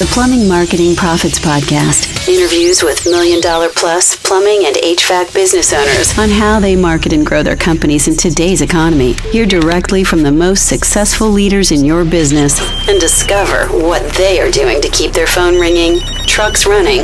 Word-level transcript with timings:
the 0.00 0.06
Plumbing 0.06 0.48
Marketing 0.48 0.96
Profits 0.96 1.38
Podcast. 1.38 2.26
Interviews 2.26 2.82
with 2.82 3.04
million 3.04 3.38
dollar 3.38 3.68
plus 3.68 4.16
plumbing 4.16 4.64
and 4.64 4.74
HVAC 4.76 5.34
business 5.34 5.74
owners 5.74 6.18
on 6.18 6.30
how 6.30 6.58
they 6.58 6.74
market 6.74 7.12
and 7.12 7.26
grow 7.26 7.42
their 7.42 7.54
companies 7.54 8.08
in 8.08 8.16
today's 8.16 8.62
economy. 8.62 9.12
Hear 9.30 9.44
directly 9.44 10.02
from 10.02 10.22
the 10.22 10.32
most 10.32 10.66
successful 10.66 11.28
leaders 11.28 11.70
in 11.70 11.84
your 11.84 12.06
business 12.06 12.58
and 12.88 12.98
discover 12.98 13.66
what 13.76 14.10
they 14.14 14.40
are 14.40 14.50
doing 14.50 14.80
to 14.80 14.88
keep 14.88 15.12
their 15.12 15.26
phone 15.26 15.60
ringing, 15.60 15.98
trucks 16.26 16.64
running, 16.64 17.00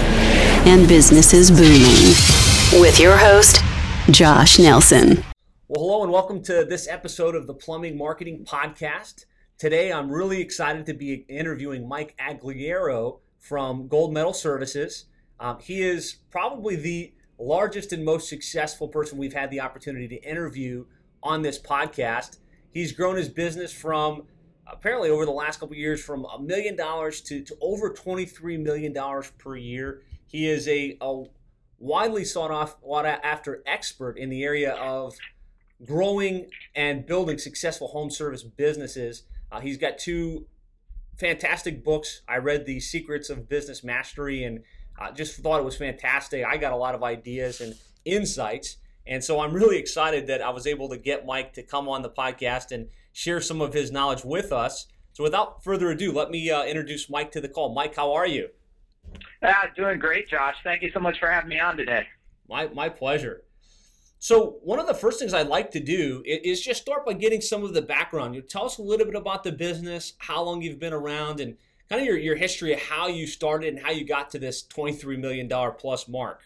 and 0.67 0.89
businesses 0.89 1.51
booming. 1.51 2.81
With 2.81 2.99
your 2.99 3.19
host, 3.19 3.61
Josh 4.11 4.59
Nelson. 4.59 5.23
Well, 5.69 5.85
hello 5.85 6.03
and 6.03 6.11
welcome 6.11 6.43
to 6.45 6.65
this 6.65 6.89
episode 6.89 7.35
of 7.35 7.47
the 7.47 7.53
Plumbing 7.53 7.99
Marketing 7.99 8.47
Podcast. 8.47 9.27
Today, 9.59 9.91
I'm 9.91 10.11
really 10.13 10.43
excited 10.43 10.85
to 10.85 10.93
be 10.93 11.25
interviewing 11.31 11.89
Mike 11.89 12.15
Agliata 12.19 13.19
from 13.41 13.89
Gold 13.89 14.13
Medal 14.13 14.35
Services. 14.35 15.07
Um, 15.41 15.59
he 15.61 15.83
is 15.83 16.17
probably 16.31 16.77
the 16.77 17.15
largest 17.39 17.95
and 17.95 18.05
most 18.05 18.29
successful 18.29 18.87
person 18.87 19.17
we've 19.17 19.33
had 19.33 19.51
the 19.51 19.61
opportunity 19.61 20.09
to 20.09 20.17
interview 20.17 20.85
on 21.23 21.41
this 21.41 21.59
podcast. 21.59 22.37
He's 22.71 22.93
grown 22.93 23.17
his 23.17 23.31
business 23.31 23.73
from 23.73 24.25
apparently 24.67 25.09
over 25.09 25.25
the 25.25 25.31
last 25.31 25.59
couple 25.59 25.75
years 25.75 26.05
from 26.05 26.27
a 26.27 26.39
million 26.39 26.77
dollars 26.77 27.23
to, 27.23 27.41
to 27.41 27.57
over 27.63 27.91
$23 27.95 28.63
million 28.63 28.95
per 29.39 29.57
year. 29.57 30.03
He 30.27 30.51
is 30.51 30.69
a, 30.69 30.99
a 31.01 31.25
widely 31.79 32.27
sought 32.27 32.51
off, 32.51 32.77
after 33.25 33.63
expert 33.65 34.19
in 34.19 34.29
the 34.29 34.45
area 34.45 34.75
of 34.75 35.15
growing 35.87 36.51
and 36.75 37.07
building 37.07 37.39
successful 37.39 37.89
home 37.89 38.11
service 38.11 38.43
businesses. 38.43 39.23
Uh, 39.51 39.61
he's 39.61 39.79
got 39.79 39.99
two 39.99 40.47
fantastic 41.19 41.85
books. 41.85 42.23
I 42.29 42.37
read 42.39 42.67
The 42.67 42.81
Secrets 42.81 43.31
of 43.31 43.49
Business 43.49 43.83
Mastery 43.83 44.45
and 44.45 44.63
uh, 44.99 45.13
just 45.13 45.37
thought 45.37 45.61
it 45.61 45.65
was 45.65 45.77
fantastic. 45.77 46.45
I 46.45 46.57
got 46.57 46.73
a 46.73 46.77
lot 46.77 46.95
of 46.95 47.03
ideas 47.03 47.61
and 47.61 47.75
insights. 48.05 48.77
And 49.07 49.23
so 49.23 49.41
I'm 49.41 49.53
really 49.53 49.79
excited 49.79 50.27
that 50.27 50.43
I 50.43 50.51
was 50.51 50.67
able 50.67 50.89
to 50.89 50.97
get 50.97 51.27
Mike 51.27 51.53
to 51.55 51.63
come 51.63 51.89
on 51.89 52.03
the 52.03 52.11
podcast 52.11 52.73
and 52.73 52.89
share 53.13 53.41
some 53.41 53.61
of 53.61 53.73
his 53.73 53.93
knowledge 53.93 54.25
with 54.25 54.53
us. 54.53 54.89
So 55.13 55.23
without 55.23 55.63
further 55.63 55.91
ado, 55.91 56.13
let 56.13 56.31
me 56.31 56.51
uh, 56.51 56.65
introduce 56.65 57.09
Mike 57.09 57.33
to 57.33 57.41
the 57.41 57.49
call. 57.49 57.73
Mike, 57.73 57.95
how 57.97 58.13
are 58.13 58.27
you? 58.27 58.49
Ah, 59.43 59.69
doing 59.77 59.99
great, 59.99 60.29
Josh. 60.29 60.57
Thank 60.65 60.83
you 60.83 60.91
so 60.93 61.01
much 61.01 61.19
for 61.19 61.31
having 61.31 61.49
me 61.49 61.61
on 61.61 61.77
today. 61.77 62.07
My, 62.49 62.67
my 62.69 62.89
pleasure. 62.89 63.43
So 64.19 64.59
one 64.63 64.79
of 64.79 64.87
the 64.87 64.95
first 64.95 65.19
things 65.19 65.35
I'd 65.35 65.49
like 65.49 65.71
to 65.73 65.81
do 65.81 66.23
is 66.25 66.61
just 66.61 66.81
start 66.81 67.05
by 67.05 67.13
getting 67.13 67.41
some 67.41 67.65
of 67.65 67.75
the 67.75 67.83
background. 67.83 68.35
You 68.35 68.41
tell 68.41 68.65
us 68.65 68.79
a 68.79 68.83
little 68.83 69.07
bit 69.07 69.15
about 69.15 69.45
the 69.45 69.53
business, 69.53 70.15
how 70.19 70.43
long 70.43 70.63
you've 70.63 70.81
been 70.81 70.95
around, 70.95 71.41
and 71.41 71.57
kind 71.89 72.01
of 72.01 72.07
your, 72.07 72.17
your 72.17 72.37
history 72.37 72.73
of 72.73 72.81
how 72.81 73.09
you 73.09 73.27
started 73.27 73.75
and 73.75 73.83
how 73.83 73.91
you 73.91 74.05
got 74.05 74.31
to 74.31 74.39
this 74.39 74.63
$23 74.63 75.19
million 75.19 75.49
plus 75.79 76.09
mark. 76.09 76.41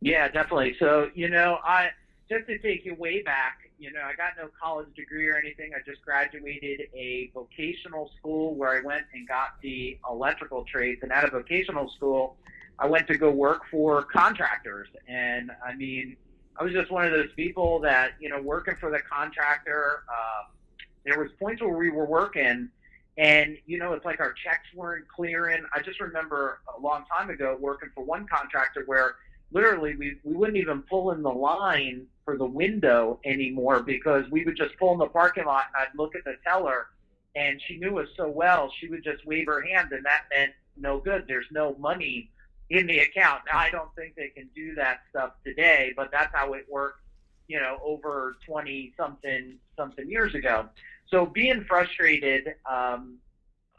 Yeah, 0.00 0.28
definitely. 0.28 0.76
So, 0.78 1.10
you 1.14 1.28
know, 1.28 1.58
I 1.64 1.90
just 2.28 2.46
to 2.46 2.58
take 2.58 2.84
you 2.84 2.94
way 2.94 3.22
back, 3.22 3.58
you 3.78 3.92
know, 3.92 4.00
I 4.00 4.14
got 4.14 4.32
no 4.38 4.48
college 4.62 4.88
degree 4.94 5.28
or 5.28 5.36
anything. 5.36 5.72
I 5.74 5.80
just 5.90 6.02
graduated 6.02 6.82
a 6.94 7.30
vocational 7.34 8.10
school 8.18 8.54
where 8.54 8.70
I 8.70 8.84
went 8.84 9.04
and 9.14 9.26
got 9.26 9.60
the 9.62 9.98
electrical 10.08 10.64
trades. 10.64 11.00
And 11.02 11.10
at 11.10 11.24
a 11.24 11.30
vocational 11.30 11.90
school, 11.96 12.36
I 12.78 12.86
went 12.86 13.06
to 13.08 13.18
go 13.18 13.30
work 13.30 13.62
for 13.70 14.04
contractors. 14.04 14.88
And 15.08 15.50
I 15.66 15.74
mean, 15.74 16.16
I 16.58 16.64
was 16.64 16.72
just 16.72 16.90
one 16.90 17.06
of 17.06 17.12
those 17.12 17.32
people 17.36 17.80
that, 17.80 18.12
you 18.20 18.28
know, 18.28 18.40
working 18.40 18.74
for 18.78 18.90
the 18.90 19.00
contractor, 19.00 20.04
um, 20.08 20.46
there 21.04 21.18
was 21.18 21.30
points 21.38 21.62
where 21.62 21.76
we 21.76 21.90
were 21.90 22.06
working 22.06 22.68
and, 23.16 23.58
you 23.66 23.78
know, 23.78 23.92
it's 23.92 24.04
like 24.04 24.20
our 24.20 24.32
checks 24.32 24.66
weren't 24.74 25.06
clearing. 25.08 25.64
I 25.74 25.80
just 25.80 26.00
remember 26.00 26.60
a 26.76 26.80
long 26.80 27.04
time 27.14 27.30
ago 27.30 27.56
working 27.60 27.90
for 27.94 28.04
one 28.04 28.26
contractor 28.26 28.84
where 28.86 29.16
literally 29.52 29.96
we, 29.96 30.16
we 30.24 30.34
wouldn't 30.34 30.58
even 30.58 30.82
pull 30.82 31.10
in 31.10 31.22
the 31.22 31.30
line 31.30 32.06
for 32.24 32.36
the 32.36 32.46
window 32.46 33.18
anymore 33.24 33.82
because 33.82 34.24
we 34.30 34.44
would 34.44 34.56
just 34.56 34.76
pull 34.78 34.92
in 34.92 34.98
the 34.98 35.06
parking 35.06 35.44
lot 35.44 35.64
and 35.74 35.86
I'd 35.86 35.98
look 35.98 36.14
at 36.14 36.24
the 36.24 36.36
teller 36.44 36.86
and 37.36 37.60
she 37.66 37.76
knew 37.76 37.98
us 37.98 38.08
so 38.16 38.28
well, 38.28 38.72
she 38.80 38.88
would 38.88 39.04
just 39.04 39.26
wave 39.26 39.46
her 39.46 39.60
hand 39.62 39.92
and 39.92 40.04
that 40.04 40.22
meant 40.34 40.52
no 40.76 40.98
good. 40.98 41.24
There's 41.26 41.46
no 41.50 41.74
money 41.78 42.30
in 42.70 42.86
the 42.86 43.00
account. 43.00 43.42
Now, 43.52 43.58
I 43.58 43.70
don't 43.70 43.94
think 43.96 44.14
they 44.14 44.28
can 44.28 44.48
do 44.54 44.74
that 44.76 45.00
stuff 45.10 45.32
today, 45.44 45.92
but 45.96 46.10
that's 46.12 46.34
how 46.34 46.52
it 46.54 46.66
worked, 46.68 47.00
you 47.48 47.58
know, 47.58 47.78
over 47.84 48.36
20 48.46 48.94
something, 48.96 49.56
something 49.76 50.08
years 50.08 50.34
ago. 50.34 50.68
So 51.08 51.26
being 51.26 51.64
frustrated, 51.64 52.54
um, 52.70 53.18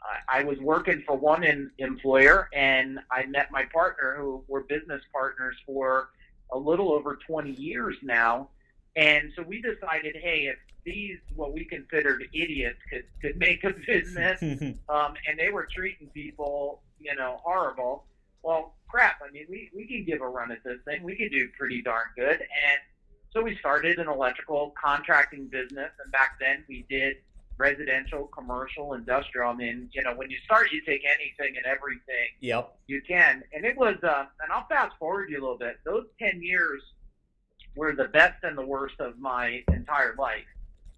I, 0.02 0.40
I 0.40 0.44
was 0.44 0.58
working 0.58 1.02
for 1.06 1.16
one 1.16 1.42
in, 1.42 1.70
employer 1.78 2.48
and 2.52 3.00
I 3.10 3.24
met 3.26 3.50
my 3.50 3.64
partner 3.72 4.16
who 4.18 4.44
were 4.46 4.60
business 4.60 5.00
partners 5.12 5.56
for 5.64 6.10
a 6.52 6.58
little 6.58 6.92
over 6.92 7.18
20 7.26 7.50
years 7.52 7.96
now. 8.02 8.50
And 8.94 9.32
so 9.34 9.42
we 9.42 9.62
decided, 9.62 10.16
hey, 10.16 10.48
if 10.48 10.56
these 10.84 11.18
what 11.34 11.54
we 11.54 11.64
considered 11.64 12.24
idiots 12.34 12.78
could 12.90 13.04
could 13.22 13.38
make 13.38 13.64
a 13.64 13.72
business, 13.86 14.42
um, 14.88 15.14
and 15.26 15.38
they 15.38 15.48
were 15.48 15.66
treating 15.72 16.08
people, 16.08 16.82
you 17.00 17.14
know, 17.14 17.40
horrible. 17.42 18.04
Well, 18.42 18.74
crap, 18.88 19.20
I 19.26 19.30
mean, 19.30 19.46
we, 19.48 19.70
we 19.74 19.86
can 19.86 20.04
give 20.04 20.20
a 20.20 20.28
run 20.28 20.52
at 20.52 20.62
this 20.64 20.78
thing. 20.84 21.02
We 21.02 21.16
could 21.16 21.30
do 21.30 21.48
pretty 21.58 21.82
darn 21.82 22.06
good. 22.16 22.40
And 22.40 22.80
so 23.32 23.42
we 23.42 23.56
started 23.58 23.98
an 23.98 24.08
electrical 24.08 24.74
contracting 24.82 25.46
business. 25.46 25.90
And 26.02 26.12
back 26.12 26.38
then 26.40 26.64
we 26.68 26.84
did 26.88 27.16
residential, 27.56 28.24
commercial, 28.26 28.94
industrial. 28.94 29.50
I 29.50 29.54
mean, 29.54 29.88
you 29.92 30.02
know, 30.02 30.14
when 30.14 30.30
you 30.30 30.38
start, 30.44 30.72
you 30.72 30.80
take 30.84 31.02
anything 31.04 31.56
and 31.56 31.64
everything 31.66 32.28
yep. 32.40 32.76
you 32.86 33.00
can. 33.06 33.42
And 33.52 33.64
it 33.64 33.76
was, 33.76 33.96
uh, 34.02 34.26
and 34.42 34.52
I'll 34.52 34.66
fast 34.66 34.96
forward 34.98 35.30
you 35.30 35.38
a 35.38 35.42
little 35.42 35.58
bit. 35.58 35.78
Those 35.84 36.06
10 36.18 36.42
years 36.42 36.82
were 37.76 37.94
the 37.94 38.08
best 38.08 38.42
and 38.42 38.56
the 38.58 38.66
worst 38.66 38.96
of 39.00 39.18
my 39.18 39.62
entire 39.72 40.14
life. 40.18 40.44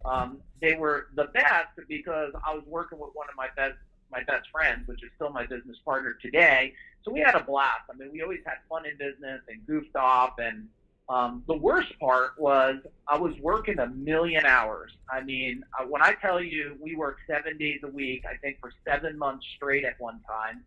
Um, 0.04 0.38
they 0.60 0.74
were 0.74 1.08
the 1.14 1.24
best 1.24 1.68
because 1.88 2.32
I 2.46 2.54
was 2.54 2.64
working 2.66 2.98
with 2.98 3.10
one 3.14 3.28
of 3.28 3.36
my 3.36 3.48
best 3.56 3.76
my 4.10 4.22
best 4.24 4.48
friends, 4.50 4.86
which 4.86 5.02
is 5.02 5.10
still 5.16 5.30
my 5.30 5.46
business 5.46 5.76
partner 5.84 6.16
today. 6.22 6.72
So 7.04 7.12
we 7.12 7.20
had 7.20 7.34
a 7.34 7.42
blast. 7.42 7.82
I 7.90 7.96
mean, 7.96 8.10
we 8.12 8.22
always 8.22 8.40
had 8.46 8.56
fun 8.68 8.86
in 8.86 8.96
business 8.96 9.42
and 9.48 9.66
goofed 9.66 9.96
off. 9.96 10.34
And 10.38 10.68
um, 11.08 11.42
the 11.46 11.56
worst 11.56 11.98
part 11.98 12.38
was 12.38 12.76
I 13.06 13.18
was 13.18 13.34
working 13.40 13.78
a 13.78 13.88
million 13.88 14.46
hours. 14.46 14.92
I 15.12 15.20
mean, 15.20 15.64
uh, 15.78 15.84
when 15.84 16.02
I 16.02 16.14
tell 16.14 16.42
you 16.42 16.76
we 16.80 16.96
worked 16.96 17.20
seven 17.26 17.58
days 17.58 17.80
a 17.84 17.88
week, 17.88 18.24
I 18.30 18.36
think 18.36 18.58
for 18.60 18.72
seven 18.86 19.18
months 19.18 19.44
straight 19.56 19.84
at 19.84 20.00
one 20.00 20.20
time. 20.26 20.64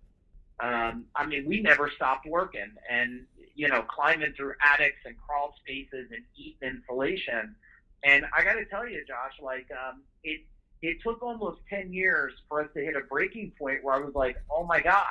Um, 0.59 1.05
I 1.15 1.25
mean, 1.25 1.45
we 1.47 1.61
never 1.61 1.91
stopped 1.95 2.25
working 2.25 2.71
and, 2.89 3.25
you 3.55 3.67
know, 3.67 3.83
climbing 3.83 4.33
through 4.33 4.53
attics 4.63 4.97
and 5.05 5.15
crawl 5.17 5.53
spaces 5.61 6.09
and 6.11 6.23
eating 6.35 6.77
insulation. 6.77 7.55
And 8.03 8.25
I 8.35 8.43
got 8.43 8.53
to 8.53 8.65
tell 8.65 8.87
you, 8.87 9.03
Josh, 9.07 9.33
like, 9.41 9.67
um, 9.71 10.01
it, 10.23 10.41
it 10.81 10.97
took 11.01 11.21
almost 11.23 11.59
10 11.69 11.93
years 11.93 12.33
for 12.47 12.61
us 12.61 12.69
to 12.75 12.83
hit 12.83 12.95
a 12.95 13.01
breaking 13.01 13.51
point 13.57 13.83
where 13.83 13.95
I 13.95 13.99
was 13.99 14.13
like, 14.13 14.37
oh 14.51 14.63
my 14.63 14.79
God, 14.79 15.05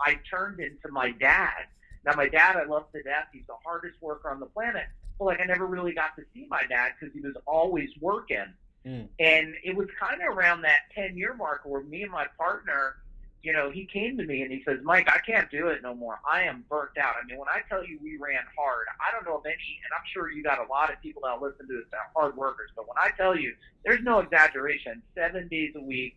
I 0.00 0.18
turned 0.30 0.60
into 0.60 0.88
my 0.90 1.10
dad. 1.12 1.66
Now, 2.04 2.12
my 2.16 2.28
dad, 2.28 2.56
I 2.56 2.64
love 2.64 2.90
to 2.92 3.02
death. 3.02 3.26
He's 3.32 3.46
the 3.46 3.56
hardest 3.64 4.00
worker 4.00 4.30
on 4.30 4.40
the 4.40 4.46
planet. 4.46 4.86
But 5.18 5.24
like, 5.26 5.40
I 5.40 5.44
never 5.44 5.66
really 5.66 5.92
got 5.92 6.16
to 6.16 6.22
see 6.32 6.46
my 6.48 6.62
dad 6.68 6.92
because 6.98 7.12
he 7.12 7.20
was 7.20 7.34
always 7.46 7.90
working. 8.00 8.54
Mm. 8.86 9.08
And 9.18 9.54
it 9.62 9.76
was 9.76 9.88
kind 10.00 10.22
of 10.22 10.34
around 10.36 10.62
that 10.62 10.78
10 10.94 11.18
year 11.18 11.34
mark 11.34 11.62
where 11.64 11.82
me 11.82 12.02
and 12.02 12.12
my 12.12 12.26
partner, 12.38 12.96
you 13.42 13.52
know, 13.52 13.70
he 13.70 13.86
came 13.86 14.18
to 14.18 14.24
me 14.24 14.42
and 14.42 14.52
he 14.52 14.62
says, 14.66 14.78
Mike, 14.82 15.08
I 15.08 15.18
can't 15.18 15.50
do 15.50 15.68
it 15.68 15.82
no 15.82 15.94
more. 15.94 16.20
I 16.30 16.42
am 16.42 16.64
burnt 16.68 16.98
out. 16.98 17.14
I 17.22 17.26
mean, 17.26 17.38
when 17.38 17.48
I 17.48 17.60
tell 17.68 17.84
you 17.84 17.98
we 18.02 18.18
ran 18.18 18.42
hard, 18.56 18.86
I 19.00 19.10
don't 19.12 19.24
know 19.24 19.38
of 19.38 19.46
any, 19.46 19.54
and 19.54 19.92
I'm 19.96 20.04
sure 20.12 20.30
you 20.30 20.42
got 20.42 20.58
a 20.58 20.70
lot 20.70 20.92
of 20.92 21.00
people 21.00 21.22
that 21.24 21.40
listen 21.40 21.66
to 21.66 21.74
this 21.74 21.86
that 21.90 21.96
are 21.96 22.22
hard 22.22 22.36
workers, 22.36 22.70
but 22.76 22.86
when 22.86 22.98
I 22.98 23.10
tell 23.16 23.36
you, 23.36 23.54
there's 23.84 24.02
no 24.02 24.18
exaggeration, 24.18 25.02
seven 25.14 25.48
days 25.48 25.72
a 25.74 25.80
week, 25.80 26.16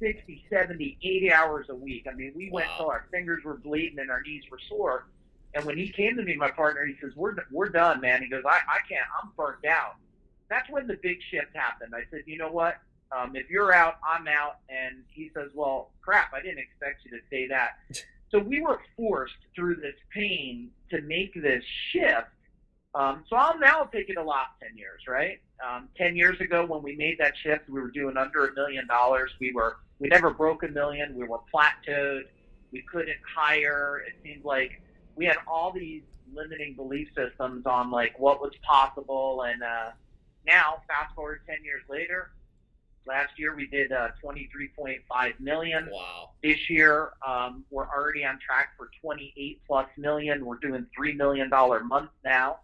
60, 0.00 0.44
70, 0.50 0.98
80 1.00 1.32
hours 1.32 1.66
a 1.68 1.74
week. 1.74 2.06
I 2.10 2.14
mean, 2.14 2.32
we 2.34 2.50
went 2.50 2.66
till 2.76 2.86
our 2.86 3.06
fingers 3.12 3.44
were 3.44 3.56
bleeding 3.56 4.00
and 4.00 4.10
our 4.10 4.22
knees 4.22 4.42
were 4.50 4.58
sore. 4.68 5.06
And 5.54 5.64
when 5.64 5.78
he 5.78 5.88
came 5.88 6.16
to 6.16 6.22
me, 6.22 6.34
my 6.34 6.50
partner, 6.50 6.84
he 6.84 6.96
says, 7.00 7.12
"We're 7.14 7.36
we're 7.52 7.68
done, 7.68 8.00
man." 8.00 8.20
He 8.22 8.28
goes, 8.28 8.42
"I 8.44 8.58
I 8.68 8.80
can't. 8.88 9.06
I'm 9.22 9.30
burnt 9.36 9.64
out." 9.64 9.94
That's 10.48 10.68
when 10.68 10.88
the 10.88 10.98
big 11.00 11.18
shift 11.30 11.54
happened. 11.54 11.94
I 11.94 12.02
said, 12.10 12.22
"You 12.26 12.38
know 12.38 12.50
what? 12.50 12.78
Um, 13.12 13.36
if 13.36 13.48
you're 13.50 13.74
out, 13.74 13.94
I'm 14.08 14.26
out. 14.28 14.58
And 14.68 15.04
he 15.08 15.30
says, 15.34 15.50
well, 15.54 15.90
crap, 16.02 16.32
I 16.34 16.40
didn't 16.42 16.58
expect 16.58 17.04
you 17.04 17.10
to 17.12 17.24
say 17.30 17.48
that. 17.48 17.78
So 18.30 18.40
we 18.40 18.60
were 18.60 18.80
forced 18.96 19.36
through 19.54 19.76
this 19.76 19.94
pain 20.12 20.70
to 20.90 21.00
make 21.02 21.40
this 21.40 21.62
shift. 21.92 22.26
Um, 22.92 23.22
so 23.30 23.36
I'll 23.36 23.56
now 23.60 23.84
take 23.84 24.08
it 24.08 24.16
a 24.16 24.22
lot 24.24 24.58
10 24.60 24.76
years, 24.76 25.02
right? 25.06 25.38
Um, 25.64 25.88
10 25.96 26.16
years 26.16 26.40
ago 26.40 26.66
when 26.66 26.82
we 26.82 26.96
made 26.96 27.16
that 27.20 27.34
shift, 27.36 27.68
we 27.68 27.80
were 27.80 27.92
doing 27.92 28.16
under 28.16 28.46
a 28.46 28.54
million 28.54 28.88
dollars. 28.88 29.30
We 29.38 29.52
were, 29.52 29.76
we 30.00 30.08
never 30.08 30.30
broke 30.30 30.64
a 30.64 30.68
million. 30.68 31.14
We 31.16 31.28
were 31.28 31.38
plateaued. 31.54 32.22
We 32.72 32.82
couldn't 32.90 33.18
hire. 33.36 34.02
It 34.04 34.14
seemed 34.24 34.44
like 34.44 34.82
we 35.14 35.26
had 35.26 35.36
all 35.46 35.70
these 35.70 36.02
limiting 36.34 36.74
belief 36.74 37.06
systems 37.16 37.66
on 37.66 37.92
like 37.92 38.18
what 38.18 38.40
was 38.40 38.50
possible. 38.66 39.42
And, 39.42 39.62
uh, 39.62 39.90
now 40.46 40.82
fast 40.88 41.14
forward 41.14 41.40
10 41.46 41.64
years 41.64 41.82
later, 41.88 42.30
Last 43.06 43.38
year 43.38 43.54
we 43.54 43.66
did 43.66 43.92
uh, 43.92 44.08
23.5 44.22 45.40
million. 45.40 45.88
Wow. 45.92 46.30
This 46.42 46.70
year 46.70 47.12
um, 47.26 47.64
we're 47.70 47.88
already 47.88 48.24
on 48.24 48.38
track 48.38 48.70
for 48.76 48.90
28 49.00 49.60
plus 49.66 49.88
million. 49.96 50.44
We're 50.44 50.58
doing 50.58 50.86
three 50.96 51.14
million 51.14 51.50
dollar 51.50 51.84
month 51.84 52.10
now, 52.24 52.60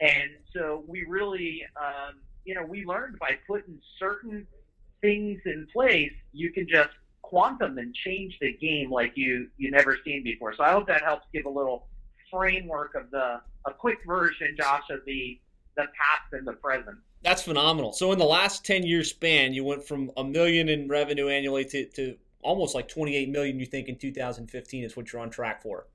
and 0.00 0.30
so 0.52 0.84
we 0.86 1.04
really, 1.06 1.64
um, 1.80 2.16
you 2.44 2.54
know, 2.54 2.64
we 2.64 2.84
learned 2.84 3.18
by 3.18 3.38
putting 3.46 3.78
certain 3.98 4.46
things 5.00 5.40
in 5.44 5.66
place, 5.72 6.12
you 6.32 6.52
can 6.52 6.66
just 6.68 6.90
quantum 7.22 7.78
and 7.78 7.94
change 7.94 8.36
the 8.40 8.52
game 8.52 8.90
like 8.90 9.12
you 9.16 9.48
you 9.56 9.70
never 9.70 9.98
seen 10.04 10.22
before. 10.22 10.54
So 10.54 10.62
I 10.62 10.72
hope 10.72 10.86
that 10.86 11.02
helps 11.02 11.26
give 11.32 11.46
a 11.46 11.50
little 11.50 11.86
framework 12.30 12.94
of 12.94 13.10
the 13.10 13.40
a 13.66 13.72
quick 13.72 13.98
version, 14.06 14.56
Josh, 14.56 14.88
of 14.90 15.00
the 15.06 15.38
the 15.76 15.82
past 15.82 16.32
and 16.32 16.46
the 16.46 16.52
present. 16.52 16.98
That's 17.26 17.42
phenomenal. 17.42 17.92
So 17.92 18.12
in 18.12 18.20
the 18.20 18.24
last 18.24 18.64
ten 18.64 18.84
year 18.84 19.02
span, 19.02 19.52
you 19.52 19.64
went 19.64 19.82
from 19.82 20.12
a 20.16 20.22
million 20.22 20.68
in 20.68 20.86
revenue 20.86 21.26
annually 21.26 21.64
to, 21.64 21.84
to 21.84 22.16
almost 22.40 22.72
like 22.72 22.86
twenty 22.86 23.16
eight 23.16 23.30
million. 23.30 23.58
You 23.58 23.66
think 23.66 23.88
in 23.88 23.96
2015 23.96 24.84
is 24.84 24.96
what 24.96 25.12
you're 25.12 25.20
on 25.20 25.28
track 25.28 25.60
for? 25.60 25.88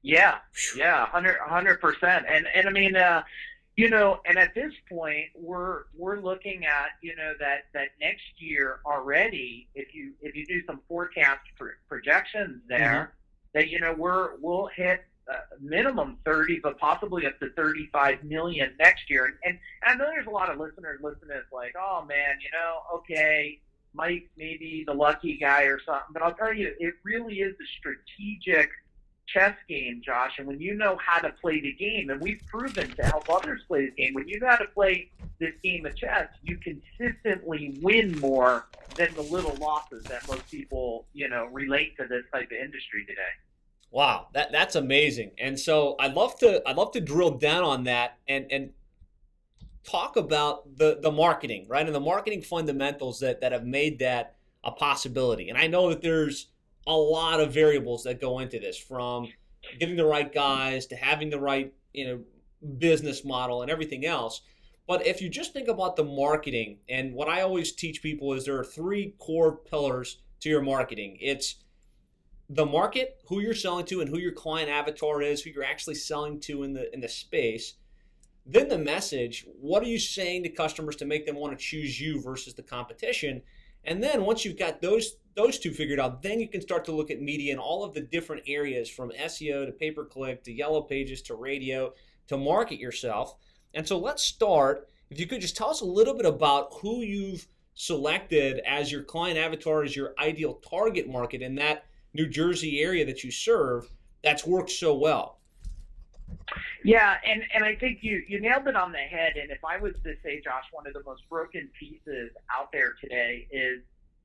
Yeah, 0.00 0.38
yeah, 0.74 1.04
hundred 1.04 1.82
percent. 1.82 2.24
And 2.26 2.46
and 2.54 2.66
I 2.66 2.70
mean, 2.70 2.96
uh, 2.96 3.24
you 3.76 3.90
know, 3.90 4.20
and 4.24 4.38
at 4.38 4.54
this 4.54 4.72
point, 4.88 5.26
we're 5.34 5.82
we're 5.94 6.18
looking 6.18 6.64
at 6.64 6.92
you 7.02 7.14
know 7.14 7.34
that 7.38 7.64
that 7.74 7.88
next 8.00 8.22
year 8.38 8.80
already. 8.86 9.68
If 9.74 9.94
you 9.94 10.14
if 10.22 10.34
you 10.34 10.46
do 10.46 10.64
some 10.64 10.80
forecast 10.88 11.40
pr- 11.58 11.76
projections 11.90 12.62
there, 12.70 12.78
mm-hmm. 12.78 13.58
that 13.58 13.68
you 13.68 13.80
know 13.80 13.92
we're 13.92 14.36
we'll 14.40 14.70
hit 14.74 15.04
Uh, 15.30 15.40
minimum 15.60 16.16
30, 16.24 16.60
but 16.60 16.78
possibly 16.78 17.26
up 17.26 17.38
to 17.38 17.50
35 17.50 18.24
million 18.24 18.72
next 18.78 19.10
year. 19.10 19.26
And, 19.26 19.34
and, 19.44 19.58
I 19.82 19.94
know 19.94 20.06
there's 20.10 20.26
a 20.26 20.30
lot 20.30 20.50
of 20.50 20.58
listeners 20.58 21.00
listening. 21.02 21.36
It's 21.36 21.52
like, 21.52 21.74
oh 21.78 22.02
man, 22.08 22.36
you 22.40 22.48
know, 22.50 22.78
okay, 22.94 23.60
Mike 23.92 24.30
maybe 24.38 24.84
the 24.86 24.94
lucky 24.94 25.36
guy 25.36 25.64
or 25.64 25.80
something. 25.84 26.14
But 26.14 26.22
I'll 26.22 26.32
tell 26.32 26.54
you, 26.54 26.72
it 26.78 26.94
really 27.04 27.40
is 27.40 27.54
a 27.54 27.66
strategic 27.78 28.70
chess 29.26 29.54
game, 29.68 30.00
Josh. 30.04 30.38
And 30.38 30.46
when 30.46 30.60
you 30.60 30.74
know 30.74 30.96
how 30.96 31.18
to 31.18 31.30
play 31.30 31.60
the 31.60 31.72
game, 31.72 32.10
and 32.10 32.20
we've 32.20 32.40
proven 32.46 32.90
to 32.96 33.04
help 33.04 33.28
others 33.28 33.62
play 33.68 33.86
the 33.86 33.92
game, 33.92 34.14
when 34.14 34.28
you 34.28 34.40
know 34.40 34.48
how 34.48 34.56
to 34.56 34.68
play 34.68 35.10
this 35.38 35.54
game 35.62 35.86
of 35.86 35.94
chess, 35.94 36.28
you 36.42 36.56
consistently 36.56 37.78
win 37.82 38.18
more 38.18 38.66
than 38.96 39.12
the 39.14 39.22
little 39.22 39.54
losses 39.56 40.04
that 40.04 40.26
most 40.26 40.50
people, 40.50 41.06
you 41.12 41.28
know, 41.28 41.46
relate 41.46 41.96
to 41.98 42.06
this 42.06 42.24
type 42.32 42.46
of 42.46 42.56
industry 42.56 43.04
today. 43.04 43.20
Wow, 43.90 44.28
that 44.34 44.52
that's 44.52 44.74
amazing. 44.74 45.32
And 45.38 45.58
so 45.58 45.96
I'd 45.98 46.14
love 46.14 46.38
to 46.40 46.62
I'd 46.68 46.76
love 46.76 46.92
to 46.92 47.00
drill 47.00 47.30
down 47.30 47.64
on 47.64 47.84
that 47.84 48.18
and 48.28 48.46
and 48.50 48.70
talk 49.84 50.16
about 50.16 50.76
the 50.76 50.98
the 51.00 51.10
marketing, 51.10 51.66
right? 51.68 51.86
And 51.86 51.94
the 51.94 52.00
marketing 52.00 52.42
fundamentals 52.42 53.20
that 53.20 53.40
that 53.40 53.52
have 53.52 53.64
made 53.64 53.98
that 54.00 54.36
a 54.64 54.70
possibility. 54.70 55.48
And 55.48 55.56
I 55.56 55.66
know 55.66 55.88
that 55.88 56.02
there's 56.02 56.48
a 56.86 56.96
lot 56.96 57.40
of 57.40 57.52
variables 57.52 58.04
that 58.04 58.20
go 58.20 58.38
into 58.38 58.58
this 58.58 58.78
from 58.78 59.28
getting 59.78 59.96
the 59.96 60.04
right 60.04 60.32
guys 60.32 60.86
to 60.86 60.96
having 60.96 61.30
the 61.30 61.40
right, 61.40 61.72
you 61.92 62.06
know, 62.06 62.20
business 62.78 63.24
model 63.24 63.62
and 63.62 63.70
everything 63.70 64.04
else. 64.04 64.42
But 64.86 65.06
if 65.06 65.20
you 65.20 65.28
just 65.28 65.52
think 65.52 65.68
about 65.68 65.96
the 65.96 66.04
marketing, 66.04 66.78
and 66.88 67.12
what 67.12 67.28
I 67.28 67.42
always 67.42 67.72
teach 67.72 68.02
people 68.02 68.32
is 68.32 68.44
there 68.44 68.58
are 68.58 68.64
three 68.64 69.14
core 69.18 69.56
pillars 69.56 70.18
to 70.40 70.48
your 70.48 70.62
marketing. 70.62 71.18
It's 71.20 71.56
the 72.48 72.66
market, 72.66 73.20
who 73.26 73.40
you're 73.40 73.54
selling 73.54 73.84
to, 73.86 74.00
and 74.00 74.08
who 74.08 74.18
your 74.18 74.32
client 74.32 74.70
avatar 74.70 75.20
is, 75.20 75.42
who 75.42 75.50
you're 75.50 75.64
actually 75.64 75.94
selling 75.94 76.40
to 76.40 76.62
in 76.62 76.72
the 76.72 76.92
in 76.94 77.00
the 77.00 77.08
space. 77.08 77.74
Then 78.46 78.68
the 78.68 78.78
message, 78.78 79.46
what 79.60 79.82
are 79.82 79.88
you 79.88 79.98
saying 79.98 80.44
to 80.44 80.48
customers 80.48 80.96
to 80.96 81.04
make 81.04 81.26
them 81.26 81.36
want 81.36 81.58
to 81.58 81.62
choose 81.62 82.00
you 82.00 82.22
versus 82.22 82.54
the 82.54 82.62
competition? 82.62 83.42
And 83.84 84.02
then 84.02 84.24
once 84.24 84.44
you've 84.44 84.58
got 84.58 84.80
those 84.80 85.16
those 85.34 85.58
two 85.58 85.72
figured 85.72 86.00
out, 86.00 86.22
then 86.22 86.40
you 86.40 86.48
can 86.48 86.60
start 86.60 86.84
to 86.86 86.92
look 86.92 87.10
at 87.10 87.20
media 87.20 87.52
and 87.52 87.60
all 87.60 87.84
of 87.84 87.94
the 87.94 88.00
different 88.00 88.42
areas 88.46 88.88
from 88.88 89.10
SEO 89.10 89.66
to 89.66 89.72
pay 89.72 89.90
per 89.90 90.04
click 90.04 90.42
to 90.44 90.52
yellow 90.52 90.82
pages 90.82 91.22
to 91.22 91.34
radio 91.34 91.92
to 92.28 92.36
market 92.36 92.80
yourself. 92.80 93.36
And 93.74 93.86
so 93.86 93.98
let's 93.98 94.24
start. 94.24 94.88
If 95.10 95.20
you 95.20 95.26
could 95.26 95.40
just 95.40 95.56
tell 95.56 95.70
us 95.70 95.80
a 95.80 95.86
little 95.86 96.14
bit 96.14 96.26
about 96.26 96.74
who 96.80 97.02
you've 97.02 97.46
selected 97.74 98.60
as 98.66 98.90
your 98.90 99.02
client 99.02 99.38
avatar, 99.38 99.84
as 99.84 99.94
your 99.94 100.14
ideal 100.18 100.54
target 100.54 101.08
market 101.08 101.42
in 101.42 101.54
that 101.56 101.84
New 102.14 102.26
Jersey 102.26 102.80
area 102.80 103.04
that 103.06 103.22
you 103.24 103.30
serve 103.30 103.90
that's 104.22 104.46
worked 104.46 104.70
so 104.70 104.94
well. 104.94 105.38
Yeah, 106.84 107.16
and, 107.26 107.42
and 107.54 107.64
I 107.64 107.74
think 107.74 107.98
you, 108.02 108.22
you 108.28 108.40
nailed 108.40 108.66
it 108.68 108.76
on 108.76 108.92
the 108.92 108.98
head. 108.98 109.36
And 109.36 109.50
if 109.50 109.64
I 109.64 109.78
was 109.78 109.94
to 110.04 110.14
say, 110.22 110.40
Josh, 110.40 110.64
one 110.72 110.86
of 110.86 110.92
the 110.92 111.02
most 111.04 111.22
broken 111.28 111.68
pieces 111.78 112.30
out 112.54 112.70
there 112.72 112.94
today 113.00 113.46
is 113.50 113.82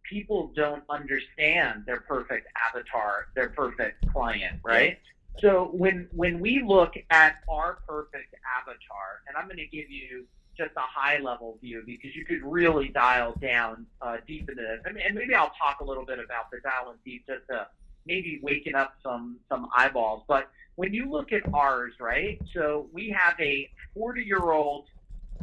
people 0.09 0.51
don't 0.55 0.83
understand 0.89 1.83
their 1.85 2.01
perfect 2.01 2.47
avatar, 2.69 3.27
their 3.35 3.49
perfect 3.49 4.05
client, 4.11 4.59
right? 4.63 4.99
So 5.39 5.69
when 5.73 6.07
when 6.11 6.39
we 6.39 6.61
look 6.61 6.93
at 7.09 7.37
our 7.49 7.79
perfect 7.87 8.35
avatar, 8.59 9.21
and 9.27 9.35
I'm 9.35 9.45
going 9.45 9.57
to 9.57 9.65
give 9.65 9.89
you 9.89 10.25
just 10.63 10.75
a 10.77 10.81
high 10.81 11.19
level 11.19 11.57
view 11.61 11.83
because 11.85 12.15
you 12.15 12.25
could 12.25 12.41
really 12.43 12.89
dial 12.89 13.33
down 13.41 13.85
uh, 14.01 14.17
deep 14.27 14.49
into 14.49 14.61
this. 14.61 14.79
and 14.85 15.15
maybe 15.15 15.33
I'll 15.33 15.53
talk 15.57 15.81
a 15.81 15.83
little 15.83 16.05
bit 16.05 16.19
about 16.19 16.51
the 16.51 16.59
dial 16.59 16.93
deep 17.05 17.25
just 17.27 17.47
to 17.49 17.67
maybe 18.05 18.39
waking 18.41 18.75
up 18.75 18.95
some 19.03 19.37
some 19.49 19.69
eyeballs. 19.75 20.23
But 20.27 20.49
when 20.75 20.93
you 20.93 21.09
look 21.09 21.31
at 21.31 21.41
ours, 21.53 21.93
right? 21.99 22.41
So 22.53 22.87
we 22.91 23.09
have 23.09 23.35
a 23.39 23.69
40 23.93 24.23
year 24.23 24.51
old 24.51 24.87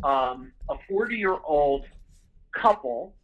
um, 0.03 0.53
a 0.69 0.77
40 0.89 1.17
year 1.17 1.37
old 1.45 1.85
couple, 2.53 3.15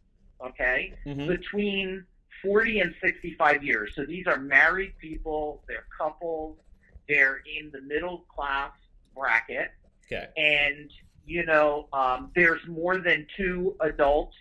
okay, 0.45 0.93
mm-hmm. 1.05 1.27
between 1.27 2.05
40 2.43 2.79
and 2.81 2.95
65 3.01 3.63
years. 3.63 3.91
So 3.95 4.05
these 4.05 4.27
are 4.27 4.37
married 4.37 4.93
people. 4.99 5.63
They're 5.67 5.87
couples. 5.97 6.57
They're 7.09 7.41
in 7.59 7.71
the 7.71 7.81
middle 7.81 8.25
class 8.33 8.71
bracket. 9.15 9.71
Okay. 10.05 10.27
And 10.37 10.91
you 11.27 11.45
know, 11.45 11.87
um, 11.91 12.31
there's 12.35 12.65
more 12.67 12.97
than 12.97 13.27
two 13.35 13.75
adults 13.81 14.35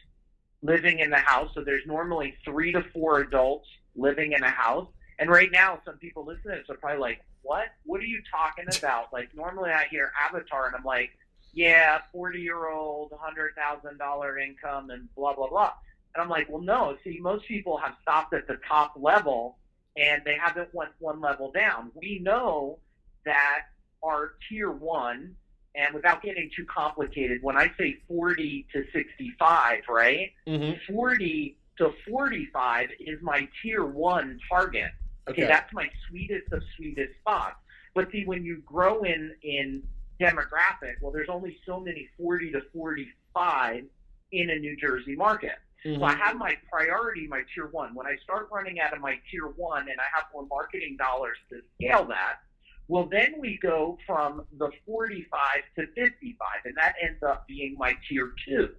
living 0.63 1.01
in 1.01 1.11
the 1.11 1.19
house. 1.19 1.51
So 1.53 1.63
there's 1.63 1.85
normally 1.85 2.35
three 2.45 2.73
to 2.73 2.85
four 2.95 3.21
adults 3.21 3.67
living 3.97 4.33
in 4.33 4.43
a 4.43 4.51
house. 4.51 4.89
And 5.19 5.29
right 5.29 5.51
now, 5.51 5.81
some 5.85 5.97
people 5.97 6.25
listening 6.25 6.55
to 6.55 6.61
this 6.61 6.71
are 6.71 6.77
probably 6.77 7.01
like, 7.01 7.21
what? 7.43 7.67
What 7.85 8.01
are 8.01 8.07
you 8.07 8.23
talking 8.31 8.67
about? 8.79 9.13
Like, 9.13 9.35
normally 9.35 9.71
I 9.71 9.87
hear 9.91 10.13
Avatar 10.21 10.67
and 10.67 10.77
I'm 10.77 10.85
like, 10.85 11.11
yeah, 11.53 12.01
40 12.13 12.41
year 12.41 12.69
old, 12.69 13.11
$100,000 13.11 14.47
income 14.47 14.91
and 14.91 15.13
blah, 15.17 15.35
blah, 15.35 15.49
blah. 15.49 15.73
And 16.15 16.23
I'm 16.23 16.29
like, 16.29 16.49
well, 16.49 16.63
no. 16.63 16.97
See, 17.03 17.19
most 17.21 17.47
people 17.47 17.79
have 17.79 17.95
stopped 18.03 18.33
at 18.33 18.47
the 18.47 18.59
top 18.69 18.93
level 18.97 19.59
and 19.97 20.23
they 20.25 20.37
haven't 20.41 20.73
went 20.73 20.91
one 21.01 21.21
level 21.21 21.51
down. 21.51 21.91
We 21.95 22.21
know 22.21 22.79
that 23.25 23.63
our 24.05 24.35
tier 24.49 24.71
one 24.71 25.35
and 25.77 25.95
without 25.95 26.23
getting 26.23 26.51
too 26.55 26.65
complicated, 26.65 27.43
when 27.43 27.57
I 27.57 27.71
say 27.79 27.99
40 28.09 28.67
to 28.73 28.85
65, 28.93 29.83
right? 29.89 30.33
Mm-hmm. 30.47 30.95
40 30.95 31.57
to 31.79 31.93
45 32.09 32.89
is 33.01 33.21
my 33.23 33.47
tier 33.63 33.85
one 33.85 34.41
target. 34.49 34.91
Okay, 35.29 35.43
okay, 35.43 35.47
that's 35.47 35.73
my 35.73 35.89
sweetest 36.09 36.53
of 36.53 36.63
sweetest 36.77 37.13
spots. 37.21 37.57
But 37.95 38.11
see, 38.11 38.25
when 38.25 38.45
you 38.45 38.63
grow 38.65 39.03
in 39.03 39.35
in 39.43 39.83
demographic, 40.21 40.95
well, 41.01 41.13
there's 41.13 41.29
only 41.29 41.59
so 41.67 41.81
many 41.81 42.09
40 42.17 42.53
to 42.53 42.63
45 42.73 43.85
in 44.33 44.51
a 44.51 44.59
New 44.59 44.77
Jersey 44.77 45.17
market. 45.17 45.57
Mm-hmm. 45.85 46.01
So 46.01 46.07
I 46.07 46.15
have 46.15 46.37
my 46.37 46.57
priority, 46.71 47.27
my 47.27 47.43
tier 47.55 47.67
one. 47.67 47.95
When 47.95 48.07
I 48.07 48.17
start 48.23 48.49
running 48.51 48.81
out 48.81 48.95
of 48.95 49.01
my 49.01 49.19
tier 49.31 49.47
one 49.57 49.83
and 49.83 50.01
I 50.01 50.05
have 50.15 50.25
more 50.33 50.47
marketing 50.47 50.97
dollars 50.97 51.37
to 51.51 51.61
scale 51.77 52.05
that, 52.07 52.39
well, 52.89 53.09
then 53.11 53.35
we 53.39 53.59
go 53.61 53.99
from 54.07 54.45
the 54.59 54.71
45 54.87 55.39
to 55.77 55.87
55, 55.89 56.37
and 56.65 56.77
that 56.77 56.95
ends 57.03 57.23
up 57.23 57.47
being 57.49 57.77
my 57.79 57.97
tier 58.09 58.33
two 58.47 58.71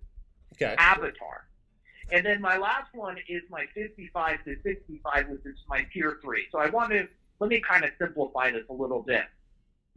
okay. 0.54 0.76
avatar. 0.78 1.48
And 2.12 2.26
then 2.26 2.40
my 2.40 2.58
last 2.58 2.94
one 2.94 3.18
is 3.28 3.44
my 3.50 3.66
55 3.74 4.46
to 4.46 4.56
65, 4.64 5.30
which 5.30 5.46
is 5.46 5.58
my 5.68 5.86
tier 5.92 6.20
three. 6.24 6.46
So 6.52 6.60
I 6.60 6.70
want 6.70 6.92
to 6.92 7.08
let 7.40 7.50
me 7.50 7.60
kind 7.60 7.84
of 7.84 7.92
simplify 8.00 8.52
this 8.52 8.64
a 8.70 8.74
little 8.74 9.02
bit, 9.02 9.26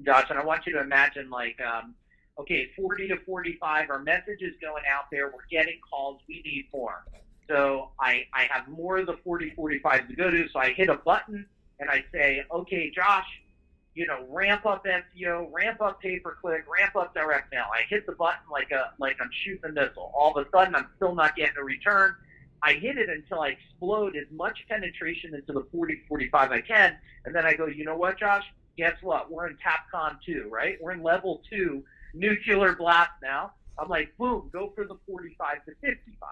Josh, 0.04 0.26
and 0.28 0.38
I 0.38 0.44
want 0.44 0.66
you 0.66 0.72
to 0.74 0.80
imagine 0.80 1.30
like, 1.30 1.58
um, 1.60 1.94
okay, 2.38 2.70
40 2.76 3.08
to 3.08 3.16
45, 3.24 3.90
our 3.90 3.98
message 4.00 4.42
is 4.42 4.54
going 4.60 4.82
out 4.92 5.04
there, 5.12 5.28
we're 5.28 5.46
getting 5.50 5.78
calls, 5.88 6.20
we 6.28 6.42
need 6.44 6.68
more. 6.72 7.04
So 7.48 7.90
I, 7.98 8.26
I 8.32 8.48
have 8.50 8.68
more 8.68 8.98
of 8.98 9.06
the 9.06 9.18
40, 9.24 9.50
45 9.56 10.08
to 10.08 10.14
go 10.14 10.30
to. 10.30 10.48
So 10.52 10.58
I 10.58 10.72
hit 10.72 10.88
a 10.88 10.96
button 10.96 11.46
and 11.78 11.90
I 11.90 12.04
say, 12.12 12.44
okay, 12.50 12.90
Josh, 12.90 13.26
you 14.00 14.06
know, 14.06 14.24
ramp 14.30 14.64
up 14.64 14.86
SEO, 14.86 15.48
ramp 15.52 15.82
up 15.82 16.00
pay 16.00 16.18
per 16.18 16.34
click, 16.40 16.64
ramp 16.66 16.96
up 16.96 17.12
direct 17.12 17.52
mail. 17.52 17.66
I 17.70 17.82
hit 17.86 18.06
the 18.06 18.12
button 18.12 18.40
like 18.50 18.70
a 18.70 18.94
like 18.98 19.18
I'm 19.20 19.28
shooting 19.44 19.68
a 19.68 19.72
missile. 19.72 20.10
All 20.16 20.34
of 20.34 20.46
a 20.46 20.48
sudden, 20.50 20.74
I'm 20.74 20.86
still 20.96 21.14
not 21.14 21.36
getting 21.36 21.58
a 21.58 21.62
return. 21.62 22.14
I 22.62 22.72
hit 22.72 22.96
it 22.96 23.10
until 23.10 23.40
I 23.40 23.48
explode 23.48 24.16
as 24.16 24.24
much 24.30 24.64
penetration 24.70 25.34
into 25.34 25.52
the 25.52 25.66
40, 25.70 26.00
45 26.08 26.50
I 26.50 26.60
can, 26.62 26.96
and 27.26 27.34
then 27.34 27.44
I 27.44 27.52
go, 27.52 27.66
you 27.66 27.84
know 27.84 27.94
what, 27.94 28.18
Josh? 28.18 28.44
Guess 28.78 28.94
what? 29.02 29.30
We're 29.30 29.48
in 29.48 29.58
DEFCON 29.58 30.16
two, 30.24 30.48
right? 30.50 30.78
We're 30.80 30.92
in 30.92 31.02
level 31.02 31.42
two, 31.50 31.84
nuclear 32.14 32.74
blast 32.76 33.10
now. 33.22 33.52
I'm 33.78 33.90
like, 33.90 34.16
boom, 34.16 34.48
go 34.50 34.72
for 34.74 34.86
the 34.86 34.96
45 35.06 35.66
to 35.66 35.72
55. 35.82 36.28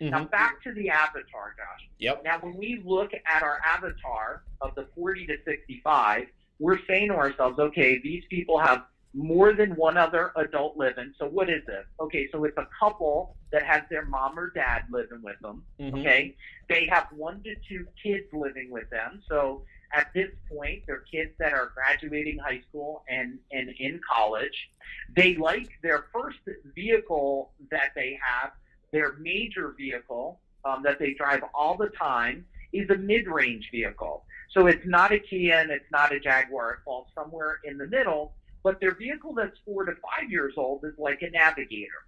Mm-hmm. 0.00 0.10
Now 0.10 0.24
back 0.26 0.62
to 0.62 0.72
the 0.72 0.90
avatar, 0.90 1.56
Josh. 1.56 1.88
Yep. 1.98 2.22
Now 2.22 2.38
when 2.38 2.56
we 2.56 2.80
look 2.84 3.10
at 3.12 3.42
our 3.42 3.58
avatar 3.66 4.44
of 4.60 4.76
the 4.76 4.86
40 4.94 5.26
to 5.26 5.36
65, 5.44 6.28
we're 6.58 6.78
saying 6.86 7.08
to 7.08 7.14
ourselves, 7.14 7.58
okay, 7.58 8.00
these 8.02 8.24
people 8.28 8.58
have 8.58 8.84
more 9.14 9.52
than 9.52 9.70
one 9.76 9.96
other 9.96 10.32
adult 10.36 10.76
living. 10.76 11.12
So 11.18 11.26
what 11.26 11.48
is 11.48 11.64
this? 11.66 11.84
Okay, 12.00 12.28
so 12.30 12.44
it's 12.44 12.56
a 12.58 12.68
couple 12.78 13.36
that 13.52 13.62
has 13.64 13.82
their 13.90 14.04
mom 14.04 14.38
or 14.38 14.50
dad 14.50 14.84
living 14.90 15.22
with 15.22 15.38
them. 15.40 15.64
Mm-hmm. 15.80 15.98
Okay, 15.98 16.36
they 16.68 16.86
have 16.90 17.06
one 17.16 17.42
to 17.42 17.54
two 17.68 17.86
kids 18.02 18.26
living 18.32 18.70
with 18.70 18.88
them. 18.90 19.22
So 19.28 19.62
at 19.92 20.12
this 20.14 20.28
point, 20.52 20.82
they're 20.86 21.04
kids 21.10 21.30
that 21.38 21.52
are 21.52 21.72
graduating 21.74 22.38
high 22.38 22.60
school 22.68 23.04
and 23.08 23.38
and 23.50 23.70
in 23.78 24.00
college. 24.08 24.70
They 25.16 25.36
like 25.36 25.70
their 25.82 26.06
first 26.12 26.38
vehicle 26.74 27.52
that 27.70 27.92
they 27.94 28.18
have, 28.22 28.52
their 28.92 29.14
major 29.14 29.74
vehicle 29.76 30.40
um, 30.64 30.82
that 30.82 30.98
they 30.98 31.14
drive 31.14 31.42
all 31.54 31.76
the 31.76 31.88
time 31.88 32.44
is 32.72 32.88
a 32.90 32.96
mid-range 32.96 33.68
vehicle. 33.70 34.24
So 34.50 34.66
it's 34.66 34.86
not 34.86 35.12
a 35.12 35.18
Kia 35.18 35.56
and 35.56 35.70
it's 35.70 35.90
not 35.90 36.12
a 36.12 36.20
Jaguar. 36.20 36.72
It 36.72 36.78
falls 36.84 37.08
somewhere 37.14 37.60
in 37.64 37.78
the 37.78 37.86
middle 37.86 38.34
but 38.62 38.80
their 38.80 38.94
vehicle 38.94 39.32
that's 39.34 39.56
four 39.64 39.84
to 39.84 39.92
five 39.92 40.30
years 40.30 40.54
old 40.56 40.84
is 40.84 40.92
like 40.98 41.22
a 41.22 41.30
Navigator. 41.30 42.04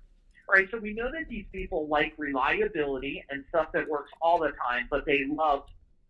Right, 0.53 0.69
so 0.71 0.79
we 0.79 0.93
know 0.93 1.13
that 1.13 1.29
these 1.29 1.45
people 1.53 1.87
like 1.87 2.13
reliability 2.19 3.25
and 3.31 3.45
stuff 3.51 3.69
that 3.73 3.89
works 3.89 4.11
all 4.21 4.41
the 4.41 4.51
time, 4.69 4.89
but 4.91 5.07
they 5.07 5.25
love 5.27 5.63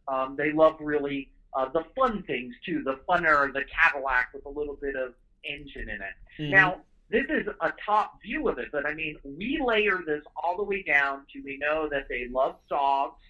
um, 0.09 0.35
they 0.37 0.51
love 0.51 0.77
really 0.81 1.31
uh, 1.55 1.69
the 1.69 1.85
fun 1.95 2.23
things 2.23 2.55
too, 2.65 2.83
the 2.83 2.99
funner, 3.07 3.53
the 3.53 3.65
Cadillac 3.65 4.31
with 4.33 4.47
a 4.47 4.49
little 4.49 4.79
bit 4.81 4.97
of 4.97 5.13
engine 5.45 5.91
in 5.91 6.01
it. 6.01 6.17
Mm-hmm. 6.39 6.53
Now, 6.53 6.81
this 7.11 7.27
is 7.29 7.47
a 7.61 7.73
top 7.85 8.21
view 8.23 8.49
of 8.49 8.59
it, 8.59 8.69
but 8.73 8.87
I 8.87 8.95
mean, 8.95 9.19
we 9.23 9.63
layer 9.63 10.01
this 10.07 10.23
all 10.43 10.57
the 10.57 10.65
way 10.65 10.83
down 10.83 11.27
to 11.35 11.43
we 11.45 11.59
know 11.59 11.87
that 11.91 12.09
they 12.09 12.27
love 12.33 12.57
dogs, 12.71 13.21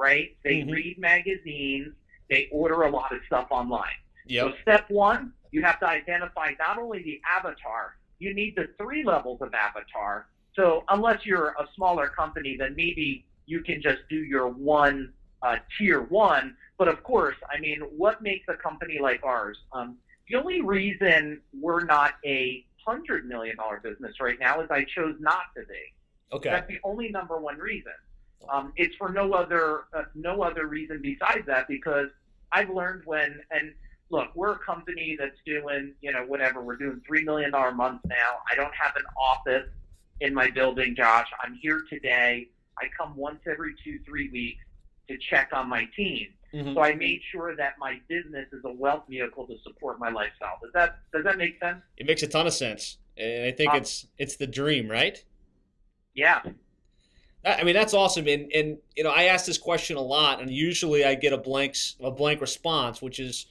right? 0.00 0.34
They 0.42 0.56
mm-hmm. 0.56 0.70
read 0.70 0.98
magazines, 0.98 1.92
they 2.30 2.48
order 2.50 2.82
a 2.82 2.90
lot 2.90 3.12
of 3.12 3.20
stuff 3.26 3.48
online. 3.50 3.98
Yep. 4.26 4.46
So 4.46 4.54
step 4.62 4.90
one, 4.90 5.32
you 5.52 5.62
have 5.62 5.78
to 5.80 5.86
identify 5.86 6.52
not 6.58 6.78
only 6.78 7.02
the 7.02 7.20
avatar, 7.30 7.96
you 8.18 8.34
need 8.34 8.56
the 8.56 8.68
three 8.78 9.04
levels 9.04 9.42
of 9.42 9.52
avatar. 9.52 10.28
So 10.54 10.84
unless 10.88 11.26
you're 11.26 11.48
a 11.58 11.66
smaller 11.76 12.08
company, 12.08 12.56
then 12.58 12.74
maybe 12.76 13.26
you 13.46 13.62
can 13.62 13.82
just 13.82 14.00
do 14.08 14.16
your 14.16 14.48
one 14.48 15.12
uh, 15.42 15.56
tier 15.76 16.02
one. 16.02 16.56
But 16.78 16.88
of 16.88 17.02
course, 17.02 17.36
I 17.54 17.60
mean, 17.60 17.80
what 17.96 18.22
makes 18.22 18.46
a 18.48 18.54
company 18.54 18.98
like 19.00 19.22
ours? 19.22 19.58
Um, 19.72 19.98
the 20.28 20.36
only 20.36 20.60
reason 20.62 21.40
we're 21.52 21.84
not 21.84 22.14
a 22.24 22.64
hundred 22.86 23.26
million 23.26 23.56
dollar 23.56 23.80
business 23.82 24.14
right 24.20 24.38
now 24.40 24.60
is 24.62 24.70
I 24.70 24.84
chose 24.84 25.16
not 25.20 25.42
to 25.56 25.62
be. 25.66 26.36
Okay. 26.36 26.48
That's 26.48 26.68
the 26.68 26.78
only 26.84 27.10
number 27.10 27.38
one 27.38 27.58
reason. 27.58 27.92
Um, 28.48 28.72
it's 28.76 28.94
for 28.96 29.10
no 29.10 29.32
other 29.32 29.84
uh, 29.92 30.04
no 30.14 30.42
other 30.42 30.66
reason 30.66 31.00
besides 31.02 31.46
that 31.46 31.68
because 31.68 32.08
I've 32.52 32.70
learned 32.70 33.02
when 33.04 33.40
and 33.50 33.72
look, 34.10 34.28
we're 34.34 34.52
a 34.52 34.58
company 34.58 35.16
that's 35.18 35.36
doing, 35.46 35.94
you 36.00 36.12
know, 36.12 36.24
whatever. 36.26 36.62
We're 36.62 36.76
doing 36.76 37.00
$3 37.08 37.24
million 37.24 37.50
months 37.52 38.04
now. 38.06 38.38
I 38.50 38.56
don't 38.56 38.74
have 38.74 38.96
an 38.96 39.04
office 39.16 39.68
in 40.20 40.34
my 40.34 40.50
building, 40.50 40.94
Josh. 40.96 41.28
I'm 41.42 41.54
here 41.54 41.82
today. 41.88 42.48
I 42.78 42.86
come 42.98 43.16
once 43.16 43.40
every 43.48 43.74
two, 43.84 44.00
three 44.04 44.28
weeks 44.30 44.64
to 45.08 45.16
check 45.30 45.50
on 45.52 45.68
my 45.68 45.88
team. 45.96 46.28
Mm-hmm. 46.52 46.74
So 46.74 46.82
I 46.82 46.94
made 46.94 47.20
sure 47.30 47.54
that 47.54 47.74
my 47.78 48.00
business 48.08 48.46
is 48.52 48.62
a 48.64 48.72
wealth 48.72 49.04
vehicle 49.08 49.46
to 49.46 49.56
support 49.62 50.00
my 50.00 50.10
lifestyle. 50.10 50.58
Does 50.60 50.72
that 50.74 50.98
does 51.12 51.22
that 51.22 51.38
make 51.38 51.60
sense? 51.60 51.80
It 51.96 52.06
makes 52.06 52.24
a 52.24 52.26
ton 52.26 52.48
of 52.48 52.52
sense, 52.52 52.98
and 53.16 53.44
I 53.44 53.52
think 53.52 53.70
um, 53.70 53.76
it's 53.76 54.08
it's 54.18 54.36
the 54.36 54.48
dream, 54.48 54.90
right? 54.90 55.22
Yeah. 56.14 56.40
I 57.44 57.64
mean 57.64 57.74
that's 57.74 57.94
awesome, 57.94 58.26
and 58.28 58.50
and 58.52 58.78
you 58.96 59.04
know 59.04 59.10
I 59.10 59.24
ask 59.24 59.46
this 59.46 59.58
question 59.58 59.96
a 59.96 60.02
lot, 60.02 60.40
and 60.40 60.50
usually 60.50 61.04
I 61.04 61.14
get 61.14 61.32
a 61.32 61.38
blank 61.38 61.76
a 62.00 62.10
blank 62.10 62.40
response, 62.40 63.00
which 63.00 63.18
is 63.18 63.46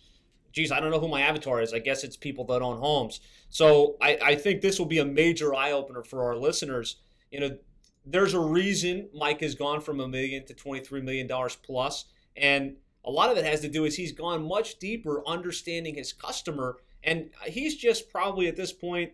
geez, 0.52 0.72
I 0.72 0.80
don't 0.80 0.92
know 0.92 1.00
who 1.00 1.08
my 1.08 1.22
avatar 1.22 1.62
is. 1.62 1.74
I 1.74 1.80
guess 1.80 2.04
it's 2.04 2.18
people 2.18 2.46
that 2.46 2.62
own 2.62 2.78
homes. 2.78 3.20
So 3.50 3.96
I, 4.02 4.18
I 4.24 4.36
think 4.36 4.62
this 4.62 4.80
will 4.80 4.86
be 4.86 5.00
a 5.00 5.06
major 5.06 5.54
eye 5.54 5.72
opener 5.72 6.04
for 6.04 6.24
our 6.24 6.36
listeners. 6.36 6.98
You 7.32 7.40
know, 7.40 7.58
there's 8.06 8.34
a 8.34 8.40
reason 8.40 9.10
Mike 9.14 9.42
has 9.42 9.56
gone 9.56 9.82
from 9.82 10.00
a 10.00 10.08
million 10.08 10.46
to 10.46 10.54
$23 10.54 11.04
million 11.04 11.30
plus, 11.64 12.06
And 12.36 12.76
a 13.06 13.12
lot 13.12 13.32
of 13.32 13.38
it 13.38 13.46
has 13.46 13.62
to 13.62 13.70
do 13.70 13.86
is 13.86 13.96
he's 13.96 14.12
gone 14.12 14.48
much 14.48 14.80
deeper 14.80 15.24
understanding 15.28 15.96
his 15.96 16.14
customer. 16.14 16.78
And 17.04 17.30
he's 17.46 17.76
just 17.76 18.10
probably 18.10 18.48
at 18.48 18.56
this 18.56 18.74
point 18.74 19.12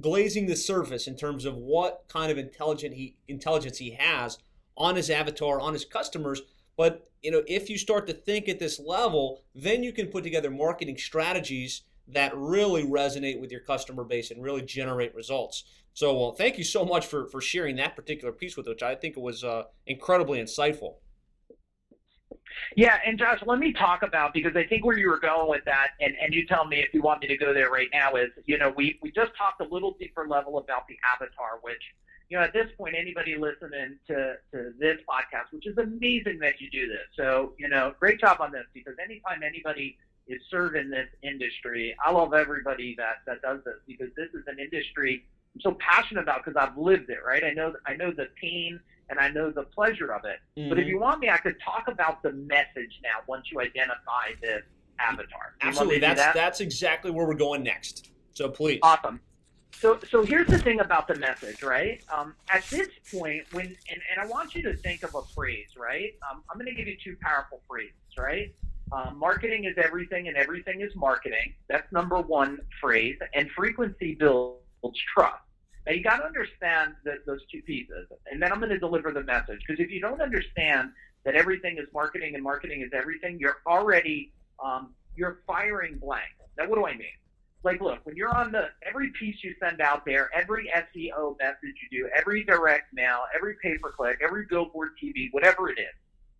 glazing 0.00 0.46
the 0.46 0.56
surface 0.56 1.06
in 1.06 1.16
terms 1.16 1.44
of 1.44 1.56
what 1.56 2.04
kind 2.08 2.30
of 2.30 2.38
intelligent 2.38 2.94
he 2.94 3.16
intelligence 3.28 3.78
he 3.78 3.92
has 3.92 4.38
on 4.76 4.96
his 4.96 5.10
avatar, 5.10 5.60
on 5.60 5.72
his 5.72 5.84
customers 5.84 6.42
but 6.80 7.10
you 7.20 7.30
know, 7.30 7.42
if 7.46 7.68
you 7.68 7.76
start 7.76 8.06
to 8.06 8.14
think 8.14 8.48
at 8.48 8.58
this 8.58 8.80
level, 8.80 9.42
then 9.54 9.82
you 9.82 9.92
can 9.92 10.06
put 10.06 10.24
together 10.24 10.50
marketing 10.50 10.96
strategies 10.96 11.82
that 12.08 12.34
really 12.34 12.84
resonate 12.84 13.38
with 13.38 13.52
your 13.52 13.60
customer 13.60 14.02
base 14.02 14.30
and 14.30 14.42
really 14.42 14.62
generate 14.62 15.14
results. 15.14 15.64
So, 15.92 16.18
well, 16.18 16.32
thank 16.32 16.56
you 16.56 16.64
so 16.64 16.86
much 16.86 17.04
for 17.04 17.26
for 17.26 17.42
sharing 17.42 17.76
that 17.76 17.96
particular 17.96 18.32
piece 18.32 18.56
with 18.56 18.66
which 18.66 18.82
I 18.82 18.94
think 18.94 19.18
it 19.18 19.20
was 19.20 19.44
uh, 19.44 19.64
incredibly 19.86 20.40
insightful. 20.40 20.94
Yeah, 22.76 22.98
and 23.06 23.18
Josh, 23.18 23.40
let 23.46 23.58
me 23.58 23.72
talk 23.72 24.02
about 24.02 24.32
because 24.32 24.56
I 24.56 24.64
think 24.64 24.84
where 24.84 24.98
you 24.98 25.08
were 25.08 25.18
going 25.18 25.48
with 25.48 25.64
that, 25.64 25.88
and, 26.00 26.14
and 26.20 26.34
you 26.34 26.46
tell 26.46 26.66
me 26.66 26.78
if 26.78 26.92
you 26.92 27.02
want 27.02 27.22
me 27.22 27.28
to 27.28 27.36
go 27.36 27.52
there 27.54 27.70
right 27.70 27.88
now, 27.92 28.14
is 28.14 28.30
you 28.46 28.58
know 28.58 28.72
we 28.76 28.98
we 29.02 29.10
just 29.10 29.32
talked 29.36 29.60
a 29.60 29.72
little 29.72 29.96
deeper 29.98 30.26
level 30.26 30.58
about 30.58 30.86
the 30.88 30.96
avatar, 31.14 31.58
which 31.62 31.82
you 32.28 32.38
know, 32.38 32.44
at 32.44 32.52
this 32.52 32.68
point, 32.78 32.94
anybody 32.96 33.36
listening 33.36 33.98
to, 34.06 34.36
to 34.52 34.72
this 34.78 34.98
podcast, 35.08 35.52
which 35.52 35.66
is 35.66 35.76
amazing 35.78 36.38
that 36.38 36.60
you 36.60 36.70
do 36.70 36.86
this. 36.86 37.02
So, 37.16 37.54
you 37.58 37.68
know, 37.68 37.92
great 37.98 38.20
job 38.20 38.36
on 38.40 38.52
this 38.52 38.66
because 38.72 38.94
anytime 39.02 39.42
anybody 39.42 39.98
is 40.28 40.40
serving 40.48 40.90
this 40.90 41.08
industry, 41.24 41.96
I 42.04 42.12
love 42.12 42.32
everybody 42.32 42.94
that, 42.98 43.16
that 43.26 43.42
does 43.42 43.64
this 43.64 43.74
because 43.84 44.10
this 44.16 44.28
is 44.32 44.46
an 44.46 44.60
industry 44.60 45.24
I'm 45.54 45.60
so 45.60 45.76
passionate 45.80 46.22
about 46.22 46.44
because 46.44 46.56
I've 46.56 46.76
lived 46.76 47.10
it, 47.10 47.18
right? 47.26 47.42
I 47.42 47.50
know, 47.52 47.74
I 47.86 47.96
know 47.96 48.12
the 48.12 48.28
pain 48.40 48.80
and 49.10 49.18
I 49.18 49.28
know 49.28 49.50
the 49.50 49.64
pleasure 49.64 50.12
of 50.14 50.24
it. 50.24 50.38
Mm-hmm. 50.58 50.68
But 50.68 50.78
if 50.78 50.84
mm-hmm. 50.84 50.90
you 50.90 51.00
want 51.00 51.20
me, 51.20 51.28
I 51.28 51.36
could 51.38 51.56
talk 51.62 51.88
about 51.88 52.22
the 52.22 52.32
message 52.32 53.00
now 53.02 53.20
once 53.26 53.46
you 53.52 53.60
identify 53.60 54.32
this 54.40 54.62
avatar. 54.98 55.54
Absolutely. 55.60 55.98
That's, 55.98 56.20
that? 56.20 56.34
that's 56.34 56.60
exactly 56.60 57.10
where 57.10 57.26
we're 57.26 57.34
going 57.34 57.62
next. 57.62 58.10
So 58.32 58.48
please. 58.48 58.78
Awesome. 58.82 59.20
So, 59.72 59.98
so 60.10 60.24
here's 60.24 60.48
the 60.48 60.58
thing 60.58 60.80
about 60.80 61.08
the 61.08 61.14
message, 61.14 61.62
right? 61.62 62.02
Um, 62.12 62.34
at 62.50 62.64
this 62.64 62.88
point, 63.10 63.44
when 63.52 63.66
and, 63.66 64.00
and 64.10 64.20
I 64.20 64.26
want 64.26 64.54
you 64.54 64.62
to 64.64 64.76
think 64.76 65.02
of 65.02 65.14
a 65.14 65.22
phrase, 65.34 65.68
right? 65.76 66.12
Um, 66.30 66.42
I'm 66.50 66.58
going 66.58 66.66
to 66.66 66.74
give 66.74 66.86
you 66.86 66.96
two 67.02 67.16
powerful 67.22 67.62
phrases, 67.68 67.94
right? 68.18 68.54
Um, 68.92 69.18
marketing 69.18 69.64
is 69.64 69.74
everything, 69.82 70.28
and 70.28 70.36
everything 70.36 70.80
is 70.80 70.94
marketing. 70.96 71.54
That's 71.68 71.90
number 71.92 72.20
one 72.20 72.58
phrase. 72.80 73.16
And 73.34 73.48
frequency 73.52 74.16
builds 74.16 74.60
trust. 75.14 75.38
You 75.90 76.02
got 76.02 76.18
to 76.18 76.24
understand 76.24 76.94
that 77.04 77.26
those 77.26 77.40
two 77.52 77.62
pieces, 77.62 78.06
and 78.30 78.40
then 78.42 78.52
I'm 78.52 78.58
going 78.58 78.70
to 78.70 78.78
deliver 78.78 79.12
the 79.12 79.24
message. 79.24 79.60
Because 79.66 79.82
if 79.82 79.90
you 79.90 80.00
don't 80.00 80.20
understand 80.20 80.90
that 81.24 81.34
everything 81.34 81.78
is 81.78 81.86
marketing 81.92 82.34
and 82.34 82.42
marketing 82.42 82.82
is 82.82 82.90
everything, 82.92 83.38
you're 83.38 83.58
already 83.66 84.32
um, 84.64 84.94
you're 85.16 85.40
firing 85.46 85.98
blank. 85.98 86.30
Now, 86.58 86.68
what 86.68 86.76
do 86.76 86.86
I 86.86 86.92
mean? 86.92 87.06
like 87.62 87.80
look 87.80 87.98
when 88.04 88.16
you're 88.16 88.34
on 88.34 88.52
the 88.52 88.68
every 88.86 89.10
piece 89.18 89.36
you 89.42 89.54
send 89.60 89.80
out 89.80 90.04
there 90.04 90.30
every 90.34 90.70
seo 90.74 91.36
message 91.38 91.74
you 91.90 92.02
do 92.02 92.08
every 92.14 92.44
direct 92.44 92.92
mail 92.92 93.20
every 93.34 93.54
pay 93.62 93.76
per 93.78 93.90
click 93.92 94.18
every 94.22 94.46
billboard 94.48 94.90
tv 95.02 95.28
whatever 95.32 95.68
it 95.68 95.78
is 95.78 95.94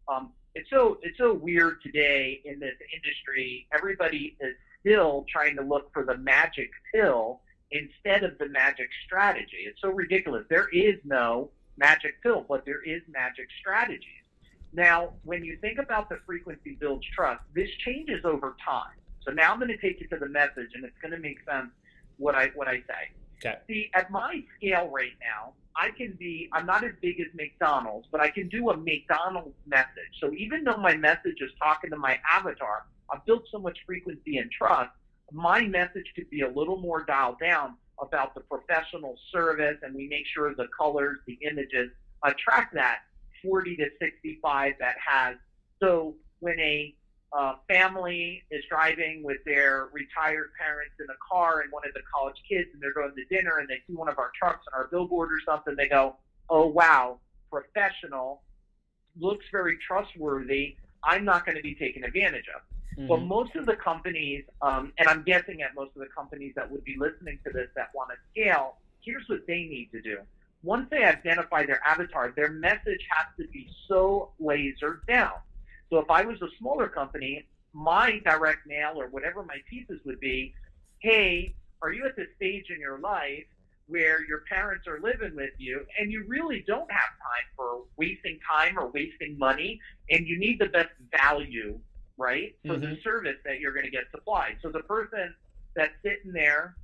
um, 0.09 0.31
it's 0.55 0.69
so 0.71 0.99
it's 1.03 1.19
so 1.19 1.33
weird 1.33 1.83
today 1.83 2.41
in 2.45 2.59
this 2.59 2.75
industry 2.95 3.67
everybody 3.73 4.37
is 4.41 4.55
still 4.81 5.27
trying 5.29 5.55
to 5.57 5.63
look 5.63 5.93
for 5.93 6.05
the 6.05 6.17
magic 6.17 6.71
pill 6.95 7.41
instead 7.73 8.25
of 8.25 8.37
the 8.39 8.49
magic 8.49 8.89
strategy 9.07 9.65
it's 9.67 9.81
so 9.81 9.89
ridiculous 9.89 10.45
there 10.49 10.69
is 10.71 10.97
no 11.05 11.51
magic 11.77 12.23
pill 12.23 12.45
but 12.49 12.65
there 12.65 12.83
is 12.83 13.03
magic 13.09 13.49
strategies 13.61 14.25
now 14.73 15.13
when 15.25 15.45
you 15.45 15.57
think 15.61 15.79
about 15.79 16.09
the 16.09 16.19
frequency 16.27 16.77
builds 16.81 17.07
trust 17.15 17.41
this 17.55 17.71
changes 17.85 18.25
over 18.25 18.57
time 18.65 18.93
so 19.27 19.33
now 19.33 19.53
I'm 19.53 19.59
going 19.59 19.71
to 19.71 19.77
take 19.77 20.01
you 20.01 20.09
to 20.09 20.17
the 20.17 20.29
message, 20.29 20.71
and 20.75 20.85
it's 20.85 20.97
going 21.01 21.13
to 21.13 21.19
make 21.19 21.39
sense 21.49 21.71
what 22.17 22.35
I 22.35 22.51
what 22.55 22.69
I 22.69 22.79
say. 22.79 23.13
Okay. 23.45 23.59
See, 23.69 23.91
at 23.95 24.11
my 24.11 24.43
scale 24.57 24.89
right 24.89 25.13
now, 25.21 25.53
I 25.77 25.91
can 25.91 26.17
be. 26.19 26.49
I'm 26.53 26.67
not 26.67 26.85
as 26.85 26.93
big 27.01 27.21
as 27.21 27.27
McDonald's, 27.35 28.07
but 28.11 28.21
I 28.21 28.31
can 28.31 28.49
do 28.49 28.71
a 28.71 28.77
McDonald's 28.77 29.57
message. 29.67 30.13
So 30.21 30.33
even 30.33 30.65
though 30.65 30.77
my 30.77 30.97
message 30.97 31.41
is 31.41 31.51
talking 31.63 31.91
to 31.91 31.97
my 31.97 32.19
avatar, 32.31 32.87
I've 33.13 33.25
built 33.25 33.45
so 33.51 33.59
much 33.59 33.79
frequency 33.87 34.39
and 34.39 34.51
trust. 34.51 34.91
My 35.33 35.63
message 35.63 36.07
could 36.15 36.29
be 36.31 36.43
a 36.43 36.49
little 36.49 36.79
more 36.79 37.05
dialed 37.05 37.39
down 37.41 37.75
about 38.01 38.35
the 38.35 38.41
professional 38.41 39.17
service, 39.33 39.77
and 39.83 39.95
we 39.95 40.09
make 40.09 40.27
sure 40.27 40.55
the 40.55 40.69
colors, 40.77 41.19
the 41.27 41.39
images 41.49 41.91
attract 42.25 42.75
that 42.75 43.01
40 43.43 43.77
to 43.77 43.87
65 44.01 44.75
that 44.81 44.97
has. 45.07 45.37
So 45.81 46.15
when 46.41 46.59
a 46.59 46.95
uh, 47.33 47.55
family 47.69 48.43
is 48.51 48.65
driving 48.69 49.23
with 49.23 49.39
their 49.45 49.89
retired 49.93 50.51
parents 50.59 50.95
in 50.99 51.07
a 51.07 51.19
car 51.31 51.61
and 51.61 51.71
one 51.71 51.83
of 51.87 51.95
the 51.95 52.01
college 52.13 52.37
kids 52.49 52.69
and 52.73 52.83
they're 52.83 52.93
going 52.93 53.15
to 53.15 53.25
dinner 53.35 53.59
and 53.59 53.69
they 53.69 53.81
see 53.87 53.95
one 53.95 54.09
of 54.09 54.19
our 54.19 54.33
trucks 54.37 54.67
on 54.73 54.81
our 54.81 54.89
billboard 54.89 55.31
or 55.31 55.39
something, 55.47 55.77
they 55.77 55.89
go, 55.89 56.17
oh, 56.49 56.67
wow, 56.67 57.21
professional, 57.51 58.43
looks 59.19 59.45
very 59.53 59.79
trustworthy, 59.87 60.77
I'm 61.05 61.25
not 61.25 61.47
going 61.47 61.57
to 61.57 61.63
be 61.63 61.75
taken 61.75 62.05
advantage 62.05 62.47
of. 62.55 62.63
Mhm. 62.97 63.09
But 63.09 63.23
most 63.23 63.57
of 63.57 63.67
the 63.67 63.77
companies, 63.77 64.45
um, 64.63 64.93
and 64.99 65.09
I'm 65.09 65.23
guessing 65.23 65.63
at 65.63 65.75
most 65.75 65.95
of 65.97 66.01
the 66.01 66.09
companies 66.09 66.55
that 66.57 66.71
would 66.71 66.85
be 66.85 66.97
listening 66.97 67.39
to 67.45 67.53
this 67.53 67.69
that 67.75 67.91
want 67.95 68.11
to 68.11 68.17
scale, 68.31 68.79
here's 69.03 69.29
what 69.29 69.47
they 69.47 69.65
need 69.65 69.91
to 69.93 70.01
do. 70.01 70.19
Once 70.63 70.89
they 70.91 71.05
identify 71.05 71.65
their 71.65 71.81
avatar, 71.87 72.31
their 72.37 72.51
message 72.51 73.07
has 73.11 73.27
to 73.39 73.47
be 73.49 73.69
so 73.89 74.33
lasered 74.41 75.07
down. 75.07 75.33
So 75.89 75.99
if 75.99 76.11
I 76.11 76.23
was 76.23 76.41
a 76.43 76.49
smaller 76.59 76.89
company, 76.89 77.47
my 77.73 78.19
direct 78.25 78.67
mail 78.67 79.01
or 79.01 79.09
whatever 79.09 79.43
my 79.43 79.57
pieces 79.69 80.01
would 80.05 80.21
be, 80.21 80.55
hey, 80.99 81.55
are 81.83 81.93
you 81.93 82.05
at 82.05 82.17
the 82.17 82.27
stage 82.37 82.67
in 82.69 82.79
your 82.79 82.99
life 82.99 83.45
where 83.87 84.25
your 84.27 84.43
parents 84.49 84.87
are 84.87 85.01
living 85.01 85.35
with 85.35 85.51
you 85.59 85.85
and 85.99 86.13
you 86.13 86.25
really 86.29 86.63
don't 86.67 86.91
have 86.91 87.11
time 87.11 87.47
for 87.57 87.83
wasting 87.97 88.39
time 88.49 88.79
or 88.79 88.89
wasting 88.89 89.37
money 89.39 89.81
and 90.11 90.27
you 90.27 90.39
need 90.39 90.59
the 90.59 90.67
best 90.67 90.91
value, 91.11 91.79
right, 92.21 92.55
for 92.67 92.77
the 92.77 92.87
Mhm. 92.87 93.03
service 93.03 93.39
that 93.45 93.61
you're 93.61 93.73
going 93.73 93.87
to 93.87 93.91
get 93.91 94.11
supplied. 94.11 94.59
So 94.63 94.71
the 94.71 94.83
person 94.83 95.35
that's 95.75 95.95
sitting 96.03 96.33
there, 96.33 96.77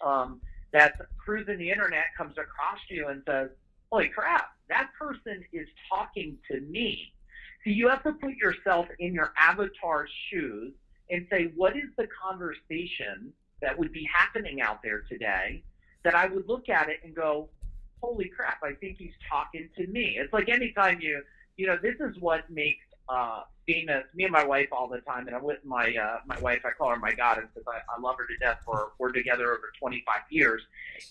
um, 0.00 0.40
that's 0.72 1.00
cruising 1.16 1.58
the 1.58 1.70
internet 1.70 2.06
comes 2.16 2.36
across 2.36 2.80
you 2.90 3.08
and 3.08 3.22
says, 3.24 3.50
holy 3.90 4.08
crap, 4.08 4.50
that 4.68 4.92
person 4.98 5.44
is 5.52 5.68
talking 5.88 6.38
to 6.50 6.60
me. 6.60 7.14
So 7.62 7.70
you 7.70 7.88
have 7.88 8.02
to 8.02 8.12
put 8.12 8.34
yourself 8.36 8.88
in 8.98 9.14
your 9.14 9.32
avatar's 9.38 10.10
shoes 10.28 10.74
and 11.10 11.26
say, 11.30 11.44
what 11.54 11.76
is 11.76 11.88
the 11.96 12.08
conversation 12.08 13.32
that 13.60 13.78
would 13.78 13.92
be 13.92 14.04
happening 14.12 14.60
out 14.60 14.82
there 14.82 15.02
today 15.08 15.62
that 16.02 16.14
I 16.14 16.26
would 16.26 16.48
look 16.48 16.68
at 16.68 16.88
it 16.88 17.00
and 17.04 17.14
go, 17.14 17.48
holy 18.02 18.26
crap, 18.28 18.62
I 18.62 18.72
think 18.72 18.98
he's 18.98 19.14
talking 19.30 19.70
to 19.76 19.86
me. 19.86 20.18
It's 20.18 20.32
like 20.32 20.48
anytime 20.48 21.00
you, 21.00 21.22
you 21.56 21.66
know, 21.66 21.78
this 21.80 21.94
is 22.00 22.18
what 22.20 22.50
makes 22.50 22.83
uh, 23.08 23.42
famous. 23.66 24.04
Me 24.14 24.24
and 24.24 24.32
my 24.32 24.44
wife 24.44 24.68
all 24.72 24.88
the 24.88 25.00
time, 25.00 25.26
and 25.26 25.36
I'm 25.36 25.42
with 25.42 25.64
my 25.64 25.94
uh, 25.94 26.18
my 26.26 26.38
wife. 26.40 26.60
I 26.64 26.70
call 26.70 26.90
her 26.90 26.96
my 26.96 27.12
goddess 27.12 27.46
because 27.54 27.66
I, 27.68 27.80
I 27.94 28.00
love 28.00 28.16
her 28.18 28.26
to 28.26 28.36
death. 28.38 28.58
For 28.64 28.92
we're 28.98 29.12
together 29.12 29.52
over 29.52 29.72
25 29.78 30.22
years, 30.30 30.62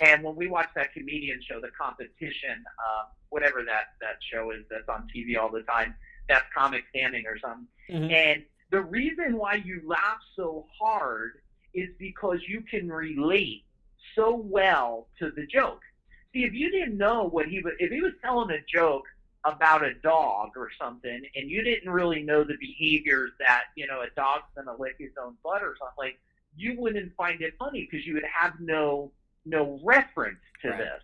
and 0.02 0.24
when 0.24 0.36
we 0.36 0.48
watch 0.48 0.70
that 0.76 0.94
comedian 0.94 1.42
show, 1.42 1.60
The 1.62 1.70
Competition, 1.80 2.64
uh, 2.80 3.04
whatever 3.30 3.64
that 3.64 3.94
that 4.02 4.18
show 4.32 4.52
is 4.52 4.64
that's 4.70 4.90
on 4.90 5.08
TV 5.16 5.38
all 5.38 5.50
the 5.52 5.64
time, 5.64 5.96
that's 6.28 6.46
Comic 6.56 6.84
Standing 6.90 7.26
or 7.28 7.38
something. 7.40 7.68
Mhm. 7.90 8.12
And 8.12 8.44
the 8.72 8.82
reason 8.82 9.38
why 9.38 9.56
you 9.56 9.82
laugh 9.86 10.20
so 10.36 10.66
hard 10.80 11.42
is 11.74 11.90
because 11.98 12.40
you 12.48 12.62
can 12.62 12.88
relate 12.92 13.66
so 14.16 14.36
well 14.36 15.08
to 15.20 15.32
the 15.32 15.46
joke. 15.46 15.82
See, 16.34 16.44
if 16.44 16.54
you 16.54 16.72
didn't 16.72 16.98
know 16.98 17.30
what 17.30 17.48
he 17.48 17.62
was, 17.62 17.74
if 17.80 17.92
he 17.92 18.02
was 18.02 18.14
telling 18.22 18.50
a 18.52 18.60
joke 18.72 19.06
about 19.46 19.84
a 19.84 19.94
dog 19.96 20.50
or 20.56 20.70
something, 20.80 21.22
and 21.36 21.50
you 21.50 21.62
didn't 21.62 21.90
really 21.90 22.22
know 22.22 22.44
the 22.44 22.56
behaviors 22.60 23.32
that, 23.40 23.64
you 23.76 23.86
know, 23.88 24.02
a 24.02 24.08
dog's 24.16 24.46
gonna 24.56 24.76
lick 24.78 24.96
his 24.98 25.12
own 25.22 25.36
butt 25.44 25.62
or 25.62 25.76
something, 25.80 25.94
like, 25.98 26.16
you 26.56 26.74
wouldn't 26.78 27.12
find 27.16 27.42
it 27.42 27.54
funny 27.58 27.88
because 27.90 28.06
you 28.06 28.14
would 28.14 28.26
have 28.26 28.54
no 28.60 29.12
no 29.46 29.80
reference 29.84 30.40
to 30.62 30.70
Right. 30.70 30.78
this. 30.78 31.02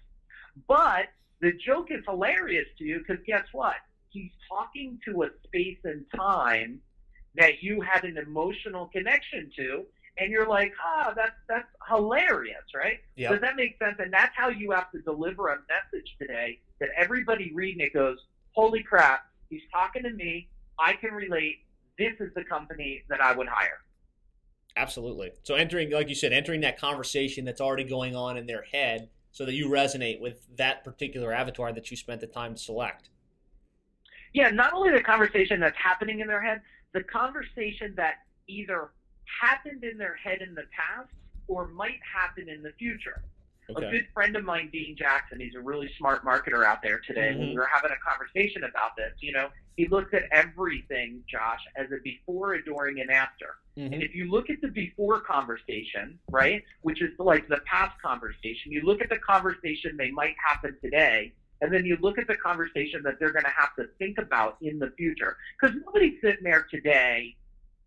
But 0.67 1.07
the 1.41 1.51
joke 1.51 1.91
is 1.91 2.01
hilarious 2.05 2.67
to 2.77 2.85
you 2.85 2.99
because 2.99 3.21
guess 3.25 3.43
what? 3.51 3.75
He's 4.09 4.31
talking 4.47 4.97
to 5.05 5.23
a 5.23 5.29
space 5.43 5.77
and 5.83 6.05
time 6.15 6.79
that 7.35 7.61
you 7.61 7.81
had 7.81 8.03
an 8.05 8.17
emotional 8.17 8.87
connection 8.87 9.49
to, 9.57 9.85
and 10.19 10.31
you're 10.31 10.47
like, 10.47 10.73
ah, 10.83 11.13
that's 11.15 11.35
that's 11.47 11.67
hilarious, 11.87 12.63
right? 12.75 12.99
Yep. 13.15 13.31
Does 13.31 13.41
that 13.41 13.55
make 13.55 13.77
sense? 13.79 13.95
And 13.99 14.11
that's 14.11 14.35
how 14.35 14.49
you 14.49 14.71
have 14.71 14.91
to 14.91 15.01
deliver 15.01 15.49
a 15.49 15.57
message 15.67 16.15
today 16.19 16.59
that 16.79 16.89
everybody 16.97 17.51
reading 17.53 17.85
it 17.85 17.93
goes, 17.93 18.17
holy 18.51 18.83
crap, 18.83 19.21
he's 19.49 19.61
talking 19.71 20.03
to 20.03 20.11
me. 20.11 20.49
I 20.79 20.93
can 20.93 21.11
relate. 21.11 21.57
This 21.97 22.13
is 22.19 22.29
the 22.35 22.43
company 22.43 23.03
that 23.09 23.21
I 23.21 23.35
would 23.35 23.47
hire. 23.47 23.79
Absolutely. 24.77 25.31
So 25.43 25.55
entering, 25.55 25.91
like 25.91 26.07
you 26.07 26.15
said, 26.15 26.31
entering 26.31 26.61
that 26.61 26.79
conversation 26.79 27.43
that's 27.43 27.59
already 27.59 27.83
going 27.83 28.15
on 28.15 28.37
in 28.37 28.45
their 28.45 28.63
head, 28.63 29.09
so 29.31 29.45
that 29.45 29.53
you 29.53 29.67
resonate 29.67 30.19
with 30.19 30.45
that 30.57 30.83
particular 30.83 31.33
avatar 31.33 31.71
that 31.73 31.91
you 31.91 31.97
spent 31.97 32.21
the 32.21 32.27
time 32.27 32.55
to 32.55 32.59
select. 32.59 33.09
Yeah, 34.33 34.49
not 34.49 34.73
only 34.73 34.91
the 34.91 35.03
conversation 35.03 35.59
that's 35.59 35.77
happening 35.77 36.19
in 36.19 36.27
their 36.27 36.41
head, 36.41 36.61
the 36.93 37.03
conversation 37.03 37.93
that 37.97 38.15
either 38.47 38.89
happened 39.41 39.83
in 39.83 39.97
their 39.97 40.15
head 40.15 40.41
in 40.41 40.53
the 40.55 40.63
past 40.75 41.09
or 41.47 41.67
might 41.67 41.99
happen 42.13 42.49
in 42.49 42.61
the 42.61 42.71
future. 42.77 43.21
A 43.75 43.81
good 43.81 44.05
friend 44.15 44.35
of 44.35 44.43
mine, 44.43 44.69
Dean 44.73 44.95
Jackson, 44.97 45.39
he's 45.39 45.53
a 45.55 45.59
really 45.61 45.87
smart 45.97 46.23
marketer 46.23 46.65
out 46.65 46.81
there 46.81 46.99
today. 47.05 47.33
Mhm. 47.35 47.51
we 47.51 47.55
were 47.55 47.67
having 47.71 47.91
a 47.91 47.97
conversation 47.97 48.63
about 48.63 48.95
this, 48.95 49.13
you 49.19 49.31
know, 49.31 49.49
he 49.77 49.85
looks 49.85 50.11
at 50.13 50.23
everything, 50.31 51.23
Josh, 51.29 51.59
as 51.75 51.91
a 51.91 51.97
before, 52.03 52.53
a 52.53 52.63
during, 52.63 52.99
and 52.99 53.11
after. 53.11 53.55
And 53.77 53.93
Mhm. 53.93 54.01
if 54.01 54.13
you 54.15 54.25
look 54.25 54.49
at 54.49 54.59
the 54.61 54.67
before 54.67 55.19
conversation, 55.19 56.17
right, 56.31 56.61
which 56.81 57.01
is 57.01 57.11
like 57.19 57.47
the 57.47 57.59
past 57.65 57.93
conversation, 58.01 58.71
you 58.71 58.81
look 58.81 59.01
at 59.01 59.09
the 59.09 59.17
conversation 59.17 59.95
they 59.97 60.09
might 60.09 60.35
happen 60.43 60.75
today, 60.81 61.31
and 61.61 61.71
then 61.71 61.85
you 61.85 61.95
look 61.97 62.17
at 62.17 62.27
the 62.27 62.35
conversation 62.35 63.03
that 63.03 63.15
they're 63.19 63.31
going 63.31 63.45
to 63.45 63.53
have 63.55 63.73
to 63.75 63.85
think 63.99 64.17
about 64.17 64.55
in 64.61 64.79
the 64.79 64.89
future. 64.97 65.35
Because 65.59 65.75
nobody's 65.85 66.13
sitting 66.21 66.43
there 66.43 66.65
today 66.69 67.35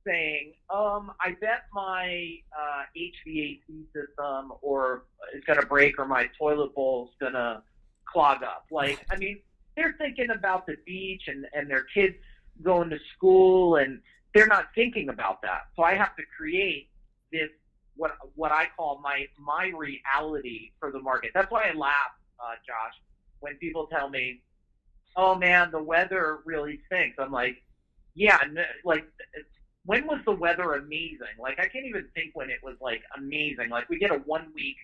saying, 0.07 0.53
um, 0.71 1.12
I 1.21 1.37
bet 1.41 1.65
my 1.73 2.37
uh, 2.57 2.83
HVAC 2.97 3.61
system 3.93 4.53
or 4.61 5.05
is 5.35 5.43
going 5.45 5.61
to 5.61 5.67
break 5.67 5.99
or 5.99 6.07
my 6.07 6.29
toilet 6.38 6.75
bowl 6.75 7.09
is 7.11 7.17
going 7.21 7.35
to 7.35 7.62
clog 8.05 8.43
up. 8.43 8.67
Like, 8.71 9.05
I 9.11 9.17
mean, 9.17 9.41
they're 9.77 9.95
thinking 9.99 10.31
about 10.31 10.67
the 10.67 10.77
beach 10.85 11.23
and, 11.29 11.47
and 11.53 11.71
their 11.71 11.85
kids 11.95 12.17
going 12.62 12.91
to 12.91 12.99
school 13.17 13.77
and 13.77 14.01
they're 14.35 14.47
not 14.47 14.67
thinking 14.75 15.09
about 15.09 15.43
that. 15.43 15.62
So 15.77 15.83
I 15.83 15.95
have 15.95 16.17
to 16.17 16.23
create 16.37 16.88
this 17.31 17.51
what 17.97 18.12
what 18.35 18.53
I 18.53 18.69
call 18.77 19.01
my 19.03 19.27
my 19.38 19.71
reality 19.77 20.73
for 20.81 20.91
the 20.91 21.01
market. 21.01 21.33
That's 21.35 21.51
why 21.51 21.71
I 21.73 21.77
laugh, 21.77 22.12
uh, 22.41 22.55
Josh, 22.67 22.95
when 23.41 23.57
people 23.57 23.87
tell 23.87 24.09
me, 24.09 24.41
"Oh 25.17 25.35
man, 25.35 25.71
the 25.71 25.83
weather 25.83 26.38
really 26.45 26.81
stinks." 26.87 27.19
I'm 27.19 27.33
like, 27.33 27.62
"Yeah, 28.15 28.38
like 28.85 29.05
when 29.85 30.07
was 30.07 30.21
the 30.25 30.33
weather 30.33 30.75
amazing? 30.75 31.37
Like 31.38 31.59
I 31.59 31.66
can't 31.68 31.87
even 31.87 32.09
think 32.14 32.35
when 32.35 32.51
it 32.51 32.61
was 32.62 32.77
like 32.81 33.03
amazing. 33.16 33.68
Like 33.71 33.88
we 33.88 33.99
get 33.99 34.11
a 34.11 34.18
one 34.18 34.53
week 34.55 34.77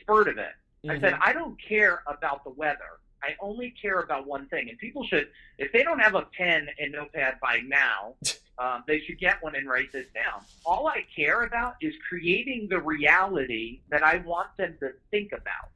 spurt 0.00 0.28
of 0.28 0.38
it. 0.38 0.52
I 0.88 0.98
said, 0.98 1.14
Mhm. 1.14 1.20
I 1.22 1.32
don't 1.32 1.56
care 1.62 2.02
about 2.06 2.42
the 2.42 2.50
weather. 2.50 2.98
I 3.22 3.36
only 3.40 3.70
care 3.70 4.00
about 4.00 4.26
one 4.26 4.48
thing. 4.48 4.68
And 4.68 4.76
people 4.78 5.04
should, 5.06 5.30
if 5.58 5.70
they 5.70 5.84
don't 5.84 6.00
have 6.00 6.16
a 6.16 6.22
pen 6.36 6.68
and 6.80 6.90
notepad 6.90 7.38
by 7.40 7.60
now, 7.60 8.16
um, 8.58 8.82
they 8.88 8.98
should 9.00 9.18
get 9.18 9.40
one 9.42 9.54
and 9.54 9.68
write 9.68 9.92
this 9.92 10.06
down. 10.12 10.42
All 10.66 10.88
I 10.88 11.04
care 11.14 11.42
about 11.44 11.76
is 11.80 11.94
creating 12.08 12.66
the 12.68 12.80
reality 12.80 13.80
that 13.90 14.02
I 14.02 14.16
want 14.18 14.48
them 14.56 14.76
to 14.80 14.92
think 15.12 15.30
about, 15.30 15.70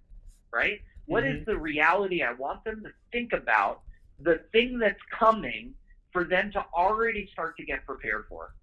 right? 0.52 0.80
What 1.06 1.24
is 1.24 1.46
the 1.46 1.56
reality 1.56 2.24
I 2.24 2.32
want 2.32 2.64
them 2.64 2.82
to 2.82 2.90
think 3.12 3.32
about, 3.32 3.82
the 4.18 4.40
thing 4.50 4.80
that's 4.80 5.00
coming 5.16 5.74
for 6.16 6.24
them 6.24 6.50
to 6.50 6.64
already 6.74 7.28
start 7.30 7.58
to 7.58 7.62
get 7.62 7.84
prepared 7.84 8.24
for? 8.26 8.54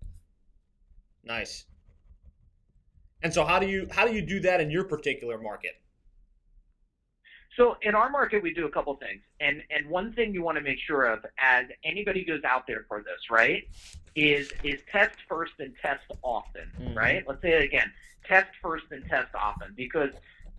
Nice. 1.23 1.65
And 3.21 3.31
so, 3.31 3.45
how 3.45 3.59
do 3.59 3.67
you 3.67 3.87
how 3.91 4.07
do 4.07 4.13
you 4.13 4.23
do 4.23 4.39
that 4.39 4.59
in 4.59 4.71
your 4.71 4.85
particular 4.85 5.37
market? 5.37 5.79
So 7.55 7.77
in 7.83 7.93
our 7.93 8.09
market, 8.09 8.41
we 8.41 8.51
do 8.51 8.65
a 8.65 8.71
couple 8.71 8.95
things, 8.95 9.21
and 9.39 9.61
and 9.69 9.87
one 9.87 10.13
thing 10.13 10.33
you 10.33 10.41
want 10.41 10.57
to 10.57 10.63
make 10.63 10.79
sure 10.79 11.05
of 11.05 11.23
as 11.37 11.67
anybody 11.83 12.25
goes 12.25 12.43
out 12.43 12.65
there 12.65 12.85
for 12.87 13.03
this, 13.03 13.29
right, 13.29 13.69
is 14.15 14.51
is 14.63 14.81
test 14.91 15.19
first 15.29 15.53
and 15.59 15.75
test 15.79 16.05
often, 16.23 16.71
Mhm. 16.79 16.95
right? 16.95 17.23
Let's 17.27 17.43
say 17.43 17.51
it 17.51 17.63
again: 17.63 17.93
test 18.25 18.49
first 18.63 18.85
and 18.89 19.05
test 19.05 19.35
often, 19.35 19.73
because 19.75 20.09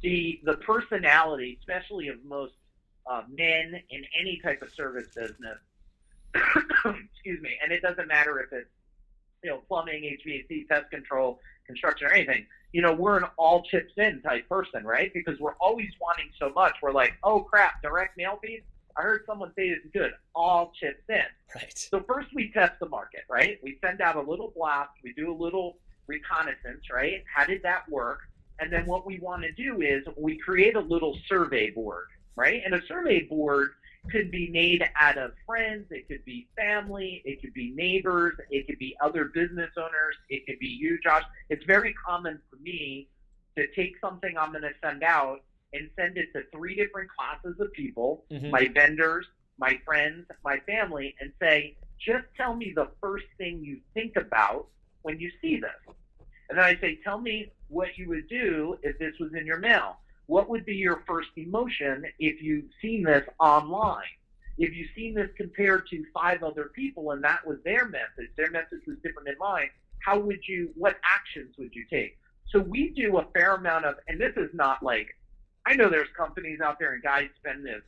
the 0.00 0.40
the 0.44 0.59
personality, 0.59 1.57
especially 1.59 2.07
of 2.07 2.24
most 2.24 2.54
uh, 3.11 3.24
men 3.28 3.83
in 3.90 4.04
any 4.18 4.38
type 4.44 4.62
of 4.62 4.70
service 4.70 5.09
business, 5.12 5.59
excuse 7.14 7.40
me, 7.42 7.51
and 7.62 7.73
it 7.73 7.83
doesn't 7.83 8.09
matter 8.09 8.40
if 8.40 8.53
it's 8.53 8.70
you 9.42 9.51
know 9.51 9.62
plumbing, 9.68 10.03
HVAC, 10.03 10.68
pest 10.68 10.90
control, 10.90 11.40
construction, 11.66 12.09
or 12.09 12.12
anything 12.12 12.47
you 12.75 12.83
know, 12.83 12.92
we're 12.92 13.16
an 13.16 13.25
all 13.37 13.62
chips 13.62 13.92
in 13.99 14.20
type 14.20 14.49
person, 14.49 14.85
right? 14.85 15.12
Because 15.14 15.38
we're 15.38 15.55
always 15.61 15.90
wanting 16.01 16.29
so 16.40 16.51
much. 16.57 16.75
We're 16.83 16.90
like, 16.92 17.12
oh 17.23 17.40
crap, 17.40 17.81
direct 17.83 18.16
mail 18.16 18.40
fees. 18.42 18.62
I 18.97 19.03
heard 19.03 19.23
someone 19.27 19.53
say 19.57 19.68
it's 19.68 19.87
good. 19.92 20.11
All 20.35 20.73
chips 20.81 21.05
in. 21.09 21.23
Right. 21.55 21.73
So 21.79 22.03
first 22.03 22.35
we 22.35 22.51
test 22.51 22.81
the 22.81 22.88
market, 22.88 23.23
right? 23.31 23.61
We 23.62 23.79
send 23.81 24.01
out 24.01 24.16
a 24.16 24.20
little 24.20 24.53
blast. 24.57 24.90
We 25.05 25.12
do 25.12 25.33
a 25.33 25.38
little 25.40 25.79
reconnaissance, 26.09 26.90
right? 26.92 27.23
How 27.33 27.44
did 27.44 27.62
that 27.62 27.88
work? 27.88 28.23
And 28.59 28.73
then 28.73 28.87
what 28.87 29.07
we 29.07 29.20
want 29.20 29.42
to 29.42 29.53
do 29.53 29.81
is 29.81 30.05
we 30.16 30.37
create 30.37 30.75
a 30.75 30.81
little 30.81 31.16
survey 31.29 31.70
board, 31.70 32.07
right? 32.35 32.61
And 32.64 32.75
a 32.75 32.85
survey 32.88 33.23
board 33.23 33.70
could 34.10 34.30
be 34.30 34.48
made 34.50 34.84
out 35.00 35.16
of 35.18 35.32
friends, 35.46 35.86
it 35.90 36.06
could 36.08 36.24
be 36.24 36.46
family, 36.56 37.22
it 37.24 37.40
could 37.40 37.52
be 37.54 37.72
neighbors, 37.74 38.34
it 38.50 38.66
could 38.66 38.78
be 38.78 38.94
other 39.00 39.26
business 39.34 39.70
owners, 39.76 40.16
it 40.28 40.44
could 40.46 40.58
be 40.58 40.68
you, 40.68 40.98
Josh. 41.02 41.22
It's 41.48 41.64
very 41.64 41.94
common 42.06 42.40
for 42.50 42.56
me 42.56 43.06
to 43.56 43.66
take 43.74 43.92
something 44.00 44.36
I'm 44.36 44.50
going 44.50 44.62
to 44.62 44.72
send 44.82 45.02
out 45.02 45.38
and 45.72 45.88
send 45.98 46.16
it 46.18 46.26
to 46.34 46.42
three 46.52 46.74
different 46.74 47.08
classes 47.10 47.58
of 47.58 47.72
people 47.72 48.22
Mhm. 48.30 48.50
my 48.50 48.68
vendors, 48.68 49.26
my 49.58 49.76
friends, 49.84 50.26
my 50.44 50.58
family, 50.66 51.14
and 51.20 51.32
say, 51.40 51.74
just 51.98 52.24
tell 52.36 52.54
me 52.54 52.72
the 52.74 52.86
first 53.00 53.24
thing 53.38 53.62
you 53.62 53.78
think 53.94 54.16
about 54.16 54.66
when 55.02 55.18
you 55.18 55.30
see 55.40 55.56
this. 55.56 55.94
And 56.48 56.58
then 56.58 56.64
I 56.64 56.74
say, 56.80 56.96
tell 57.02 57.18
me 57.18 57.46
what 57.68 57.96
you 57.96 58.08
would 58.08 58.26
do 58.28 58.76
if 58.82 58.96
this 58.98 59.12
was 59.18 59.32
in 59.34 59.46
your 59.46 59.58
mail. 59.58 59.96
What 60.26 60.48
would 60.48 60.64
be 60.64 60.74
your 60.74 61.02
first 61.06 61.28
emotion 61.37 62.04
if 62.18 62.42
you've 62.42 62.70
seen 62.80 63.02
this 63.02 63.26
online? 63.38 64.02
If 64.56 64.74
you've 64.74 64.90
seen 64.94 65.14
this 65.14 65.30
compared 65.37 65.88
to 65.88 66.04
five 66.14 66.42
other 66.42 66.70
people 66.74 67.10
and 67.10 67.22
that 67.24 67.46
was 67.46 67.58
their 67.64 67.87
message, 67.87 68.30
their 68.37 68.50
message 68.50 68.80
was 68.87 68.96
different 69.02 69.26
than 69.26 69.37
mine, 69.38 69.68
how 70.04 70.18
would 70.18 70.46
you, 70.46 70.70
what 70.76 70.96
actions 71.04 71.54
would 71.58 71.74
you 71.74 71.84
take? 71.90 72.18
So 72.50 72.60
we 72.60 72.90
do 72.90 73.18
a 73.18 73.26
fair 73.34 73.54
amount 73.54 73.84
of, 73.84 73.96
and 74.06 74.20
this 74.20 74.34
is 74.37 74.50
not 74.54 74.82
like, 74.82 75.08
I 75.66 75.74
know 75.74 75.88
there's 75.88 76.08
companies 76.16 76.60
out 76.60 76.78
there 76.78 76.92
and 76.92 77.02
guys 77.02 77.28
spend 77.38 77.66
this, 77.66 77.82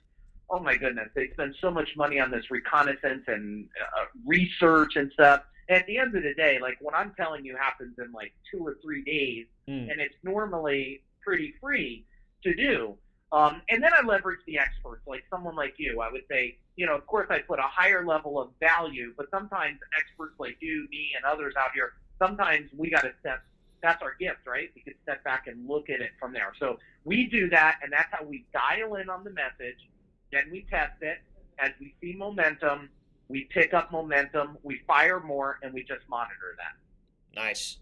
oh 0.51 0.59
my 0.59 0.77
goodness, 0.77 1.09
they 1.15 1.29
spend 1.31 1.55
so 1.61 1.71
much 1.71 1.97
money 1.97 2.19
on 2.19 2.31
this 2.31 2.51
reconnaissance 2.51 3.25
and 3.27 3.69
uh, 3.81 4.05
research 4.25 4.97
and 4.97 5.13
stuff. 5.13 5.43
And 5.69 5.79
at 5.79 5.87
the 5.87 5.99
end 5.99 6.17
of 6.17 6.23
the 6.23 6.35
day, 6.35 6.59
like 6.61 6.79
what 6.81 6.95
I'm 6.95 7.13
telling 7.17 7.45
you 7.45 7.57
happens 7.57 7.97
in 7.99 8.13
like 8.13 8.33
two 8.51 8.67
or 8.67 8.77
three 8.83 9.03
days, 9.03 9.47
mm. 9.69 9.91
and 9.91 10.01
it's 10.01 10.15
normally 10.23 11.03
pretty 11.23 11.55
free 11.61 12.05
to 12.43 12.55
do. 12.55 12.97
Um, 13.33 13.63
and 13.69 13.83
then 13.83 13.91
I 13.93 14.07
leverage 14.07 14.41
the 14.47 14.59
experts, 14.59 15.03
like 15.07 15.25
someone 15.31 15.57
like 15.57 15.75
you. 15.79 16.01
I 16.01 16.11
would 16.11 16.23
say, 16.31 16.59
you 16.77 16.87
know, 16.87 16.95
of 16.95 17.07
course, 17.07 17.27
I 17.31 17.41
put 17.41 17.59
a 17.59 17.63
higher 17.63 18.07
level 18.07 18.41
of 18.41 18.51
value, 18.61 19.13
but 19.17 19.27
sometimes 19.31 19.79
experts 19.99 20.35
like 20.39 20.57
you, 20.61 20.87
me, 20.91 21.11
and 21.17 21.25
others 21.25 21.55
out 21.59 21.73
here, 21.75 21.95
sometimes 22.19 22.71
we 22.77 22.89
got 22.91 23.03
to 23.03 23.13
step. 23.21 23.43
That's 23.83 24.03
our 24.03 24.15
gift, 24.19 24.47
right? 24.47 24.71
We 24.75 24.83
could 24.83 24.95
step 25.03 25.23
back 25.25 25.49
and 25.49 25.69
look 25.69 25.91
at 25.91 26.01
it 26.01 26.13
from 26.19 26.33
there. 26.33 26.53
So 26.59 26.79
we 27.05 27.27
do 27.27 27.51
that, 27.51 27.79
and 27.83 27.93
that's 27.93 28.09
how 28.11 28.25
we 28.25 28.47
dial 28.53 28.95
in 28.95 29.11
on 29.11 29.25
the 29.25 29.31
message. 29.31 29.89
Then 30.33 30.45
we 30.51 30.67
test 30.71 31.03
it. 31.03 31.19
As 31.59 31.73
we 31.81 31.95
see 32.01 32.15
momentum, 32.17 32.91
we 33.29 33.45
pick 33.45 33.75
up 33.75 33.91
momentum, 33.91 34.59
we 34.63 34.81
fire 34.87 35.21
more, 35.21 35.59
and 35.63 35.75
we 35.75 35.83
just 35.83 36.09
monitor 36.09 36.57
that. 36.59 37.41
Nice. 37.41 37.79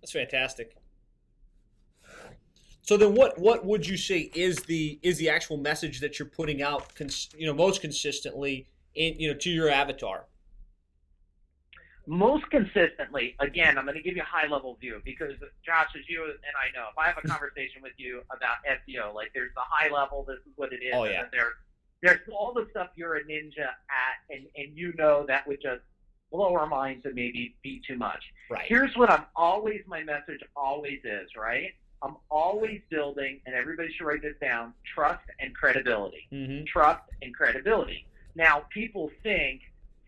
That's 0.00 0.12
fantastic. 0.12 0.76
So 2.82 2.96
then, 2.96 3.14
what 3.14 3.38
what 3.38 3.64
would 3.64 3.86
you 3.86 3.96
say 3.96 4.30
is 4.34 4.58
the 4.64 4.98
is 5.02 5.16
the 5.18 5.28
actual 5.28 5.56
message 5.56 6.00
that 6.00 6.18
you're 6.18 6.26
putting 6.26 6.62
out, 6.62 6.94
cons, 6.96 7.28
you 7.36 7.46
know, 7.46 7.54
most 7.54 7.80
consistently 7.80 8.66
in 8.96 9.18
you 9.20 9.28
know 9.32 9.38
to 9.38 9.50
your 9.50 9.68
avatar? 9.68 10.26
Most 12.08 12.50
consistently, 12.50 13.36
again, 13.38 13.78
I'm 13.78 13.84
going 13.84 13.96
to 13.96 14.02
give 14.02 14.16
you 14.16 14.22
a 14.22 14.24
high 14.24 14.48
level 14.48 14.76
view 14.80 15.00
because 15.04 15.34
Josh, 15.64 15.90
as 15.94 16.02
you 16.08 16.24
and 16.24 16.34
I 16.58 16.76
know, 16.76 16.88
if 16.90 16.98
I 16.98 17.06
have 17.06 17.18
a 17.22 17.28
conversation 17.28 17.80
with 17.80 17.92
you 17.96 18.22
about 18.34 18.56
SEO, 18.68 19.14
like 19.14 19.30
there's 19.32 19.54
the 19.54 19.60
high 19.64 19.88
level, 19.88 20.24
this 20.26 20.38
is 20.38 20.52
what 20.56 20.72
it 20.72 20.82
is, 20.82 20.92
oh, 20.92 21.04
yeah. 21.04 21.20
and 21.20 21.28
there's 21.32 21.54
there's 22.02 22.18
all 22.32 22.52
the 22.52 22.66
stuff 22.72 22.88
you're 22.96 23.14
a 23.14 23.22
ninja 23.22 23.60
at, 23.60 24.18
and 24.28 24.46
and 24.56 24.76
you 24.76 24.92
know 24.98 25.24
that 25.28 25.46
would 25.46 25.62
just 25.62 25.82
blow 26.32 26.52
our 26.56 26.66
minds 26.66 27.04
and 27.04 27.14
maybe 27.14 27.54
be 27.62 27.80
too 27.86 27.96
much. 27.96 28.24
Right. 28.50 28.64
Here's 28.66 28.96
what 28.96 29.08
I'm 29.08 29.26
always 29.36 29.82
my 29.86 30.02
message 30.02 30.40
always 30.56 30.98
is 31.04 31.28
right 31.36 31.70
I'm 32.02 32.16
always 32.30 32.80
building, 32.90 33.40
and 33.46 33.54
everybody 33.54 33.92
should 33.92 34.04
write 34.04 34.22
this 34.22 34.34
down 34.40 34.74
trust 34.94 35.24
and 35.38 35.54
credibility. 35.54 36.26
Mm-hmm. 36.32 36.64
Trust 36.64 37.04
and 37.22 37.34
credibility. 37.34 38.06
Now, 38.34 38.64
people 38.70 39.10
think 39.22 39.60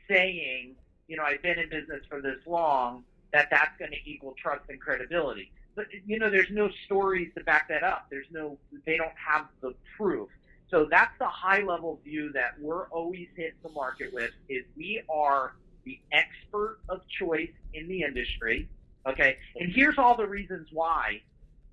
saying, 0.08 0.74
you 1.08 1.16
know, 1.16 1.22
I've 1.22 1.42
been 1.42 1.58
in 1.58 1.68
business 1.68 2.02
for 2.08 2.20
this 2.20 2.38
long, 2.46 3.04
that 3.32 3.48
that's 3.50 3.76
going 3.78 3.92
to 3.92 4.10
equal 4.10 4.34
trust 4.40 4.62
and 4.68 4.80
credibility. 4.80 5.52
But, 5.76 5.86
you 6.06 6.18
know, 6.18 6.30
there's 6.30 6.50
no 6.50 6.70
stories 6.86 7.30
to 7.36 7.44
back 7.44 7.68
that 7.68 7.82
up. 7.82 8.06
There's 8.10 8.26
no, 8.30 8.58
they 8.86 8.96
don't 8.96 9.16
have 9.16 9.46
the 9.60 9.74
proof. 9.96 10.28
So 10.70 10.86
that's 10.90 11.16
the 11.18 11.26
high 11.26 11.62
level 11.62 12.00
view 12.04 12.32
that 12.32 12.54
we're 12.60 12.86
always 12.88 13.28
hitting 13.36 13.52
the 13.62 13.70
market 13.70 14.12
with 14.12 14.30
is 14.48 14.64
we 14.76 15.02
are 15.08 15.54
the 15.84 16.00
expert 16.12 16.78
of 16.88 17.02
choice 17.18 17.50
in 17.74 17.86
the 17.88 18.02
industry. 18.02 18.68
Okay. 19.06 19.36
And 19.56 19.70
here's 19.72 19.98
all 19.98 20.16
the 20.16 20.26
reasons 20.26 20.68
why 20.72 21.22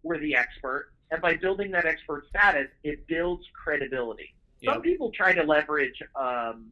we're 0.03 0.19
the 0.19 0.35
expert. 0.35 0.91
And 1.11 1.21
by 1.21 1.35
building 1.35 1.71
that 1.71 1.85
expert 1.85 2.25
status, 2.29 2.67
it 2.83 3.05
builds 3.07 3.43
credibility. 3.53 4.33
Yep. 4.61 4.73
Some 4.73 4.81
people 4.81 5.11
try 5.11 5.33
to 5.33 5.43
leverage 5.43 6.01
um, 6.15 6.67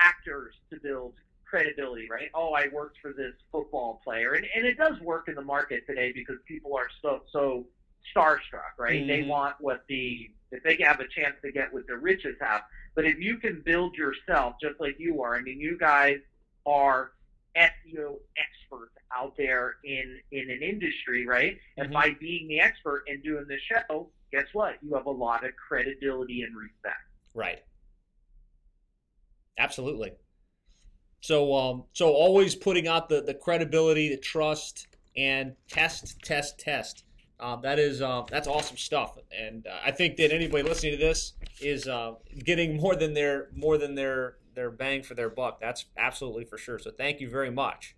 actors 0.00 0.54
to 0.70 0.78
build 0.80 1.14
credibility, 1.44 2.08
right? 2.10 2.28
Oh, 2.34 2.52
I 2.52 2.68
worked 2.72 2.98
for 3.00 3.12
this 3.12 3.32
football 3.50 4.00
player, 4.04 4.34
and, 4.34 4.46
and 4.54 4.66
it 4.66 4.76
does 4.76 5.00
work 5.00 5.28
in 5.28 5.34
the 5.34 5.42
market 5.42 5.84
today 5.86 6.12
because 6.12 6.36
people 6.46 6.76
are 6.76 6.88
so 7.02 7.22
so 7.32 7.66
starstruck, 8.14 8.76
right? 8.78 9.00
Mm-hmm. 9.00 9.08
They 9.08 9.22
want 9.22 9.56
what 9.60 9.84
the 9.88 10.30
if 10.52 10.62
they 10.62 10.76
have 10.84 11.00
a 11.00 11.08
chance 11.08 11.36
to 11.42 11.50
get 11.50 11.72
what 11.72 11.86
the 11.86 11.96
riches 11.96 12.36
have. 12.40 12.62
But 12.94 13.04
if 13.04 13.18
you 13.18 13.38
can 13.38 13.62
build 13.64 13.94
yourself 13.94 14.54
just 14.60 14.80
like 14.80 14.96
you 14.98 15.22
are, 15.22 15.36
I 15.36 15.42
mean, 15.42 15.60
you 15.60 15.76
guys 15.78 16.18
are 16.66 17.12
SEO 17.56 18.16
experts 18.36 18.95
out 19.14 19.34
there 19.36 19.76
in 19.84 20.18
in 20.32 20.50
an 20.50 20.62
industry, 20.62 21.26
right? 21.26 21.56
And 21.76 21.86
mm-hmm. 21.86 21.94
by 21.94 22.16
being 22.20 22.48
the 22.48 22.60
expert 22.60 23.04
and 23.08 23.22
doing 23.22 23.46
the 23.48 23.58
show, 23.58 24.08
guess 24.32 24.46
what? 24.52 24.74
You 24.82 24.94
have 24.94 25.06
a 25.06 25.10
lot 25.10 25.44
of 25.44 25.52
credibility 25.56 26.42
and 26.42 26.56
respect. 26.56 26.96
Right. 27.34 27.60
Absolutely. 29.58 30.12
So 31.20 31.54
um 31.54 31.84
so 31.92 32.12
always 32.12 32.54
putting 32.54 32.88
out 32.88 33.08
the 33.08 33.22
the 33.22 33.34
credibility, 33.34 34.08
the 34.08 34.16
trust, 34.16 34.86
and 35.16 35.54
test, 35.68 36.18
test, 36.22 36.58
test. 36.58 37.04
Um, 37.38 37.60
that 37.62 37.78
is 37.78 38.00
uh, 38.00 38.22
that's 38.30 38.48
awesome 38.48 38.78
stuff, 38.78 39.18
and 39.30 39.66
uh, 39.66 39.76
I 39.84 39.90
think 39.90 40.16
that 40.16 40.32
anybody 40.32 40.62
listening 40.62 40.92
to 40.92 40.98
this 40.98 41.34
is 41.60 41.86
uh, 41.86 42.14
getting 42.44 42.80
more 42.80 42.96
than 42.96 43.12
their 43.12 43.48
more 43.54 43.76
than 43.76 43.94
their 43.94 44.36
their 44.54 44.70
bang 44.70 45.02
for 45.02 45.14
their 45.14 45.28
buck. 45.28 45.60
That's 45.60 45.84
absolutely 45.98 46.44
for 46.44 46.56
sure. 46.56 46.78
So 46.78 46.90
thank 46.90 47.20
you 47.20 47.28
very 47.28 47.50
much. 47.50 47.95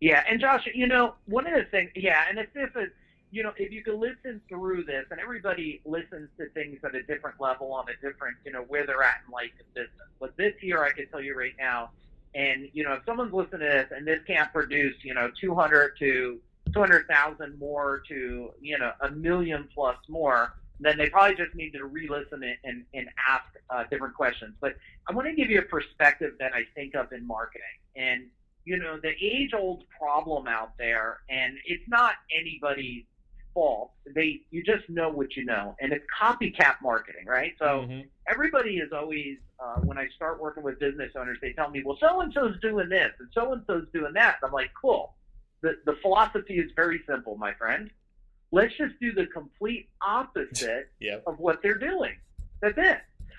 Yeah, 0.00 0.22
and 0.28 0.40
Josh, 0.40 0.68
you 0.74 0.86
know, 0.86 1.14
one 1.26 1.46
of 1.46 1.54
the 1.54 1.64
things, 1.70 1.90
yeah, 1.94 2.24
and 2.28 2.38
if 2.38 2.52
this 2.52 2.70
is, 2.76 2.90
you 3.30 3.42
know, 3.42 3.52
if 3.56 3.72
you 3.72 3.82
can 3.82 3.98
listen 3.98 4.40
through 4.48 4.84
this, 4.84 5.06
and 5.10 5.18
everybody 5.20 5.80
listens 5.84 6.28
to 6.38 6.48
things 6.50 6.78
at 6.84 6.94
a 6.94 7.02
different 7.02 7.40
level 7.40 7.72
on 7.72 7.86
a 7.88 8.06
different, 8.06 8.36
you 8.44 8.52
know, 8.52 8.62
where 8.68 8.86
they're 8.86 9.02
at 9.02 9.16
in 9.26 9.32
life 9.32 9.50
and 9.58 9.74
business. 9.74 10.08
But 10.20 10.36
this 10.36 10.54
year, 10.62 10.84
I 10.84 10.92
can 10.92 11.08
tell 11.08 11.20
you 11.20 11.36
right 11.36 11.54
now, 11.58 11.90
and 12.34 12.68
you 12.72 12.84
know, 12.84 12.92
if 12.92 13.04
someone's 13.06 13.32
listening 13.32 13.60
to 13.60 13.66
this 13.66 13.86
and 13.90 14.06
this 14.06 14.20
can't 14.26 14.52
produce, 14.52 14.94
you 15.02 15.14
know, 15.14 15.30
200 15.40 15.98
to 15.98 16.40
200,000 16.72 17.58
more 17.58 18.02
to, 18.08 18.50
you 18.60 18.78
know, 18.78 18.92
a 19.00 19.10
million 19.10 19.68
plus 19.74 19.96
more, 20.08 20.54
then 20.78 20.98
they 20.98 21.08
probably 21.08 21.36
just 21.36 21.54
need 21.54 21.70
to 21.70 21.84
re-listen 21.86 22.42
and, 22.64 22.84
and 22.92 23.08
ask 23.28 23.44
uh, 23.70 23.84
different 23.90 24.14
questions. 24.14 24.54
But 24.60 24.76
I 25.08 25.12
want 25.12 25.26
to 25.28 25.34
give 25.34 25.48
you 25.48 25.60
a 25.60 25.62
perspective 25.62 26.34
that 26.38 26.52
I 26.52 26.64
think 26.74 26.94
of 26.94 27.12
in 27.12 27.26
marketing. 27.26 27.62
And, 27.94 28.26
you 28.66 28.76
know, 28.76 28.98
the 29.02 29.12
age-old 29.20 29.84
problem 29.98 30.46
out 30.46 30.76
there, 30.76 31.20
and 31.30 31.56
it's 31.64 31.88
not 31.88 32.14
anybody's 32.38 33.04
fault. 33.54 33.92
They, 34.14 34.42
you 34.50 34.62
just 34.62 34.88
know 34.90 35.08
what 35.08 35.36
you 35.36 35.46
know, 35.46 35.74
and 35.80 35.92
it's 35.92 36.04
copycat 36.20 36.76
marketing, 36.82 37.24
right? 37.26 37.54
So 37.58 37.64
mm-hmm. 37.64 38.00
everybody 38.28 38.76
is 38.76 38.92
always, 38.92 39.38
uh, 39.58 39.80
when 39.80 39.96
I 39.96 40.08
start 40.14 40.40
working 40.40 40.62
with 40.62 40.78
business 40.78 41.12
owners, 41.18 41.38
they 41.40 41.52
tell 41.54 41.70
me, 41.70 41.82
well, 41.82 41.96
so 41.98 42.20
and 42.20 42.32
so's 42.34 42.60
doing 42.60 42.90
this, 42.90 43.12
and 43.18 43.28
so 43.32 43.54
and 43.54 43.62
so's 43.66 43.86
doing 43.94 44.12
that. 44.12 44.36
And 44.42 44.48
I'm 44.48 44.52
like, 44.52 44.70
cool. 44.78 45.14
The 45.62 45.78
the 45.86 45.96
philosophy 46.02 46.58
is 46.58 46.70
very 46.76 47.00
simple, 47.06 47.38
my 47.38 47.54
friend 47.54 47.90
Let's 48.52 48.76
just 48.76 48.98
do 49.00 49.12
the 49.12 49.26
complete 49.26 49.88
opposite 50.00 50.90
yep. 51.00 51.24
of 51.26 51.38
what 51.38 51.62
they're 51.62 51.78
doing. 51.78 52.16
That's 52.60 52.78
it. 52.78 52.98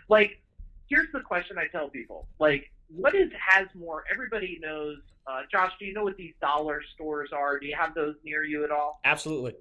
Like, 0.09 0.41
here's 0.89 1.11
the 1.13 1.21
question 1.21 1.57
I 1.57 1.67
tell 1.67 1.89
people. 1.89 2.27
Like, 2.39 2.71
what 2.89 3.15
is 3.15 3.29
has 3.39 3.67
more? 3.73 4.03
Everybody 4.11 4.59
knows. 4.61 4.97
Uh, 5.27 5.41
Josh, 5.51 5.73
do 5.77 5.85
you 5.85 5.93
know 5.93 6.03
what 6.03 6.15
these 6.15 6.33
dollar 6.39 6.81
stores 6.95 7.31
are? 7.33 7.59
Do 7.59 7.65
you 7.65 7.75
have 7.77 7.93
those 7.93 8.15
near 8.23 8.43
you 8.43 8.63
at 8.63 8.71
all? 8.71 8.99
Absolutely. 9.03 9.55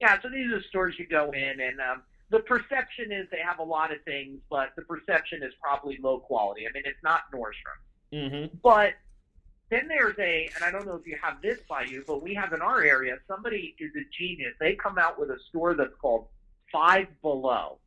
Yeah, 0.00 0.20
so 0.22 0.28
these 0.28 0.52
are 0.52 0.62
stores 0.62 0.94
you 0.98 1.06
go 1.08 1.32
in, 1.32 1.60
and 1.60 1.80
um, 1.80 2.02
the 2.30 2.38
perception 2.38 3.10
is 3.10 3.26
they 3.32 3.40
have 3.44 3.58
a 3.58 3.64
lot 3.64 3.92
of 3.92 3.98
things, 4.04 4.38
but 4.48 4.68
the 4.76 4.82
perception 4.82 5.42
is 5.42 5.52
probably 5.60 5.98
low 6.00 6.20
quality. 6.20 6.66
I 6.68 6.72
mean, 6.72 6.84
it's 6.86 7.02
not 7.02 7.22
Nordstrom. 7.34 8.12
Mm-hmm. 8.12 8.56
But 8.62 8.94
then 9.70 9.88
there's 9.88 10.16
a, 10.18 10.48
and 10.54 10.64
I 10.64 10.70
don't 10.70 10.86
know 10.86 10.94
if 10.94 11.06
you 11.06 11.18
have 11.20 11.42
this 11.42 11.58
by 11.68 11.82
you, 11.82 12.04
but 12.06 12.22
we 12.22 12.34
have 12.34 12.52
in 12.52 12.62
our 12.62 12.82
area, 12.82 13.16
somebody 13.26 13.74
is 13.80 13.90
a 13.96 14.04
genius. 14.16 14.54
They 14.60 14.74
come 14.74 14.98
out 14.98 15.18
with 15.18 15.30
a 15.30 15.38
store 15.48 15.74
that's 15.74 15.94
called 16.00 16.28
Five 16.70 17.08
Below. 17.22 17.78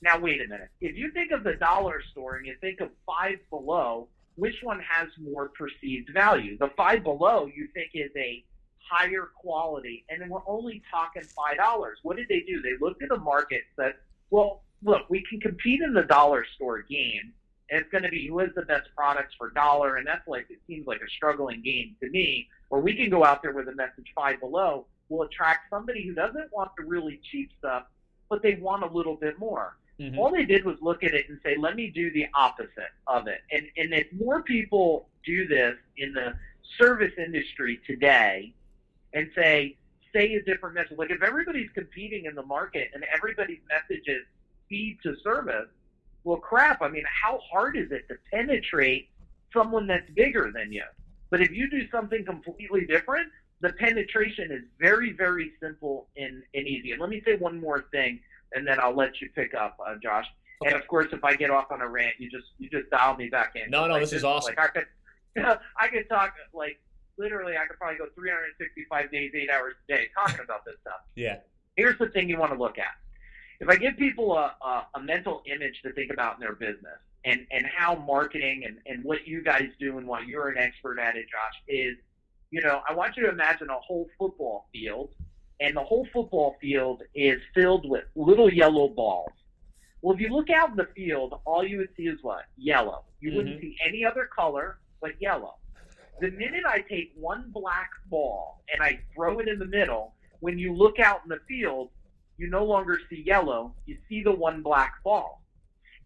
Now, 0.00 0.18
wait 0.18 0.40
a 0.40 0.48
minute. 0.48 0.68
If 0.80 0.96
you 0.96 1.10
think 1.10 1.32
of 1.32 1.44
the 1.44 1.54
dollar 1.54 2.02
store 2.12 2.36
and 2.36 2.46
you 2.46 2.56
think 2.60 2.80
of 2.80 2.90
Five 3.06 3.38
Below, 3.50 4.08
which 4.36 4.56
one 4.62 4.80
has 4.80 5.08
more 5.20 5.50
perceived 5.50 6.10
value? 6.12 6.58
The 6.58 6.70
Five 6.76 7.02
Below 7.02 7.46
you 7.54 7.68
think 7.74 7.90
is 7.94 8.10
a 8.16 8.44
higher 8.78 9.30
quality, 9.34 10.04
and 10.08 10.20
then 10.20 10.28
we're 10.28 10.46
only 10.46 10.82
talking 10.90 11.22
five 11.22 11.56
dollars. 11.56 11.98
What 12.02 12.16
did 12.16 12.28
they 12.28 12.40
do? 12.40 12.60
They 12.62 12.76
looked 12.80 13.02
at 13.02 13.08
the 13.08 13.18
market, 13.18 13.62
said, 13.76 13.94
"Well, 14.30 14.62
look, 14.82 15.08
we 15.08 15.24
can 15.28 15.40
compete 15.40 15.80
in 15.80 15.94
the 15.94 16.02
dollar 16.02 16.44
store 16.56 16.82
game, 16.82 17.32
it's 17.68 17.90
going 17.90 18.04
to 18.04 18.10
be 18.10 18.28
who 18.28 18.38
has 18.40 18.50
the 18.54 18.62
best 18.62 18.88
products 18.96 19.34
for 19.38 19.50
dollar, 19.50 19.96
and 19.96 20.06
that's 20.06 20.26
like 20.28 20.46
it 20.50 20.58
seems 20.66 20.86
like 20.86 21.00
a 21.00 21.10
struggling 21.16 21.62
game 21.62 21.96
to 22.02 22.10
me. 22.10 22.48
Or 22.70 22.80
we 22.80 22.94
can 22.94 23.10
go 23.10 23.24
out 23.24 23.42
there 23.42 23.52
with 23.52 23.68
a 23.68 23.74
message 23.74 24.12
five 24.14 24.40
below, 24.40 24.86
will 25.08 25.22
attract 25.22 25.70
somebody 25.70 26.06
who 26.06 26.14
doesn't 26.14 26.52
want 26.52 26.70
the 26.76 26.84
really 26.84 27.20
cheap 27.30 27.50
stuff, 27.58 27.84
but 28.28 28.42
they 28.42 28.54
want 28.54 28.82
a 28.84 28.86
little 28.86 29.16
bit 29.16 29.38
more. 29.38 29.76
Mm-hmm. 30.00 30.18
All 30.18 30.30
they 30.30 30.44
did 30.44 30.64
was 30.64 30.76
look 30.80 31.04
at 31.04 31.14
it 31.14 31.28
and 31.28 31.38
say, 31.44 31.56
let 31.56 31.76
me 31.76 31.88
do 31.88 32.10
the 32.12 32.26
opposite 32.34 32.92
of 33.06 33.28
it. 33.28 33.42
And, 33.52 33.66
and 33.76 33.92
if 33.92 34.06
more 34.12 34.42
people 34.42 35.08
do 35.24 35.46
this 35.46 35.76
in 35.96 36.12
the 36.12 36.34
service 36.78 37.12
industry 37.16 37.80
today 37.86 38.52
and 39.12 39.30
say, 39.34 39.76
say 40.12 40.34
a 40.34 40.42
different 40.42 40.74
message, 40.74 40.98
like 40.98 41.10
if 41.10 41.22
everybody's 41.22 41.70
competing 41.74 42.24
in 42.24 42.34
the 42.34 42.42
market 42.42 42.90
and 42.94 43.04
everybody's 43.14 43.60
message 43.68 44.04
is 44.06 44.22
speed 44.66 44.98
to 45.02 45.16
service, 45.22 45.68
well, 46.24 46.38
crap, 46.38 46.82
I 46.82 46.88
mean, 46.88 47.04
how 47.06 47.38
hard 47.52 47.76
is 47.76 47.92
it 47.92 48.08
to 48.08 48.16
penetrate 48.32 49.08
someone 49.52 49.86
that's 49.86 50.08
bigger 50.10 50.50
than 50.52 50.72
you? 50.72 50.84
But 51.30 51.40
if 51.40 51.50
you 51.50 51.70
do 51.70 51.88
something 51.90 52.24
completely 52.24 52.86
different, 52.86 53.28
the 53.60 53.72
penetration 53.74 54.50
is 54.50 54.62
very, 54.80 55.12
very 55.12 55.52
simple 55.60 56.06
and, 56.16 56.42
and 56.54 56.66
easy. 56.66 56.92
And 56.92 57.00
let 57.00 57.10
me 57.10 57.22
say 57.24 57.36
one 57.36 57.60
more 57.60 57.86
thing, 57.92 58.20
and 58.54 58.66
then 58.66 58.80
I'll 58.80 58.94
let 58.94 59.20
you 59.20 59.28
pick 59.34 59.54
up, 59.54 59.76
uh, 59.86 59.94
Josh. 60.02 60.26
Okay. 60.62 60.72
And 60.72 60.80
of 60.80 60.86
course, 60.88 61.08
if 61.12 61.24
I 61.24 61.34
get 61.34 61.50
off 61.50 61.70
on 61.70 61.80
a 61.80 61.88
rant, 61.88 62.14
you 62.18 62.30
just 62.30 62.46
you 62.58 62.70
just 62.70 62.90
dial 62.90 63.16
me 63.16 63.28
back 63.28 63.54
in. 63.56 63.70
No, 63.70 63.86
no, 63.86 63.94
like, 63.94 64.02
this, 64.02 64.12
is 64.12 64.24
awesome. 64.24 64.54
Like 64.56 64.70
I 64.76 64.80
could, 65.36 65.58
I 65.80 65.88
could 65.88 66.08
talk 66.08 66.34
like 66.52 66.78
literally. 67.18 67.54
I 67.56 67.66
could 67.66 67.78
probably 67.78 67.98
go 67.98 68.06
365 68.14 69.10
days, 69.10 69.32
eight 69.34 69.50
hours 69.50 69.74
a 69.88 69.92
day 69.92 70.06
talking 70.14 70.40
about 70.44 70.64
this 70.64 70.76
stuff. 70.80 71.00
Yeah. 71.16 71.38
Here's 71.76 71.98
the 71.98 72.08
thing 72.08 72.28
you 72.28 72.38
want 72.38 72.52
to 72.52 72.58
look 72.58 72.78
at. 72.78 72.94
If 73.60 73.68
I 73.68 73.76
give 73.76 73.96
people 73.96 74.36
a, 74.36 74.54
a, 74.62 74.86
a 74.94 75.00
mental 75.00 75.42
image 75.46 75.80
to 75.82 75.92
think 75.92 76.12
about 76.12 76.34
in 76.34 76.40
their 76.40 76.54
business, 76.54 76.98
and 77.24 77.46
and 77.50 77.66
how 77.66 77.94
marketing 77.94 78.64
and 78.66 78.78
and 78.86 79.04
what 79.04 79.26
you 79.26 79.42
guys 79.42 79.68
do 79.80 79.98
and 79.98 80.06
why 80.06 80.20
you're 80.20 80.48
an 80.48 80.58
expert 80.58 80.98
at 80.98 81.16
it, 81.16 81.26
Josh, 81.30 81.54
is 81.68 81.96
you 82.50 82.60
know, 82.60 82.82
I 82.88 82.94
want 82.94 83.16
you 83.16 83.24
to 83.24 83.30
imagine 83.30 83.68
a 83.68 83.78
whole 83.80 84.08
football 84.16 84.68
field, 84.72 85.10
and 85.60 85.76
the 85.76 85.82
whole 85.82 86.06
football 86.12 86.56
field 86.60 87.02
is 87.14 87.40
filled 87.54 87.88
with 87.88 88.04
little 88.14 88.52
yellow 88.52 88.88
balls. 88.88 89.30
Well, 90.02 90.14
if 90.14 90.20
you 90.20 90.28
look 90.28 90.50
out 90.50 90.70
in 90.70 90.76
the 90.76 90.88
field, 90.94 91.40
all 91.44 91.64
you 91.64 91.78
would 91.78 91.90
see 91.96 92.04
is 92.04 92.18
what? 92.22 92.44
Yellow. 92.56 93.04
You 93.20 93.30
mm-hmm. 93.30 93.36
wouldn't 93.38 93.60
see 93.60 93.76
any 93.84 94.04
other 94.04 94.28
color 94.34 94.78
but 95.00 95.12
yellow. 95.20 95.54
The 96.20 96.30
minute 96.30 96.64
I 96.66 96.80
take 96.80 97.12
one 97.16 97.50
black 97.52 97.90
ball 98.10 98.62
and 98.72 98.82
I 98.82 99.00
throw 99.14 99.38
it 99.38 99.48
in 99.48 99.58
the 99.58 99.66
middle, 99.66 100.14
when 100.40 100.58
you 100.58 100.74
look 100.74 100.98
out 100.98 101.20
in 101.24 101.28
the 101.28 101.40
field, 101.48 101.90
you 102.36 102.48
no 102.48 102.64
longer 102.64 103.00
see 103.08 103.22
yellow, 103.24 103.74
you 103.86 103.96
see 104.08 104.22
the 104.22 104.32
one 104.32 104.62
black 104.62 105.02
ball. 105.02 105.42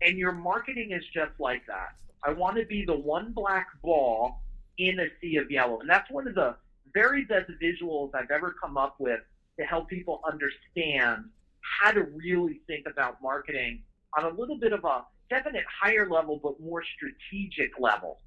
And 0.01 0.17
your 0.17 0.33
marketing 0.33 0.93
is 0.93 1.05
just 1.13 1.33
like 1.39 1.67
that. 1.67 1.97
I 2.25 2.33
want 2.33 2.57
to 2.57 2.65
be 2.65 2.85
the 2.85 2.97
one 2.97 3.33
black 3.33 3.67
ball 3.83 4.43
in 4.79 5.01
a 5.01 5.07
sea 5.21 5.37
of 5.37 5.51
yellow. 5.51 5.81
And 5.81 5.91
that's 5.91 6.11
one 6.11 6.29
of 6.29 6.35
the 6.35 6.57
very 6.95 7.25
best 7.25 7.51
visuals 7.63 8.15
I've 8.15 8.31
ever 8.31 8.55
come 8.61 8.77
up 8.77 8.97
with 8.99 9.21
to 9.59 9.67
help 9.67 9.89
people 9.89 10.21
understand 10.31 11.25
how 11.61 11.91
to 11.91 12.03
really 12.03 12.61
think 12.67 12.87
about 12.87 13.21
marketing 13.23 13.83
on 14.17 14.25
a 14.25 14.29
little 14.29 14.59
bit 14.59 14.73
of 14.73 14.85
a 14.85 15.05
definite 15.29 15.65
higher 15.81 16.09
level, 16.09 16.41
but 16.43 16.61
more 16.61 16.83
strategic 16.83 17.79
level. 17.79 18.19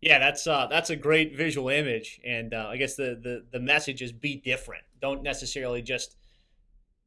Yeah, 0.00 0.18
that's 0.18 0.46
uh, 0.46 0.66
that's 0.66 0.90
a 0.90 0.96
great 0.96 1.36
visual 1.36 1.70
image, 1.70 2.20
and 2.24 2.52
uh, 2.52 2.66
I 2.68 2.76
guess 2.76 2.94
the, 2.94 3.18
the 3.22 3.44
the 3.52 3.60
message 3.60 4.02
is 4.02 4.12
be 4.12 4.36
different. 4.36 4.82
Don't 5.00 5.22
necessarily 5.22 5.80
just 5.80 6.16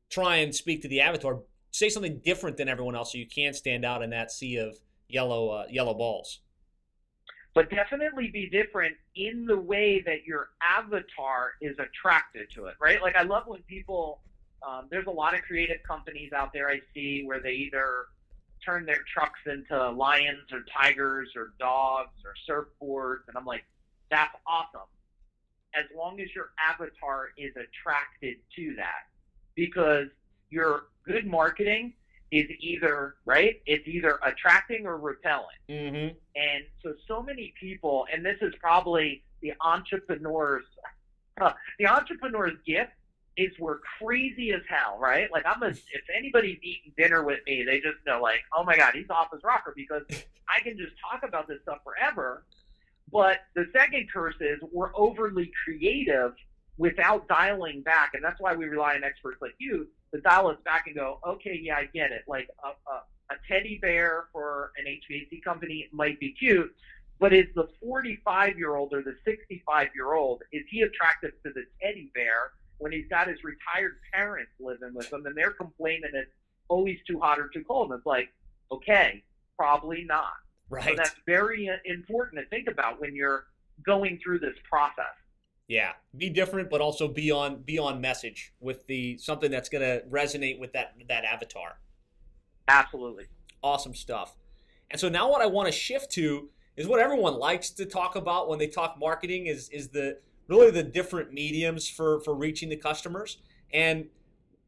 try 0.09 0.37
and 0.37 0.53
speak 0.53 0.81
to 0.81 0.87
the 0.87 1.01
avatar. 1.01 1.41
Say 1.71 1.89
something 1.89 2.21
different 2.23 2.57
than 2.57 2.67
everyone 2.67 2.95
else, 2.95 3.11
so 3.11 3.19
you 3.19 3.27
can 3.27 3.53
stand 3.53 3.85
out 3.85 4.01
in 4.01 4.09
that 4.11 4.31
sea 4.31 4.57
of 4.57 4.79
yellow 5.09 5.49
uh, 5.49 5.65
yellow 5.69 5.93
balls 5.93 6.39
but 7.57 7.71
definitely 7.71 8.27
be 8.27 8.47
different 8.47 8.95
in 9.15 9.47
the 9.47 9.57
way 9.57 9.99
that 9.99 10.23
your 10.25 10.49
avatar 10.61 11.53
is 11.59 11.75
attracted 11.79 12.47
to 12.53 12.65
it, 12.65 12.75
right? 12.79 13.01
Like 13.01 13.15
I 13.15 13.23
love 13.23 13.47
when 13.47 13.63
people, 13.63 14.19
um, 14.61 14.85
there's 14.91 15.07
a 15.07 15.11
lot 15.11 15.33
of 15.33 15.41
creative 15.41 15.77
companies 15.81 16.33
out 16.33 16.53
there 16.53 16.69
I 16.69 16.81
see 16.93 17.23
where 17.25 17.39
they 17.39 17.53
either 17.53 18.05
turn 18.63 18.85
their 18.85 18.99
trucks 19.11 19.39
into 19.47 19.89
lions 19.89 20.51
or 20.51 20.65
tigers 20.71 21.29
or 21.35 21.53
dogs 21.59 22.11
or 22.23 22.35
surfboards, 22.47 23.21
and 23.27 23.35
I'm 23.35 23.45
like, 23.45 23.63
that's 24.11 24.35
awesome. 24.45 24.87
As 25.73 25.85
long 25.97 26.21
as 26.21 26.27
your 26.35 26.49
avatar 26.63 27.29
is 27.39 27.53
attracted 27.55 28.37
to 28.55 28.75
that, 28.75 29.07
because 29.55 30.09
your 30.51 30.83
good 31.07 31.25
marketing 31.25 31.93
is 32.31 32.45
either 32.59 33.15
right 33.25 33.61
it's 33.65 33.87
either 33.87 34.19
attracting 34.23 34.85
or 34.85 34.97
repelling. 34.97 35.45
Mm-hmm. 35.69 36.15
and 36.35 36.63
so 36.83 36.93
so 37.07 37.21
many 37.21 37.53
people 37.59 38.05
and 38.11 38.25
this 38.25 38.37
is 38.41 38.53
probably 38.59 39.23
the 39.41 39.53
entrepreneur's 39.61 40.65
the 41.79 41.87
entrepreneur's 41.87 42.57
gift 42.65 42.91
is 43.37 43.51
we're 43.59 43.79
crazy 43.99 44.51
as 44.51 44.61
hell 44.67 44.97
right? 44.99 45.31
Like 45.31 45.45
i'm 45.45 45.63
a 45.63 45.67
if 45.69 46.03
anybody's 46.15 46.59
eating 46.61 46.91
dinner 46.97 47.23
with 47.23 47.39
me 47.45 47.63
they 47.63 47.79
just 47.79 47.97
know 48.05 48.21
like 48.21 48.41
oh 48.55 48.63
my 48.63 48.75
god 48.75 48.93
he's 48.93 49.09
off 49.09 49.27
his 49.31 49.43
rocker 49.43 49.73
because 49.75 50.03
i 50.49 50.61
can 50.61 50.77
just 50.77 50.93
talk 50.99 51.23
about 51.27 51.47
this 51.47 51.59
stuff 51.63 51.79
forever. 51.83 52.43
But 53.11 53.37
the 53.55 53.65
second 53.71 54.09
curse 54.11 54.35
is 54.41 54.59
we're 54.71 54.91
overly 54.93 55.49
creative 55.63 56.33
without 56.77 57.27
dialing 57.27 57.81
back 57.81 58.11
and 58.13 58.23
that's 58.23 58.39
why 58.39 58.55
we 58.55 58.65
rely 58.65 58.95
on 58.95 59.03
experts 59.03 59.41
like 59.41 59.55
you 59.57 59.87
to 60.13 60.21
dial 60.21 60.47
us 60.47 60.57
back 60.63 60.83
and 60.87 60.95
go, 60.95 61.19
okay, 61.27 61.59
yeah, 61.61 61.75
I 61.75 61.85
get 61.93 62.11
it. 62.11 62.23
Like 62.27 62.49
a, 62.63 62.69
a, 62.89 63.33
a 63.33 63.37
teddy 63.47 63.79
bear 63.81 64.25
for 64.31 64.71
an 64.77 64.85
HVAC 64.85 65.43
company 65.43 65.87
might 65.91 66.19
be 66.19 66.31
cute, 66.31 66.73
but 67.19 67.33
is 67.33 67.47
the 67.55 67.67
45 67.81 68.57
year 68.57 68.75
old 68.75 68.93
or 68.93 69.01
the 69.01 69.15
65 69.25 69.89
year 69.95 70.13
old, 70.13 70.43
is 70.51 70.63
he 70.69 70.81
attractive 70.81 71.31
to 71.43 71.51
the 71.53 71.65
teddy 71.81 72.11
bear 72.13 72.51
when 72.77 72.91
he's 72.91 73.07
got 73.09 73.27
his 73.27 73.43
retired 73.43 73.97
parents 74.13 74.51
living 74.59 74.93
with 74.93 75.11
him 75.11 75.25
and 75.25 75.35
they're 75.35 75.51
complaining 75.51 76.11
it's 76.13 76.31
always 76.69 76.97
too 77.07 77.19
hot 77.19 77.39
or 77.39 77.49
too 77.49 77.63
cold? 77.67 77.91
And 77.91 77.97
it's 77.97 78.05
like, 78.05 78.29
okay, 78.71 79.23
probably 79.57 80.03
not. 80.03 80.33
Right. 80.69 80.83
So 80.83 80.95
that's 80.95 81.15
very 81.25 81.69
important 81.85 82.41
to 82.41 82.47
think 82.49 82.69
about 82.69 82.99
when 83.01 83.15
you're 83.15 83.45
going 83.85 84.19
through 84.23 84.39
this 84.39 84.55
process. 84.69 85.05
Yeah, 85.67 85.93
be 86.15 86.29
different, 86.29 86.69
but 86.69 86.79
also 86.79 87.07
be 87.07 87.29
on 87.29 87.61
be 87.63 87.77
on 87.77 87.99
message 87.99 88.53
with 88.61 88.87
the 88.87 89.17
something 89.17 89.51
that's 89.51 89.67
going 89.67 89.81
to 89.81 90.05
resonate 90.09 90.59
with 90.59 90.71
that 90.73 90.93
that 91.09 91.25
avatar. 91.25 91.79
Absolutely, 92.67 93.25
awesome 93.61 93.93
stuff. 93.93 94.35
And 94.89 94.99
so 94.99 95.09
now, 95.09 95.29
what 95.29 95.41
I 95.41 95.45
want 95.45 95.67
to 95.67 95.71
shift 95.73 96.09
to 96.11 96.49
is 96.77 96.87
what 96.87 96.99
everyone 97.01 97.37
likes 97.37 97.71
to 97.71 97.85
talk 97.85 98.15
about 98.15 98.47
when 98.47 98.59
they 98.59 98.67
talk 98.67 98.97
marketing 98.97 99.47
is 99.47 99.67
is 99.69 99.89
the 99.89 100.19
really 100.47 100.71
the 100.71 100.83
different 100.83 101.33
mediums 101.33 101.89
for 101.89 102.21
for 102.21 102.33
reaching 102.33 102.69
the 102.69 102.77
customers. 102.77 103.37
And 103.73 104.05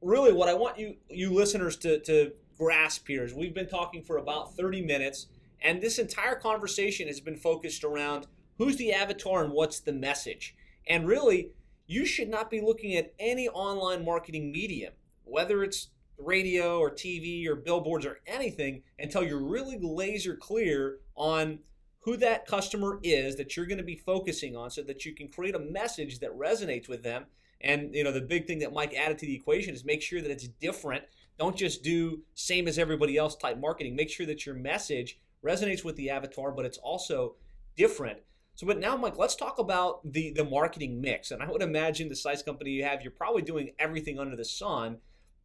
really, 0.02 0.34
what 0.34 0.50
I 0.50 0.54
want 0.54 0.78
you 0.78 0.96
you 1.10 1.34
listeners 1.34 1.78
to 1.78 2.00
to 2.02 2.34
grasp 2.58 3.08
here 3.08 3.24
is 3.24 3.34
we've 3.34 3.54
been 3.54 3.70
talking 3.70 4.04
for 4.04 4.18
about 4.18 4.56
thirty 4.56 4.82
minutes, 4.82 5.28
and 5.62 5.82
this 5.82 5.98
entire 5.98 6.36
conversation 6.36 7.08
has 7.08 7.22
been 7.22 7.38
focused 7.38 7.86
around 7.86 8.28
who's 8.58 8.76
the 8.76 8.92
avatar 8.92 9.46
and 9.46 9.54
what's 9.54 9.80
the 9.80 9.94
message. 9.94 10.56
And 10.90 11.08
really, 11.08 11.52
you 11.86 12.06
should 12.06 12.30
not 12.30 12.50
be 12.50 12.62
looking 12.62 12.96
at 12.96 13.14
any 13.20 13.48
online 13.48 14.04
marketing 14.04 14.52
medium, 14.52 14.94
whether 15.24 15.64
it's 15.64 15.90
radio 16.18 16.80
or 16.80 16.92
TV 16.92 17.48
or 17.48 17.56
billboards 17.56 18.06
or 18.06 18.20
anything, 18.28 18.84
until 18.98 19.24
you're 19.24 19.42
really 19.42 19.78
laser 19.80 20.36
clear 20.36 20.98
on 21.16 21.60
who 22.02 22.18
that 22.18 22.48
customer 22.48 23.00
is 23.04 23.36
that 23.36 23.56
you're 23.56 23.66
going 23.66 23.78
to 23.78 23.84
be 23.84 23.96
focusing 23.96 24.56
on 24.56 24.70
so 24.70 24.82
that 24.82 25.06
you 25.06 25.14
can 25.14 25.28
create 25.28 25.56
a 25.56 25.60
message 25.60 26.20
that 26.20 26.38
resonates 26.38 26.88
with 26.90 27.04
them. 27.04 27.26
And 27.62 27.94
you 27.94 28.04
know, 28.04 28.12
the 28.12 28.22
big 28.22 28.48
thing 28.48 28.60
that 28.60 28.74
Mike 28.74 28.94
added 28.94 29.18
to 29.20 29.26
the 29.26 29.36
equation 29.36 29.74
is 29.74 29.86
make 29.86 30.02
sure 30.02 30.22
that 30.22 30.32
it's 30.32 30.48
different. 30.48 31.04
Don't 31.38 31.56
just 31.56 31.84
do 31.84 32.22
same 32.36 32.68
as 32.68 32.80
everybody 32.80 33.18
else 33.18 33.36
type 33.36 33.60
marketing. 33.60 33.96
Make 33.96 34.10
sure 34.10 34.26
that 34.26 34.46
your 34.46 34.56
message 34.56 35.20
resonates 35.44 35.84
with 35.84 35.96
the 35.96 36.10
avatar, 36.10 36.52
but 36.52 36.66
it's 36.66 36.78
also 36.78 37.36
different. 37.76 38.20
So, 38.60 38.68
but 38.68 38.78
now, 38.78 38.98
Mike, 38.98 39.18
let's 39.18 39.38
talk 39.38 39.58
about 39.58 40.02
the 40.04 40.34
the 40.34 40.44
marketing 40.44 41.00
mix. 41.00 41.32
And 41.32 41.42
I 41.42 41.50
would 41.50 41.62
imagine 41.62 42.10
the 42.10 42.16
size 42.16 42.44
company 42.44 42.72
you 42.72 42.84
have, 42.84 43.02
you're 43.02 43.12
probably 43.12 43.42
doing 43.42 43.72
everything 43.80 44.20
under 44.20 44.36
the 44.36 44.44
sun. 44.44 44.98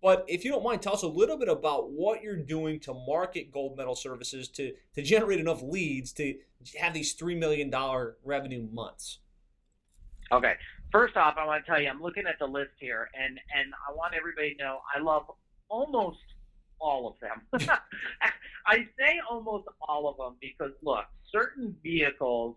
But 0.03 0.25
if 0.27 0.45
you 0.45 0.51
don't 0.51 0.65
mind, 0.65 0.83
tell 0.83 0.95
us 0.95 1.05
a 1.05 1.09
little 1.09 1.39
bit 1.39 1.49
about 1.49 1.93
what 1.93 2.25
you're 2.25 2.35
doing 2.35 2.81
to 2.81 2.93
market 2.93 3.53
gold 3.53 3.77
medal 3.77 3.95
services 3.95 4.49
to 4.49 4.73
to 4.97 5.03
generate 5.03 5.39
enough 5.39 5.63
leads 5.63 6.13
to 6.15 6.35
have 6.81 6.93
these 6.93 7.13
three 7.13 7.37
million 7.37 7.71
dollar 7.71 8.17
revenue 8.25 8.67
months. 8.73 9.21
Okay. 10.33 10.55
First 10.91 11.17
off, 11.17 11.37
I 11.39 11.47
want 11.47 11.65
to 11.65 11.71
tell 11.71 11.81
you, 11.81 11.91
I'm 11.91 12.03
looking 12.03 12.25
at 12.27 12.41
the 12.41 12.47
list 12.47 12.73
here, 12.81 13.11
and 13.15 13.39
and 13.57 13.73
I 13.89 13.95
want 13.95 14.15
everybody 14.15 14.57
to 14.57 14.61
know 14.61 14.81
I 14.93 15.01
love 15.01 15.31
almost 15.69 16.19
all 16.81 17.07
of 17.07 17.15
them. 17.21 17.69
I 18.67 18.79
say 18.99 19.21
almost 19.31 19.69
all 19.83 20.09
of 20.09 20.17
them 20.17 20.35
because 20.41 20.73
look, 20.83 21.05
certain 21.31 21.77
vehicles 21.81 22.57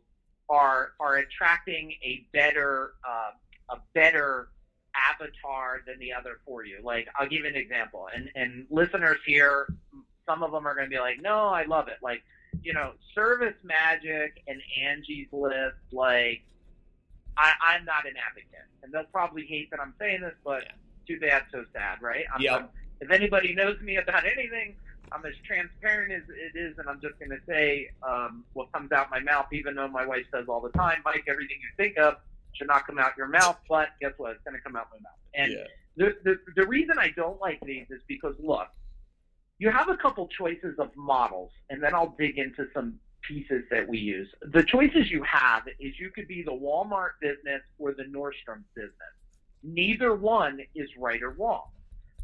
are 0.49 0.93
are 0.99 1.17
attracting 1.17 1.93
a 2.03 2.25
better 2.33 2.93
uh, 3.07 3.31
a 3.69 3.77
better 3.93 4.49
avatar 4.95 5.81
than 5.85 5.99
the 5.99 6.13
other 6.13 6.39
for 6.45 6.65
you. 6.65 6.79
Like 6.83 7.07
I'll 7.19 7.27
give 7.27 7.41
you 7.41 7.47
an 7.47 7.55
example, 7.55 8.07
and 8.13 8.29
and 8.35 8.65
listeners 8.69 9.19
here, 9.25 9.67
some 10.25 10.43
of 10.43 10.51
them 10.51 10.67
are 10.67 10.73
going 10.73 10.89
to 10.89 10.95
be 10.95 10.99
like, 10.99 11.21
no, 11.21 11.47
I 11.47 11.65
love 11.65 11.87
it. 11.87 11.97
Like 12.01 12.23
you 12.63 12.73
know, 12.73 12.93
Service 13.13 13.55
Magic 13.63 14.41
and 14.47 14.61
Angie's 14.81 15.27
List, 15.31 15.75
like 15.91 16.43
I, 17.37 17.51
I'm 17.61 17.85
not 17.85 18.05
an 18.05 18.13
advocate, 18.17 18.67
and 18.83 18.91
they'll 18.91 19.03
probably 19.05 19.45
hate 19.45 19.69
that 19.71 19.79
I'm 19.79 19.93
saying 19.99 20.21
this, 20.21 20.33
but 20.43 20.63
too 21.07 21.19
bad, 21.19 21.43
so 21.51 21.63
sad, 21.73 22.01
right? 22.01 22.25
I'm, 22.33 22.41
yeah. 22.41 22.55
I'm, 22.55 22.69
if 22.99 23.11
anybody 23.11 23.53
knows 23.53 23.79
me 23.81 23.97
about 23.97 24.25
anything, 24.25 24.75
I'm 25.11 25.25
as 25.25 25.33
transparent 25.45 26.11
as 26.11 26.23
it 26.29 26.57
is, 26.57 26.77
and 26.77 26.87
I'm 26.89 26.99
just 27.01 27.17
going 27.19 27.31
to 27.31 27.39
say 27.47 27.89
um, 28.07 28.43
what 28.53 28.71
comes 28.71 28.91
out 28.91 29.09
my 29.09 29.19
mouth, 29.19 29.47
even 29.51 29.75
though 29.75 29.87
my 29.87 30.05
wife 30.05 30.25
says 30.33 30.45
all 30.49 30.61
the 30.61 30.69
time, 30.71 30.97
Mike, 31.05 31.23
everything 31.27 31.57
you 31.61 31.69
think 31.77 31.97
of 31.97 32.15
should 32.53 32.67
not 32.67 32.85
come 32.85 32.99
out 32.99 33.11
your 33.17 33.27
mouth. 33.27 33.57
But 33.69 33.89
guess 34.01 34.13
what? 34.17 34.31
It's 34.31 34.43
going 34.43 34.55
to 34.55 34.61
come 34.61 34.75
out 34.75 34.87
my 34.91 34.97
mouth. 34.99 35.19
And 35.33 35.51
Yeah. 35.53 35.67
the, 35.95 36.15
the 36.23 36.39
the 36.55 36.67
reason 36.67 36.97
I 36.99 37.09
don't 37.15 37.39
like 37.39 37.59
these 37.61 37.85
is 37.89 38.01
because 38.07 38.35
look, 38.39 38.67
you 39.59 39.69
have 39.71 39.89
a 39.89 39.97
couple 39.97 40.27
choices 40.27 40.77
of 40.79 40.89
models, 40.95 41.51
and 41.69 41.81
then 41.81 41.93
I'll 41.95 42.15
dig 42.17 42.37
into 42.37 42.67
some 42.73 42.99
pieces 43.27 43.63
that 43.71 43.87
we 43.87 43.97
use. 43.97 44.27
The 44.41 44.63
choices 44.63 45.11
you 45.11 45.23
have 45.23 45.63
is 45.79 45.99
you 45.99 46.09
could 46.11 46.27
be 46.27 46.43
the 46.43 46.51
Walmart 46.51 47.11
business 47.21 47.61
or 47.77 47.93
the 47.93 48.03
Nordstrom 48.03 48.63
business. 48.75 48.93
Neither 49.63 50.15
one 50.15 50.59
is 50.75 50.89
right 50.97 51.21
or 51.21 51.31
wrong. 51.31 51.63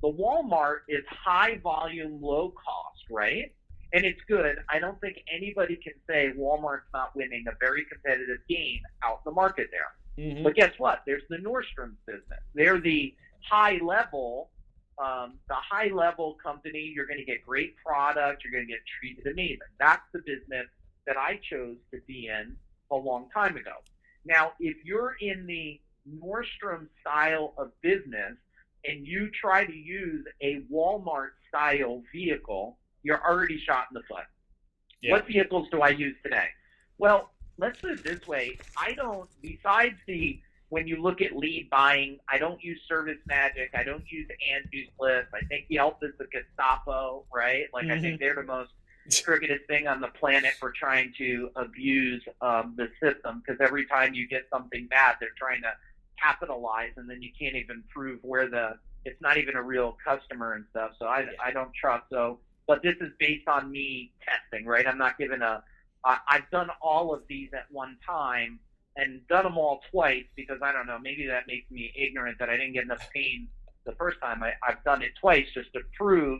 The 0.03 0.11
Walmart 0.11 0.79
is 0.89 1.03
high 1.07 1.59
volume, 1.63 2.21
low 2.21 2.49
cost, 2.49 3.05
right? 3.09 3.53
And 3.93 4.03
it's 4.03 4.19
good. 4.27 4.57
I 4.69 4.77
don't 4.77 4.99
think 4.99 5.17
anybody 5.33 5.77
can 5.77 5.93
say 6.07 6.33
Walmart's 6.37 6.91
not 6.93 7.15
winning 7.15 7.45
a 7.47 7.53
very 7.57 7.85
competitive 7.85 8.39
game 8.49 8.81
out 9.01 9.21
in 9.25 9.31
the 9.31 9.31
market 9.31 9.69
there. 9.71 9.93
Mhm. 10.17 10.43
But 10.43 10.55
guess 10.55 10.77
what? 10.77 11.03
There's 11.05 11.23
the 11.29 11.37
Nordstrom 11.37 11.95
business. 12.05 12.43
They're 12.53 12.81
the 12.81 13.15
high 13.49 13.77
level, 13.77 14.51
um, 14.97 15.39
the 15.47 15.55
high 15.55 15.87
level 15.87 16.33
company. 16.35 16.81
You're 16.81 17.07
going 17.07 17.19
to 17.19 17.25
get 17.25 17.45
great 17.45 17.77
product. 17.77 18.43
You're 18.43 18.51
going 18.51 18.67
to 18.67 18.73
get 18.73 18.81
treated 18.99 19.25
amazing. 19.25 19.59
That's 19.79 20.05
the 20.11 20.19
business 20.19 20.67
that 21.05 21.15
I 21.15 21.37
chose 21.37 21.77
to 21.91 22.01
be 22.07 22.27
in 22.27 22.57
a 22.91 22.95
long 22.95 23.29
time 23.29 23.55
ago. 23.55 23.77
Now, 24.25 24.53
if 24.59 24.83
you're 24.83 25.15
in 25.21 25.45
the 25.45 25.79
Nordstrom 26.09 26.89
style 26.99 27.53
of 27.57 27.71
business 27.81 28.37
and 28.85 29.05
you 29.07 29.29
try 29.29 29.65
to 29.65 29.73
use 29.73 30.25
a 30.41 30.61
Walmart 30.71 31.31
style 31.47 32.03
vehicle, 32.11 32.77
you're 33.03 33.23
already 33.23 33.59
shot 33.59 33.87
in 33.91 33.95
the 33.95 34.03
foot. 34.09 34.25
Yeah. 35.01 35.11
What 35.11 35.27
vehicles 35.27 35.67
do 35.71 35.81
I 35.81 35.89
use 35.89 36.15
today? 36.23 36.47
Well, 36.97 37.31
let's 37.57 37.79
put 37.79 37.91
it 37.91 38.03
this 38.03 38.27
way. 38.27 38.57
I 38.77 38.93
don't, 38.93 39.29
besides 39.41 39.95
the, 40.07 40.39
when 40.69 40.87
you 40.87 41.01
look 41.01 41.21
at 41.21 41.35
lead 41.35 41.69
buying, 41.69 42.19
I 42.29 42.37
don't 42.37 42.63
use 42.63 42.79
Service 42.87 43.19
Magic. 43.27 43.71
I 43.75 43.83
don't 43.83 44.03
use 44.09 44.27
Angie's 44.53 44.89
List. 44.99 45.27
I 45.33 45.45
think 45.45 45.65
Yelp 45.69 45.99
is 46.01 46.11
the 46.17 46.25
Gestapo, 46.31 47.25
right? 47.33 47.65
Like, 47.73 47.87
I 47.87 47.99
think 47.99 48.19
they're 48.19 48.35
the 48.35 48.43
most 48.43 48.71
crookedest 49.09 49.67
thing 49.67 49.87
on 49.87 49.99
the 49.99 50.07
planet 50.07 50.53
for 50.59 50.71
trying 50.71 51.13
to 51.17 51.51
abuse 51.57 52.23
um, 52.41 52.73
the 52.77 52.89
system 53.01 53.43
because 53.45 53.59
every 53.61 53.85
time 53.85 54.13
you 54.13 54.27
get 54.27 54.47
something 54.51 54.87
bad, 54.87 55.17
they're 55.19 55.29
trying 55.37 55.61
to 55.61 55.73
capitalize 56.23 56.91
and 56.97 57.09
then 57.09 57.21
you 57.21 57.29
can't 57.37 57.55
even 57.55 57.83
prove 57.89 58.19
where 58.23 58.49
the, 58.49 58.77
it's 59.05 59.21
not 59.21 59.37
even 59.37 59.55
a 59.55 59.61
real 59.61 59.97
customer 60.05 60.53
and 60.53 60.65
stuff. 60.69 60.91
So 60.99 61.05
I, 61.05 61.25
I 61.43 61.51
don't 61.51 61.73
trust. 61.73 62.05
So, 62.09 62.39
but 62.67 62.81
this 62.81 62.95
is 63.01 63.09
based 63.19 63.47
on 63.47 63.71
me 63.71 64.11
testing, 64.23 64.65
right? 64.65 64.87
I'm 64.87 64.97
not 64.97 65.17
giving 65.17 65.41
a. 65.41 65.63
I 66.05 66.17
I've 66.29 66.49
done 66.51 66.69
all 66.81 67.13
of 67.13 67.23
these 67.27 67.49
at 67.53 67.65
one 67.69 67.97
time 68.05 68.59
and 68.95 69.25
done 69.27 69.43
them 69.43 69.57
all 69.57 69.81
twice 69.91 70.25
because 70.35 70.59
I 70.61 70.71
don't 70.71 70.87
know. 70.87 70.97
Maybe 71.01 71.25
that 71.27 71.47
makes 71.47 71.69
me 71.71 71.91
ignorant 71.95 72.39
that 72.39 72.49
I 72.49 72.53
didn't 72.57 72.73
get 72.73 72.83
enough 72.83 73.07
pain 73.13 73.47
the 73.85 73.93
first 73.93 74.17
time. 74.21 74.43
I, 74.43 74.53
I've 74.65 74.83
done 74.83 75.01
it 75.01 75.11
twice 75.19 75.45
just 75.53 75.73
to 75.73 75.81
prove 75.97 76.39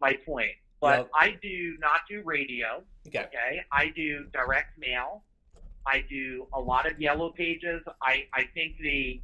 my 0.00 0.14
point. 0.26 0.52
But. 0.80 1.08
I 1.14 1.38
do 1.40 1.76
not 1.80 2.00
do 2.10 2.22
radio. 2.24 2.82
Okay. 3.06 3.20
Okay. 3.20 3.60
I 3.72 3.90
do 3.96 4.26
direct 4.32 4.78
mail. 4.78 5.22
I 5.86 6.04
do 6.08 6.46
a 6.54 6.60
lot 6.60 6.90
of 6.90 7.00
yellow 7.00 7.30
pages. 7.30 7.82
I, 8.02 8.26
I 8.34 8.44
think 8.54 8.76
the 8.80 9.20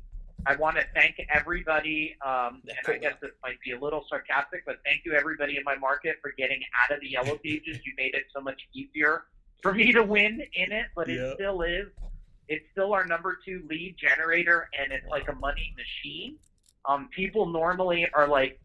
I 0.46 0.56
want 0.56 0.76
to 0.76 0.84
thank 0.94 1.16
everybody, 1.34 2.16
um, 2.24 2.62
and. 2.66 2.78
I 2.88 2.96
guess 2.96 3.14
this 3.20 3.32
might 3.42 3.60
be 3.64 3.72
a 3.72 3.78
little 3.78 4.04
sarcastic, 4.08 4.64
but 4.64 4.76
thank 4.86 5.02
you 5.04 5.12
everybody 5.12 5.58
in 5.58 5.64
my 5.64 5.76
market 5.76 6.16
for 6.22 6.32
getting 6.38 6.60
out 6.82 6.94
of 6.94 7.00
the 7.02 7.10
yellow 7.10 7.36
pages. 7.36 7.78
You 7.84 7.92
made 7.98 8.14
it 8.14 8.24
so 8.34 8.40
much 8.40 8.58
easier 8.72 9.24
for 9.62 9.74
me 9.74 9.92
to 9.92 10.02
win 10.02 10.40
in 10.54 10.72
it, 10.72 10.86
but 10.96 11.08
Yeah. 11.08 11.14
it 11.16 11.34
still 11.34 11.60
is. 11.60 11.88
It's 12.48 12.64
still 12.72 12.94
our 12.94 13.04
number 13.04 13.38
two 13.44 13.66
lead 13.68 13.96
generator, 13.98 14.68
and 14.78 14.92
it's 14.92 15.06
like 15.08 15.28
a 15.28 15.34
money 15.34 15.74
machine. 15.76 16.36
Um, 16.86 17.08
people 17.14 17.44
normally 17.46 18.08
are 18.14 18.26
like, 18.26 18.58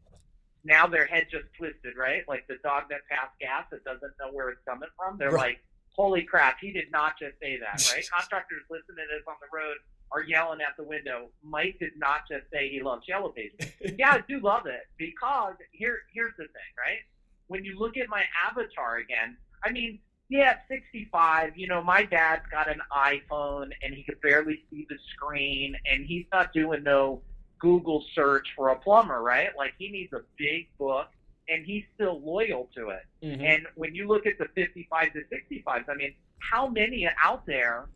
now 0.64 0.88
their 0.88 1.06
head 1.06 1.28
just 1.30 1.46
twisted, 1.58 1.98
right? 1.98 2.24
Like 2.28 2.48
the 2.48 2.56
dog 2.64 2.84
that 2.90 3.02
passed 3.10 3.38
gas 3.42 3.66
that 3.72 3.84
doesn't 3.84 4.14
know 4.20 4.30
where 4.32 4.48
it's 4.50 4.62
coming 4.68 4.90
from. 4.98 5.18
They're 5.18 5.30
Right. 5.30 5.50
like, 5.50 5.64
holy 5.96 6.24
crap, 6.24 6.58
he 6.60 6.72
did 6.72 6.92
not 6.92 7.14
just 7.20 7.40
say 7.42 7.60
that, 7.60 7.92
right? 7.94 8.08
Contractors 8.10 8.64
listening 8.70 8.98
to 8.98 9.16
this 9.16 9.24
on 9.28 9.36
the 9.42 9.56
road 9.56 9.78
are 10.12 10.24
yelling 10.24 10.62
at 10.62 10.78
the 10.78 10.84
window. 10.84 11.28
Mike 11.44 11.78
did 11.80 11.92
not 11.98 12.22
just 12.30 12.44
say 12.52 12.70
he 12.70 12.82
loves 12.82 13.08
Yellow 13.08 13.30
Pages. 13.30 13.72
yeah, 14.00 14.12
I 14.12 14.24
do 14.28 14.40
love 14.40 14.66
it 14.66 14.88
because 14.98 15.56
here 15.72 16.00
here's 16.14 16.34
the 16.38 16.44
thing, 16.44 16.72
right? 16.78 17.00
When 17.48 17.64
you 17.64 17.78
look 17.78 17.98
at 17.98 18.10
my 18.10 18.24
avatar 18.50 18.98
again, 18.98 19.38
I 19.64 19.72
mean, 19.72 20.00
yeah, 20.30 20.52
at 20.52 20.66
65, 20.68 21.56
you 21.56 21.68
know, 21.68 21.84
my 21.84 22.04
dad's 22.04 22.46
got 22.52 22.68
an 22.70 22.82
iPhone 22.92 23.70
and 23.84 23.94
he 23.94 24.04
could 24.04 24.20
barely 24.22 24.64
see 24.70 24.88
the 24.90 24.98
screen 25.14 25.76
and 25.90 26.06
he's 26.06 26.26
not 26.32 26.52
doing 26.54 26.84
no 26.84 27.22
Google 27.60 28.04
search 28.14 28.48
for 28.56 28.70
a 28.70 28.76
plumber, 28.76 29.22
right? 29.22 29.50
Like 29.56 29.74
he 29.78 29.90
needs 29.90 30.14
a 30.14 30.22
big 30.38 30.68
book 30.78 31.08
and 31.48 31.66
he's 31.66 31.84
still 31.94 32.20
loyal 32.22 32.70
to 32.76 32.90
it. 32.90 33.04
Mhm. 33.24 33.42
And 33.42 33.68
when 33.76 33.94
you 33.94 34.08
look 34.08 34.26
at 34.26 34.38
the 34.38 34.48
55 34.56 35.14
to 35.14 35.24
65s, 35.30 35.88
I 35.88 35.96
mean, 35.96 36.16
how 36.40 36.68
many 36.68 37.08
out 37.24 37.46
there 37.46 37.90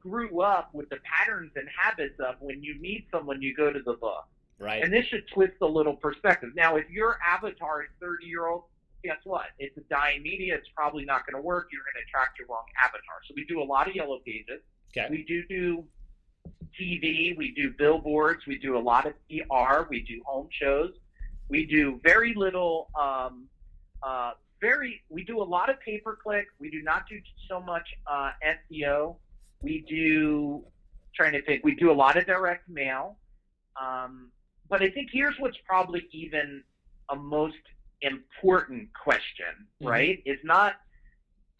grew 0.00 0.40
up 0.40 0.72
with 0.74 0.88
the 0.88 0.98
patterns 0.98 1.52
and 1.56 1.68
habits 1.68 2.18
of 2.20 2.40
when 2.40 2.62
you 2.62 2.74
meet 2.80 3.06
someone, 3.10 3.40
you 3.42 3.54
go 3.54 3.72
to 3.72 3.80
the 3.80 3.94
book? 3.94 4.26
Right. 4.58 4.82
And 4.82 4.92
this 4.92 5.06
should 5.06 5.26
twist 5.28 5.54
a 5.60 5.66
little 5.66 5.96
perspective. 5.96 6.50
Now, 6.54 6.76
if 6.76 6.88
your 6.90 7.18
avatar 7.26 7.82
is 7.82 7.88
30 8.00 8.26
year 8.26 8.46
old, 8.46 8.64
guess 9.02 9.18
what? 9.24 9.46
It's 9.58 9.76
a 9.76 9.80
dying 9.82 10.22
media. 10.22 10.54
It's 10.54 10.68
probably 10.68 11.04
not 11.04 11.26
going 11.26 11.34
to 11.34 11.42
work. 11.42 11.68
You're 11.72 11.82
going 11.82 11.96
to 11.96 12.08
attract 12.08 12.38
your 12.38 12.46
wrong 12.48 12.64
avatar. 12.84 13.20
So 13.26 13.34
we 13.36 13.44
do 13.46 13.60
a 13.60 13.64
lot 13.64 13.88
of 13.88 13.96
yellow 13.96 14.20
pages. 14.24 14.62
Okay. 14.96 15.08
We 15.10 15.24
do 15.24 15.44
do 15.48 15.88
TV. 16.78 17.36
We 17.36 17.52
do 17.52 17.72
billboards. 17.72 18.46
We 18.46 18.58
do 18.58 18.76
a 18.76 18.80
lot 18.80 19.06
of 19.06 19.14
PR. 19.28 19.88
We 19.88 20.02
do 20.02 20.22
home 20.24 20.48
shows. 20.52 20.92
We 21.52 21.66
do 21.66 22.00
very 22.02 22.32
little. 22.34 22.88
Um, 22.98 23.46
uh, 24.02 24.32
very. 24.58 25.02
We 25.10 25.22
do 25.22 25.42
a 25.42 25.44
lot 25.44 25.68
of 25.68 25.78
pay 25.80 25.98
per 25.98 26.16
click. 26.16 26.46
We 26.58 26.70
do 26.70 26.80
not 26.82 27.06
do 27.06 27.20
so 27.46 27.60
much 27.60 27.86
uh, 28.10 28.30
SEO. 28.42 29.16
We 29.60 29.84
do. 29.86 30.64
Trying 31.14 31.32
to 31.32 31.42
think. 31.42 31.62
We 31.62 31.74
do 31.74 31.90
a 31.90 31.98
lot 32.04 32.16
of 32.16 32.24
direct 32.24 32.70
mail. 32.70 33.18
Um, 33.78 34.30
but 34.70 34.80
I 34.82 34.88
think 34.88 35.10
here's 35.12 35.34
what's 35.38 35.58
probably 35.66 36.08
even 36.12 36.62
a 37.10 37.16
most 37.16 37.64
important 38.00 38.88
question, 38.94 39.54
Mhm. 39.82 39.88
right? 39.90 40.22
It's 40.24 40.42
not, 40.42 40.76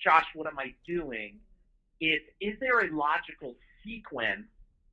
Josh, 0.02 0.24
what 0.34 0.46
am 0.46 0.58
I 0.58 0.74
doing? 0.86 1.38
It's, 2.00 2.24
is 2.40 2.58
there 2.60 2.80
a 2.80 2.88
logical 2.90 3.54
sequence 3.84 4.46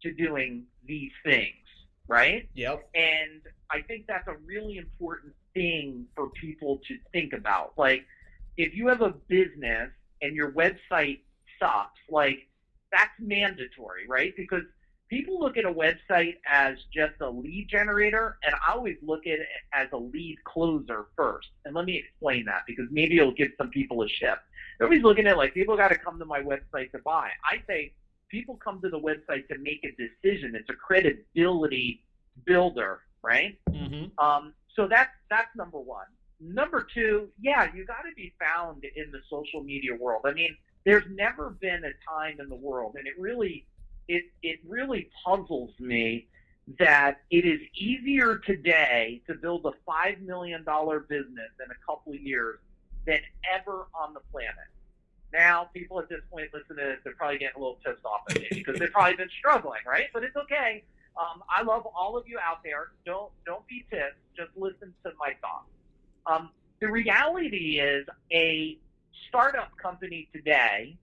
to 0.04 0.12
doing 0.14 0.66
these 0.84 1.12
things, 1.24 1.66
right? 2.10 2.50
Yep. 2.56 2.90
And 2.96 3.42
I 3.72 3.82
think 3.82 4.06
that's 4.08 4.28
a 4.28 4.36
really 4.46 4.78
important 4.78 5.34
thing 5.54 6.06
for 6.16 6.30
people 6.32 6.82
to 6.88 6.98
think 7.14 7.34
about. 7.34 7.74
Like, 7.78 8.04
if 8.58 8.76
you 8.76 8.88
have 8.88 9.02
a 9.02 9.14
business 9.30 9.90
and 10.22 10.36
your 10.36 10.52
website 10.52 11.20
sucks, 11.60 12.00
like, 12.10 12.40
that's 12.92 13.12
mandatory, 13.20 14.08
right? 14.10 14.34
Because 14.36 14.64
people 15.10 15.40
look 15.40 15.56
at 15.56 15.66
a 15.66 15.72
website 15.72 16.36
as 16.50 16.78
just 16.92 17.14
a 17.22 17.30
lead 17.30 17.68
generator, 17.70 18.38
and 18.44 18.56
I 18.56 18.74
always 18.74 18.98
look 19.04 19.28
at 19.28 19.40
it 19.40 19.48
as 19.74 19.88
a 19.94 19.98
lead 19.98 20.38
closer 20.44 21.06
first. 21.16 21.48
And 21.66 21.76
let 21.76 21.86
me 21.86 21.96
explain 21.98 22.46
that 22.46 22.64
because 22.68 22.86
maybe 22.92 23.18
it'll 23.18 23.32
give 23.32 23.52
some 23.58 23.70
people 23.70 24.02
a 24.02 24.10
shift. 24.10 24.42
Everybody's 24.82 25.04
looking 25.04 25.28
at 25.28 25.34
it 25.34 25.38
like 25.38 25.54
people 25.54 25.78
got 25.78 25.90
to 25.90 25.98
come 25.98 26.18
to 26.18 26.26
my 26.26 26.42
website 26.42 26.92
to 26.92 27.00
buy. 27.06 27.30
I 27.44 27.62
say 27.68 27.94
people 28.30 28.56
come 28.56 28.82
to 28.82 28.90
the 28.90 29.00
website 29.00 29.48
to 29.48 29.58
make 29.58 29.84
a 29.84 29.92
decision. 29.92 30.56
It's 30.56 30.70
a 30.70 30.74
credibility 30.74 32.04
builder, 32.46 33.02
right? 33.22 33.58
Mm-hmm. 33.70 34.18
Um, 34.24 34.54
so 34.76 34.88
that's 34.88 35.12
that's 35.30 35.54
number 35.56 35.80
one. 35.80 36.06
Number 36.40 36.88
two, 36.94 37.30
yeah, 37.42 37.68
you 37.76 37.86
got 37.86 38.04
to 38.04 38.16
be 38.16 38.34
found 38.40 38.86
in 38.96 39.12
the 39.12 39.20
social 39.30 39.62
media 39.62 39.94
world. 39.94 40.22
I 40.26 40.32
mean, 40.32 40.56
there's 40.86 41.04
never 41.12 41.50
been 41.50 41.84
a 41.84 41.92
time 42.10 42.38
in 42.40 42.48
the 42.48 42.56
world, 42.56 42.96
and 42.98 43.06
it 43.08 43.20
really, 43.20 43.66
it 44.08 44.24
it 44.42 44.60
really 44.66 45.10
puzzles 45.26 45.72
me 45.80 46.28
that 46.78 47.22
it 47.32 47.46
is 47.46 47.60
easier 47.76 48.38
today 48.38 49.22
to 49.28 49.34
build 49.34 49.66
a 49.66 49.72
five 49.86 50.22
million 50.22 50.64
dollar 50.64 51.02
business 51.02 51.52
in 51.64 51.72
a 51.72 51.86
couple 51.86 52.14
of 52.14 52.22
years 52.22 52.60
than 53.06 53.20
ever 53.54 53.88
on 54.00 54.14
the 54.14 54.22
planet. 54.32 54.54
Now, 55.32 55.70
people 55.74 56.00
at 56.00 56.10
this 56.10 56.22
point 56.32 56.50
listen 56.54 56.76
to 56.76 56.84
this, 56.84 56.98
they're 57.04 57.14
probably 57.14 57.38
getting 57.38 57.56
a 57.58 57.60
little 57.60 57.80
pissed 57.86 58.04
off 58.04 58.22
at 58.30 58.42
me 58.42 58.48
because 58.52 58.80
they've 58.80 58.92
probably 58.92 59.16
been 59.16 59.30
struggling, 59.38 59.82
right? 59.86 60.08
But 60.14 60.24
it's 60.24 60.36
okay. 60.36 60.84
Um, 61.20 61.44
I 61.50 61.64
love 61.64 61.86
all 61.86 62.18
of 62.18 62.28
you 62.28 62.40
out 62.40 62.64
there. 62.64 62.90
Don't 63.06 63.32
don't 63.46 63.66
be 63.68 63.86
pissed. 63.92 64.16
Just 64.36 64.52
listen 64.56 64.94
to 65.04 65.12
my 65.20 65.34
thoughts. 65.42 65.70
Um, 66.26 66.50
the 66.80 66.90
reality 66.90 67.80
is 67.80 68.08
a 68.32 68.78
startup 69.28 69.76
company 69.78 70.30
today 70.34 70.98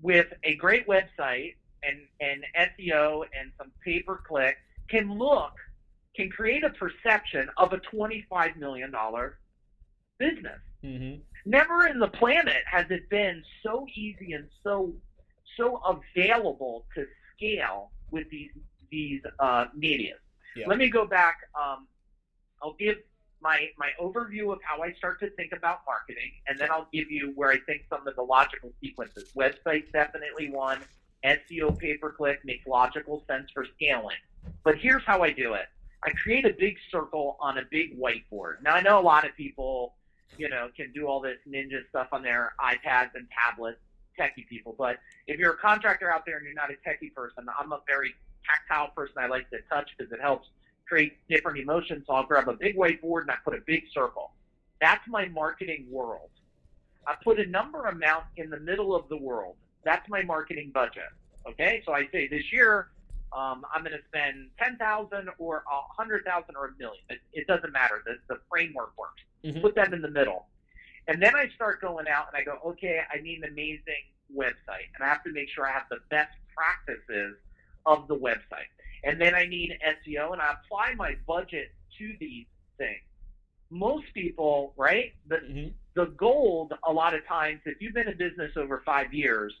with 0.00 0.28
a 0.44 0.54
great 0.56 0.86
website 0.86 1.54
and, 1.82 1.98
and 2.20 2.44
SEO 2.56 3.24
and 3.38 3.50
some 3.58 3.72
pay 3.84 4.00
per 4.00 4.16
click 4.16 4.56
can 4.88 5.18
look, 5.18 5.52
can 6.14 6.30
create 6.30 6.64
a 6.64 6.70
perception 6.70 7.48
of 7.56 7.72
a 7.72 7.78
$25 7.78 8.56
million 8.56 8.94
business. 10.18 10.60
Mm-hmm. 10.84 11.20
Never 11.44 11.86
in 11.86 11.98
the 11.98 12.08
planet 12.08 12.62
has 12.70 12.86
it 12.90 13.08
been 13.08 13.42
so 13.62 13.86
easy 13.94 14.32
and 14.32 14.48
so 14.62 14.94
so 15.56 15.82
available 15.84 16.86
to 16.94 17.06
scale 17.36 17.90
with 18.10 18.28
these 18.30 18.50
these 18.90 19.22
uh, 19.40 19.66
media. 19.74 20.14
Yeah. 20.54 20.66
Let 20.68 20.78
me 20.78 20.88
go 20.88 21.06
back. 21.06 21.38
Um, 21.60 21.86
I'll 22.62 22.76
give 22.78 22.98
my 23.40 23.68
my 23.76 23.90
overview 24.00 24.52
of 24.52 24.60
how 24.62 24.82
I 24.82 24.92
start 24.92 25.18
to 25.20 25.30
think 25.30 25.52
about 25.52 25.80
marketing, 25.86 26.30
and 26.46 26.58
then 26.58 26.70
I'll 26.70 26.88
give 26.92 27.10
you 27.10 27.32
where 27.34 27.50
I 27.50 27.58
think 27.66 27.82
some 27.90 28.06
of 28.06 28.14
the 28.14 28.22
logical 28.22 28.72
sequences. 28.80 29.32
Website 29.36 29.90
definitely 29.92 30.50
one. 30.50 30.78
SEO 31.24 31.78
pay 31.78 31.96
per 31.96 32.10
click 32.10 32.40
makes 32.44 32.66
logical 32.66 33.24
sense 33.28 33.48
for 33.52 33.64
scaling. 33.76 34.16
But 34.64 34.76
here's 34.76 35.04
how 35.04 35.22
I 35.22 35.30
do 35.30 35.54
it. 35.54 35.66
I 36.04 36.10
create 36.10 36.44
a 36.44 36.52
big 36.52 36.76
circle 36.90 37.36
on 37.40 37.58
a 37.58 37.62
big 37.70 37.98
whiteboard. 37.98 38.62
Now 38.62 38.74
I 38.74 38.80
know 38.80 38.98
a 38.98 39.02
lot 39.02 39.24
of 39.24 39.36
people, 39.36 39.94
you 40.36 40.48
know, 40.48 40.68
can 40.76 40.92
do 40.92 41.06
all 41.06 41.20
this 41.20 41.38
ninja 41.48 41.86
stuff 41.88 42.08
on 42.12 42.22
their 42.22 42.54
iPads 42.60 43.10
and 43.14 43.26
tablets, 43.30 43.78
techie 44.18 44.46
people. 44.48 44.74
But 44.76 44.98
if 45.26 45.38
you're 45.38 45.52
a 45.52 45.58
contractor 45.58 46.12
out 46.12 46.24
there 46.26 46.36
and 46.36 46.44
you're 46.44 46.54
not 46.54 46.70
a 46.70 46.88
techie 46.88 47.12
person, 47.14 47.46
I'm 47.58 47.72
a 47.72 47.80
very 47.86 48.14
tactile 48.46 48.88
person. 48.88 49.14
I 49.18 49.26
like 49.26 49.48
to 49.50 49.58
touch 49.70 49.90
because 49.96 50.12
it 50.12 50.20
helps 50.20 50.48
create 50.88 51.16
different 51.28 51.58
emotions. 51.58 52.04
So 52.06 52.14
I'll 52.14 52.26
grab 52.26 52.48
a 52.48 52.54
big 52.54 52.76
whiteboard 52.76 53.22
and 53.22 53.30
I 53.30 53.36
put 53.44 53.54
a 53.54 53.62
big 53.66 53.84
circle. 53.92 54.32
That's 54.80 55.06
my 55.08 55.26
marketing 55.26 55.86
world. 55.90 56.30
I 57.06 57.14
put 57.22 57.38
a 57.40 57.46
number 57.46 57.86
amount 57.86 58.24
in 58.36 58.50
the 58.50 58.60
middle 58.60 58.94
of 58.94 59.08
the 59.08 59.16
world. 59.16 59.56
That's 59.84 60.08
my 60.08 60.22
marketing 60.22 60.70
budget. 60.72 61.10
Okay, 61.46 61.82
so 61.84 61.92
I 61.92 62.08
say 62.12 62.28
this 62.28 62.52
year 62.52 62.88
um, 63.32 63.64
I'm 63.74 63.82
going 63.82 63.96
to 63.96 64.04
spend 64.08 64.48
ten 64.58 64.76
thousand 64.76 65.30
or 65.38 65.64
a 65.70 65.80
hundred 65.96 66.24
thousand 66.24 66.56
or 66.56 66.66
a 66.66 66.70
million. 66.78 67.02
It, 67.08 67.18
it 67.32 67.46
doesn't 67.46 67.72
matter. 67.72 68.02
The, 68.04 68.16
the 68.28 68.40
framework 68.50 68.92
works. 68.98 69.22
Mm-hmm. 69.44 69.60
Put 69.60 69.74
that 69.74 69.92
in 69.92 70.02
the 70.02 70.10
middle, 70.10 70.46
and 71.08 71.22
then 71.22 71.34
I 71.34 71.48
start 71.54 71.80
going 71.80 72.06
out 72.08 72.26
and 72.32 72.40
I 72.40 72.44
go, 72.44 72.58
okay, 72.70 73.00
I 73.12 73.20
need 73.20 73.38
an 73.38 73.50
amazing 73.50 74.04
website, 74.34 74.88
and 74.94 75.02
I 75.02 75.08
have 75.08 75.24
to 75.24 75.32
make 75.32 75.48
sure 75.48 75.66
I 75.66 75.72
have 75.72 75.88
the 75.90 75.98
best 76.10 76.32
practices 76.54 77.36
of 77.86 78.06
the 78.08 78.16
website. 78.16 78.70
And 79.04 79.20
then 79.20 79.34
I 79.34 79.46
need 79.46 79.76
SEO, 79.84 80.32
and 80.32 80.40
I 80.40 80.54
apply 80.64 80.94
my 80.94 81.16
budget 81.26 81.72
to 81.98 82.14
these 82.20 82.46
things. 82.78 83.00
Most 83.70 84.04
people, 84.14 84.74
right? 84.76 85.12
The 85.28 85.36
mm-hmm. 85.36 85.68
the 85.94 86.06
gold 86.06 86.74
a 86.86 86.92
lot 86.92 87.14
of 87.14 87.26
times, 87.26 87.60
if 87.64 87.80
you've 87.80 87.94
been 87.94 88.08
in 88.08 88.16
business 88.16 88.52
over 88.56 88.82
five 88.84 89.12
years, 89.12 89.52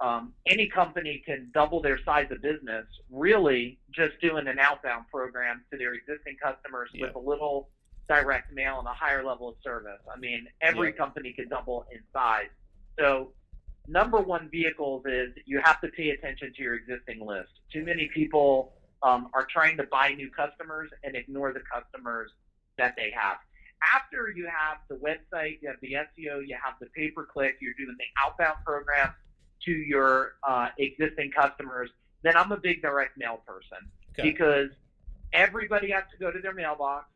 um, 0.00 0.34
any 0.46 0.68
company 0.68 1.22
can 1.24 1.50
double 1.54 1.80
their 1.80 1.98
size 2.04 2.26
of 2.30 2.42
business 2.42 2.84
really 3.10 3.78
just 3.90 4.20
doing 4.20 4.46
an 4.46 4.58
outbound 4.58 5.06
program 5.10 5.64
to 5.70 5.78
their 5.78 5.94
existing 5.94 6.36
customers 6.42 6.90
yeah. 6.92 7.06
with 7.06 7.16
a 7.16 7.18
little 7.18 7.70
direct 8.08 8.52
mail 8.52 8.78
and 8.78 8.86
a 8.86 8.92
higher 8.92 9.24
level 9.24 9.48
of 9.48 9.56
service. 9.62 10.00
I 10.12 10.18
mean, 10.18 10.46
every 10.60 10.90
yeah. 10.90 10.96
company 10.96 11.32
can 11.32 11.48
double 11.48 11.86
in 11.92 12.00
size. 12.12 12.48
So 12.98 13.32
number 13.88 14.20
one 14.20 14.48
vehicles 14.50 15.04
is 15.06 15.30
you 15.44 15.60
have 15.62 15.80
to 15.80 15.88
pay 15.88 16.10
attention 16.10 16.52
to 16.56 16.62
your 16.62 16.74
existing 16.74 17.24
list. 17.24 17.50
Too 17.72 17.84
many 17.84 18.08
people 18.12 18.72
um, 19.02 19.28
are 19.34 19.46
trying 19.50 19.76
to 19.76 19.84
buy 19.84 20.10
new 20.10 20.30
customers 20.30 20.90
and 21.04 21.16
ignore 21.16 21.52
the 21.52 21.60
customers 21.60 22.30
that 22.78 22.94
they 22.96 23.12
have. 23.18 23.36
After 23.94 24.32
you 24.34 24.46
have 24.46 24.78
the 24.88 24.96
website, 24.96 25.58
you 25.60 25.68
have 25.68 25.76
the 25.82 25.92
SEO, 25.92 26.46
you 26.46 26.56
have 26.62 26.74
the 26.80 26.86
pay 26.86 27.10
per 27.10 27.24
click, 27.24 27.56
you're 27.60 27.74
doing 27.74 27.96
the 27.98 28.24
outbound 28.24 28.64
program 28.64 29.12
to 29.64 29.70
your 29.70 30.34
uh, 30.46 30.68
existing 30.78 31.30
customers, 31.30 31.90
then 32.22 32.36
I'm 32.36 32.52
a 32.52 32.56
big 32.56 32.82
direct 32.82 33.16
mail 33.16 33.40
person 33.46 33.78
okay. 34.12 34.30
because 34.30 34.70
everybody 35.32 35.90
has 35.90 36.04
to 36.12 36.18
go 36.18 36.30
to 36.30 36.38
their 36.40 36.54
mailbox, 36.54 37.06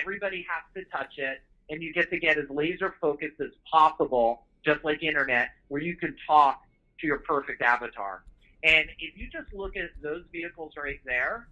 everybody 0.00 0.46
has 0.48 0.64
to 0.74 0.90
touch 0.90 1.18
it, 1.18 1.42
and 1.70 1.82
you 1.82 1.92
get 1.92 2.10
to 2.10 2.18
get 2.18 2.38
as 2.38 2.48
laser 2.50 2.94
focused 3.00 3.40
as 3.40 3.50
possible 3.70 4.42
just 4.64 4.84
like 4.84 5.02
internet, 5.02 5.50
where 5.68 5.80
you 5.80 5.96
can 5.96 6.16
talk 6.26 6.62
to 7.00 7.06
your 7.06 7.18
perfect 7.18 7.62
avatar. 7.62 8.24
And 8.64 8.88
if 8.98 9.16
you 9.16 9.28
just 9.30 9.52
look 9.54 9.76
at 9.76 9.90
those 10.02 10.24
vehicles 10.32 10.72
right 10.76 11.00
there, 11.04 11.48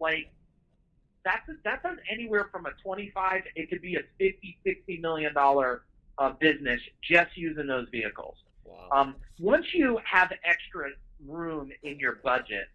like 0.00 0.32
that's 1.24 1.48
a, 1.48 1.52
that's 1.64 1.84
an 1.84 1.98
anywhere 2.10 2.48
from 2.52 2.66
a 2.66 2.70
25, 2.82 3.42
it 3.56 3.68
could 3.68 3.82
be 3.82 3.96
a 3.96 4.02
50, 4.18 4.58
60 4.64 4.98
million 4.98 5.34
dollar 5.34 5.82
uh, 6.18 6.30
business 6.40 6.80
just 7.02 7.36
using 7.36 7.66
those 7.66 7.88
vehicles. 7.90 8.36
Wow. 8.64 8.88
Um, 8.92 9.14
once 9.40 9.66
you 9.74 9.98
have 10.04 10.32
extra 10.44 10.90
room 11.26 11.70
in 11.82 11.98
your 11.98 12.16
budget, 12.22 12.68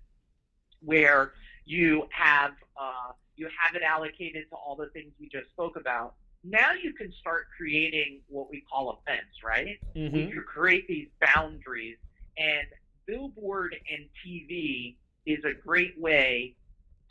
where 0.82 1.34
you 1.66 2.08
have 2.12 2.52
uh, 2.80 3.12
you 3.38 3.48
have 3.60 3.76
it 3.76 3.84
allocated 3.84 4.50
to 4.50 4.56
all 4.56 4.76
the 4.76 4.88
things 4.88 5.14
we 5.20 5.30
just 5.30 5.50
spoke 5.52 5.78
about, 5.78 6.16
now 6.44 6.72
you 6.74 6.94
can 6.94 7.12
start 7.20 7.48
creating 7.56 8.22
what 8.28 8.50
we 8.50 8.64
call 8.72 8.90
a 8.90 9.10
fence, 9.10 9.44
right? 9.44 9.80
Mm-hmm. 9.96 10.16
You 10.16 10.42
create 10.42 10.88
these 10.88 11.08
boundaries, 11.22 11.98
and 12.38 12.68
billboard 13.06 13.76
and 13.92 14.06
TV 14.26 14.96
is 15.26 15.44
a 15.46 15.54
great 15.54 16.00
way 16.00 16.56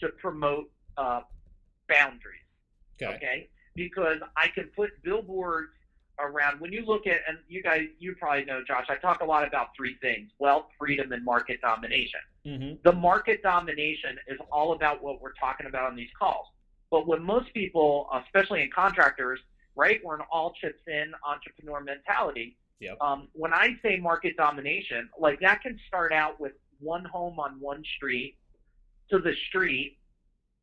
to 0.00 0.08
promote 0.08 0.70
uh, 0.96 1.20
boundaries. 1.88 2.40
Okay. 3.00 3.14
okay. 3.14 3.48
Because 3.74 4.18
I 4.36 4.48
can 4.48 4.70
put 4.74 4.90
billboards 5.02 5.70
around 6.18 6.60
when 6.60 6.72
you 6.72 6.84
look 6.84 7.06
at 7.06 7.20
and 7.28 7.38
you 7.48 7.62
guys 7.62 7.86
you 7.98 8.14
probably 8.14 8.44
know 8.44 8.62
Josh 8.66 8.86
I 8.88 8.96
talk 8.96 9.20
a 9.20 9.24
lot 9.24 9.46
about 9.46 9.68
three 9.76 9.96
things 10.00 10.30
wealth 10.38 10.66
freedom 10.78 11.12
and 11.12 11.24
market 11.24 11.60
domination 11.60 12.20
mm-hmm. 12.46 12.74
the 12.84 12.92
market 12.92 13.42
domination 13.42 14.18
is 14.28 14.38
all 14.50 14.72
about 14.72 15.02
what 15.02 15.20
we're 15.20 15.34
talking 15.34 15.66
about 15.66 15.90
on 15.90 15.96
these 15.96 16.10
calls 16.18 16.46
but 16.90 17.06
when 17.06 17.22
most 17.22 17.52
people, 17.52 18.08
especially 18.24 18.62
in 18.62 18.70
contractors, 18.70 19.40
right, 19.74 20.00
we're 20.04 20.16
an 20.16 20.22
all 20.30 20.52
chips 20.60 20.82
in 20.86 21.12
entrepreneur 21.24 21.80
mentality. 21.80 22.56
Yep. 22.80 22.98
Um, 23.00 23.28
when 23.32 23.52
I 23.52 23.76
say 23.82 23.96
market 23.96 24.36
domination, 24.36 25.08
like 25.18 25.40
that 25.40 25.62
can 25.62 25.78
start 25.88 26.12
out 26.12 26.38
with 26.38 26.52
one 26.78 27.04
home 27.04 27.40
on 27.40 27.58
one 27.58 27.82
street 27.96 28.36
to 29.10 29.18
the 29.18 29.34
street 29.48 29.98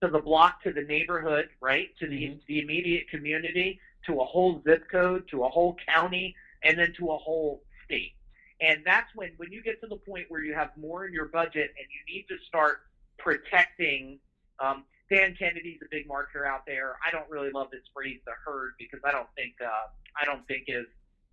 to 0.02 0.10
the 0.10 0.20
block 0.20 0.62
to 0.64 0.72
the 0.72 0.82
neighborhood, 0.82 1.50
right, 1.62 1.90
to 2.00 2.08
the 2.08 2.24
mm-hmm. 2.24 2.38
the 2.48 2.60
immediate 2.60 3.10
community, 3.10 3.80
to 4.08 4.22
a 4.22 4.26
whole 4.26 4.62
zip 4.68 4.84
code, 4.92 5.28
to 5.32 5.44
a 5.44 5.50
whole 5.50 5.76
county, 5.88 6.36
and 6.64 6.78
then 6.78 6.94
to 6.98 7.12
a 7.12 7.18
whole 7.18 7.64
state. 7.86 8.14
And 8.62 8.82
that's 8.86 9.10
when 9.16 9.32
when 9.38 9.52
you 9.52 9.62
get 9.62 9.82
to 9.82 9.88
the 9.88 9.98
point 9.98 10.26
where 10.30 10.42
you 10.42 10.54
have 10.54 10.70
more 10.78 11.06
in 11.06 11.14
your 11.14 11.26
budget 11.26 11.72
and 11.78 11.88
you 11.90 12.14
need 12.14 12.26
to 12.30 12.36
start 12.48 12.82
protecting 13.18 14.20
um, 14.60 14.84
Dan 15.10 15.36
Kennedy's 15.38 15.80
a 15.82 15.88
big 15.92 16.08
marketer 16.08 16.48
out 16.48 16.66
there. 16.66 16.96
I 17.06 17.12
don't 17.12 17.30
really 17.30 17.52
love 17.52 17.68
this 17.72 17.84
phrase, 17.94 18.20
the 18.26 18.32
herd, 18.46 18.74
because 18.80 19.00
I 19.04 19.12
don't 19.12 19.28
think 19.36 19.54
uh, 19.62 19.90
I 20.20 20.26
don't 20.26 20.46
think 20.48 20.64
his 20.68 20.86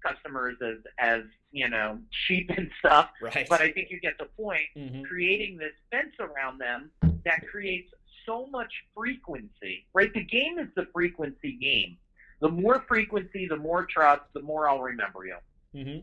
customers 0.04 0.56
as 0.62 0.78
as 0.98 1.22
you 1.52 1.68
know 1.68 1.98
sheep 2.26 2.50
and 2.56 2.70
stuff. 2.78 3.10
Right. 3.22 3.46
But 3.48 3.60
I 3.60 3.70
think 3.72 3.90
you 3.90 4.00
get 4.00 4.18
the 4.18 4.26
point. 4.36 4.66
Mm-hmm. 4.76 5.02
Creating 5.02 5.56
this 5.56 5.72
fence 5.90 6.14
around 6.18 6.58
them 6.58 6.90
that 7.24 7.46
creates 7.48 7.92
so 8.26 8.46
much 8.46 8.72
frequency. 8.94 9.86
Right. 9.94 10.12
The 10.12 10.24
game 10.24 10.58
is 10.58 10.68
the 10.74 10.86
frequency 10.92 11.52
game. 11.60 11.96
The 12.40 12.48
more 12.48 12.84
frequency, 12.88 13.46
the 13.46 13.56
more 13.56 13.84
trust, 13.84 14.22
the 14.32 14.42
more 14.42 14.68
I'll 14.68 14.80
remember 14.80 15.26
you. 15.26 15.36
Mm-hmm. 15.74 15.98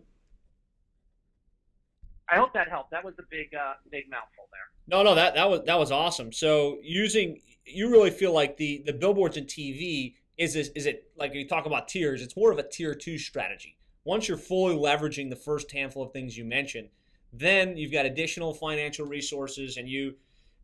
I 2.30 2.36
hope 2.36 2.54
that 2.54 2.70
helped. 2.70 2.92
That 2.92 3.04
was 3.04 3.14
a 3.20 3.24
big, 3.30 3.54
uh, 3.56 3.74
big 3.92 4.10
mouthful 4.10 4.48
there. 4.52 4.98
No, 4.98 5.04
no, 5.04 5.16
that 5.16 5.36
that 5.36 5.50
was 5.50 5.62
that 5.66 5.80
was 5.80 5.92
awesome. 5.92 6.32
So 6.32 6.78
using, 6.82 7.42
you 7.66 7.90
really 7.90 8.12
feel 8.12 8.34
like 8.34 8.58
the 8.58 8.84
the 8.86 8.94
billboards 8.94 9.38
and 9.38 9.48
TV 9.48 10.16
is 10.38 10.54
this, 10.54 10.70
is 10.76 10.86
it 10.86 11.10
like 11.18 11.34
you 11.34 11.48
talk 11.48 11.66
about 11.66 11.88
tiers? 11.88 12.22
It's 12.22 12.38
more 12.38 12.52
of 12.52 12.60
a 12.60 12.68
tier 12.68 12.94
two 12.94 13.18
strategy. 13.18 13.78
Once 14.04 14.28
you're 14.28 14.38
fully 14.38 14.76
leveraging 14.76 15.30
the 15.30 15.36
first 15.36 15.72
handful 15.72 16.04
of 16.04 16.14
things 16.14 16.38
you 16.38 16.46
mentioned, 16.46 16.90
then 17.34 17.76
you've 17.76 17.92
got 17.92 18.06
additional 18.06 18.54
financial 18.54 19.06
resources, 19.06 19.78
and 19.78 19.90
you 19.90 20.16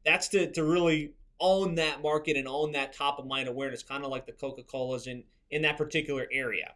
that's 0.06 0.28
to 0.30 0.52
to 0.52 0.64
really 0.64 1.14
own 1.40 1.76
that 1.76 2.02
market 2.02 2.38
and 2.38 2.48
own 2.48 2.72
that 2.72 2.94
top 2.94 3.20
of 3.20 3.26
mind 3.26 3.48
awareness, 3.48 3.84
kind 3.84 4.04
of 4.04 4.12
like 4.12 4.26
the 4.26 4.32
Coca 4.32 4.64
Colas 4.64 5.08
in 5.08 5.24
in 5.54 5.62
that 5.62 5.78
particular 5.78 6.28
area. 6.32 6.74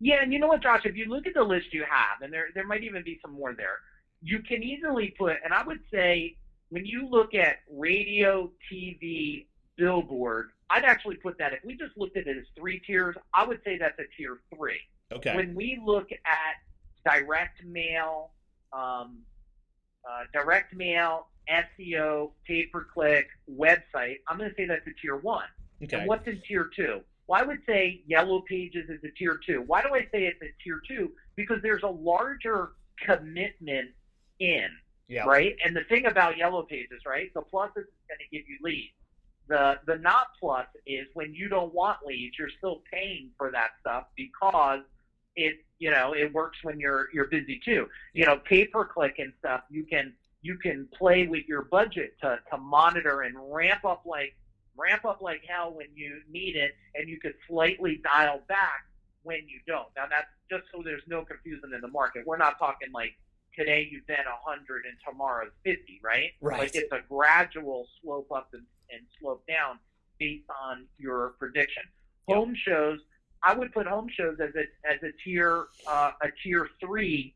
Yeah, 0.00 0.22
and 0.22 0.32
you 0.32 0.38
know 0.38 0.48
what, 0.48 0.62
Josh? 0.62 0.82
If 0.84 0.96
you 0.96 1.06
look 1.06 1.26
at 1.26 1.34
the 1.34 1.42
list 1.42 1.72
you 1.72 1.84
have, 1.88 2.22
and 2.22 2.32
there 2.32 2.48
there 2.54 2.66
might 2.66 2.82
even 2.82 3.04
be 3.04 3.18
some 3.22 3.32
more 3.32 3.54
there, 3.54 3.78
you 4.22 4.40
can 4.40 4.62
easily 4.62 5.14
put. 5.16 5.36
And 5.44 5.54
I 5.54 5.62
would 5.64 5.80
say 5.92 6.36
when 6.70 6.84
you 6.84 7.08
look 7.08 7.34
at 7.34 7.58
radio, 7.70 8.50
TV, 8.70 9.46
billboard, 9.76 10.50
I'd 10.70 10.84
actually 10.84 11.16
put 11.16 11.38
that. 11.38 11.52
If 11.52 11.60
we 11.64 11.76
just 11.76 11.96
looked 11.96 12.16
at 12.16 12.26
it 12.26 12.36
as 12.36 12.44
three 12.56 12.80
tiers, 12.86 13.14
I 13.32 13.46
would 13.46 13.60
say 13.64 13.78
that's 13.78 13.98
a 13.98 14.04
tier 14.16 14.38
three. 14.54 14.80
Okay. 15.12 15.36
When 15.36 15.54
we 15.54 15.80
look 15.84 16.08
at 16.10 17.10
direct 17.10 17.64
mail, 17.64 18.32
um, 18.72 19.18
uh, 20.08 20.24
direct 20.32 20.74
mail, 20.74 21.28
SEO, 21.48 22.32
pay 22.46 22.66
per 22.66 22.84
click, 22.92 23.26
website, 23.50 24.16
I'm 24.28 24.38
going 24.38 24.50
to 24.50 24.56
say 24.56 24.66
that's 24.66 24.86
a 24.86 25.00
tier 25.00 25.16
one. 25.16 25.44
Okay. 25.82 25.98
And 25.98 26.08
what's 26.08 26.26
in 26.26 26.42
tier 26.48 26.70
two? 26.74 27.00
Well, 27.26 27.40
I 27.40 27.44
would 27.44 27.60
say 27.66 28.02
Yellow 28.06 28.40
Pages 28.42 28.88
is 28.90 29.02
a 29.04 29.10
tier 29.18 29.38
two. 29.46 29.62
Why 29.66 29.82
do 29.82 29.94
I 29.94 30.02
say 30.12 30.26
it's 30.26 30.40
a 30.42 30.52
tier 30.62 30.80
two? 30.86 31.12
Because 31.36 31.58
there's 31.62 31.82
a 31.82 31.88
larger 31.88 32.72
commitment 33.04 33.90
in, 34.40 34.68
yeah. 35.08 35.24
right? 35.24 35.56
And 35.64 35.74
the 35.74 35.84
thing 35.84 36.06
about 36.06 36.36
Yellow 36.36 36.62
Pages, 36.62 37.00
right? 37.06 37.32
The 37.34 37.42
plus 37.42 37.70
is 37.70 37.86
going 38.08 38.18
to 38.18 38.36
give 38.36 38.48
you 38.48 38.58
leads. 38.62 38.92
the 39.48 39.78
the 39.86 39.96
not 39.96 40.28
plus 40.40 40.66
is 40.86 41.06
when 41.14 41.34
you 41.34 41.48
don't 41.48 41.72
want 41.74 41.98
leads, 42.06 42.38
you're 42.38 42.48
still 42.58 42.82
paying 42.92 43.30
for 43.36 43.50
that 43.50 43.70
stuff 43.80 44.04
because 44.16 44.80
it 45.36 45.56
you 45.78 45.90
know 45.90 46.14
it 46.14 46.32
works 46.32 46.58
when 46.62 46.78
you're 46.80 47.08
you're 47.12 47.28
busy 47.28 47.60
too. 47.64 47.88
You 48.12 48.26
know, 48.26 48.36
pay 48.36 48.66
per 48.66 48.84
click 48.84 49.16
and 49.18 49.32
stuff. 49.38 49.62
You 49.70 49.84
can 49.84 50.14
you 50.42 50.56
can 50.56 50.88
play 50.96 51.26
with 51.26 51.46
your 51.46 51.62
budget 51.62 52.16
to 52.20 52.38
to 52.50 52.56
monitor 52.58 53.22
and 53.22 53.34
ramp 53.52 53.84
up 53.84 54.02
like 54.06 54.36
ramp 54.76 55.04
up 55.04 55.20
like 55.20 55.42
hell 55.48 55.72
when 55.72 55.88
you 55.94 56.20
need 56.30 56.56
it, 56.56 56.74
and 56.94 57.08
you 57.08 57.18
could 57.20 57.34
slightly 57.48 58.00
dial 58.02 58.40
back 58.48 58.86
when 59.22 59.40
you 59.48 59.60
don't. 59.66 59.88
Now 59.96 60.04
that's 60.08 60.28
just 60.50 60.64
so 60.72 60.82
there's 60.84 61.02
no 61.06 61.24
confusion 61.24 61.72
in 61.74 61.80
the 61.80 61.88
market. 61.88 62.26
We're 62.26 62.36
not 62.36 62.58
talking 62.58 62.92
like 62.92 63.14
today 63.56 63.88
you've 63.90 64.06
bet 64.06 64.24
100 64.26 64.84
and 64.86 64.96
tomorrow's 65.06 65.52
50, 65.64 66.00
right? 66.02 66.30
Right. 66.40 66.60
Like 66.60 66.74
it's 66.74 66.92
a 66.92 67.00
gradual 67.08 67.86
slope 68.02 68.30
up 68.34 68.48
and, 68.52 68.62
and 68.90 69.02
slope 69.20 69.46
down 69.46 69.78
based 70.18 70.48
on 70.62 70.86
your 70.98 71.34
prediction. 71.38 71.82
Yep. 72.28 72.36
Home 72.36 72.54
shows, 72.56 73.00
I 73.42 73.54
would 73.54 73.72
put 73.72 73.86
home 73.86 74.08
shows 74.08 74.38
as 74.40 74.50
a 74.54 74.64
as 74.90 75.02
a 75.02 75.12
tier 75.22 75.66
uh, 75.86 76.12
a 76.22 76.28
tier 76.42 76.68
three 76.80 77.34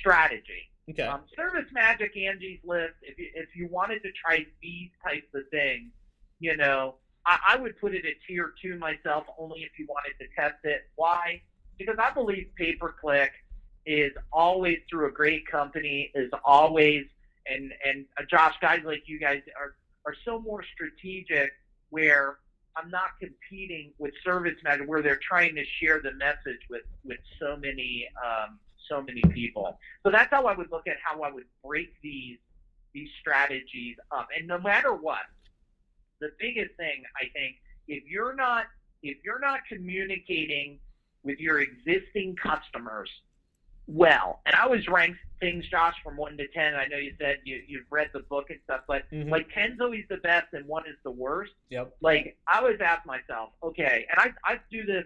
strategy. 0.00 0.70
Okay. 0.90 1.02
Um, 1.02 1.22
Service 1.34 1.66
Magic, 1.72 2.16
Angie's 2.16 2.60
List. 2.64 2.94
If 3.02 3.18
you 3.18 3.30
if 3.34 3.48
you 3.54 3.68
wanted 3.68 4.02
to 4.02 4.10
try 4.12 4.46
these 4.62 4.90
types 5.04 5.26
of 5.34 5.42
things, 5.50 5.90
you 6.38 6.56
know, 6.56 6.96
I, 7.24 7.38
I 7.50 7.56
would 7.56 7.78
put 7.80 7.94
it 7.94 8.04
at 8.04 8.14
tier 8.26 8.52
two 8.62 8.78
myself, 8.78 9.24
only 9.38 9.60
if 9.60 9.78
you 9.78 9.86
wanted 9.88 10.14
to 10.20 10.26
test 10.40 10.64
it. 10.64 10.88
Why? 10.96 11.42
Because 11.78 11.96
I 11.98 12.12
believe 12.12 12.48
pay 12.56 12.74
per 12.74 12.92
click 12.92 13.32
is 13.84 14.12
always 14.32 14.78
through 14.90 15.08
a 15.08 15.12
great 15.12 15.46
company, 15.46 16.10
is 16.14 16.30
always 16.44 17.04
and 17.46 17.72
and 17.84 18.06
uh, 18.18 18.24
Josh, 18.30 18.54
guys 18.60 18.82
like 18.84 19.02
you 19.06 19.18
guys 19.18 19.42
are 19.58 19.74
are 20.04 20.14
so 20.24 20.40
more 20.40 20.64
strategic 20.74 21.50
where 21.90 22.38
I'm 22.76 22.90
not 22.90 23.10
competing 23.20 23.92
with 23.98 24.12
Service 24.24 24.56
Magic 24.62 24.88
where 24.88 25.02
they're 25.02 25.20
trying 25.26 25.54
to 25.54 25.64
share 25.80 26.00
the 26.00 26.12
message 26.12 26.60
with 26.70 26.82
with 27.04 27.18
so 27.40 27.56
many 27.56 28.08
um, 28.24 28.58
so 28.88 29.02
many 29.02 29.22
people. 29.32 29.78
So 30.04 30.10
that's 30.10 30.30
how 30.30 30.46
I 30.46 30.54
would 30.54 30.70
look 30.70 30.86
at 30.86 30.96
how 31.02 31.22
I 31.22 31.32
would 31.32 31.46
break 31.64 31.94
these 32.02 32.38
these 32.92 33.08
strategies 33.20 33.96
up. 34.10 34.28
And 34.36 34.46
no 34.46 34.58
matter 34.58 34.92
what, 34.94 35.22
the 36.20 36.30
biggest 36.38 36.74
thing 36.76 37.02
I 37.16 37.26
think 37.32 37.56
if 37.88 38.04
you're 38.06 38.34
not 38.34 38.66
if 39.02 39.18
you're 39.24 39.38
not 39.40 39.60
communicating 39.68 40.78
with 41.22 41.38
your 41.38 41.60
existing 41.60 42.36
customers 42.36 43.10
well, 43.88 44.40
and 44.46 44.56
I 44.56 44.64
always 44.64 44.88
rank 44.88 45.16
things, 45.38 45.64
Josh, 45.68 45.94
from 46.02 46.16
one 46.16 46.36
to 46.38 46.48
ten. 46.48 46.74
I 46.74 46.86
know 46.86 46.96
you 46.96 47.14
said 47.20 47.36
you 47.44 47.62
you've 47.68 47.86
read 47.88 48.10
the 48.12 48.18
book 48.20 48.50
and 48.50 48.58
stuff, 48.64 48.80
but 48.88 49.08
Mhm. 49.12 49.30
like 49.30 49.48
ten's 49.52 49.80
always 49.80 50.04
the 50.08 50.16
best 50.16 50.52
and 50.54 50.66
one 50.66 50.84
is 50.88 50.96
the 51.04 51.10
worst. 51.12 51.52
Yep. 51.68 51.96
Like 52.00 52.36
I 52.48 52.58
always 52.58 52.80
ask 52.80 53.06
myself, 53.06 53.52
okay, 53.62 54.06
and 54.10 54.18
I 54.18 54.54
I 54.54 54.60
do 54.72 54.84
this 54.84 55.04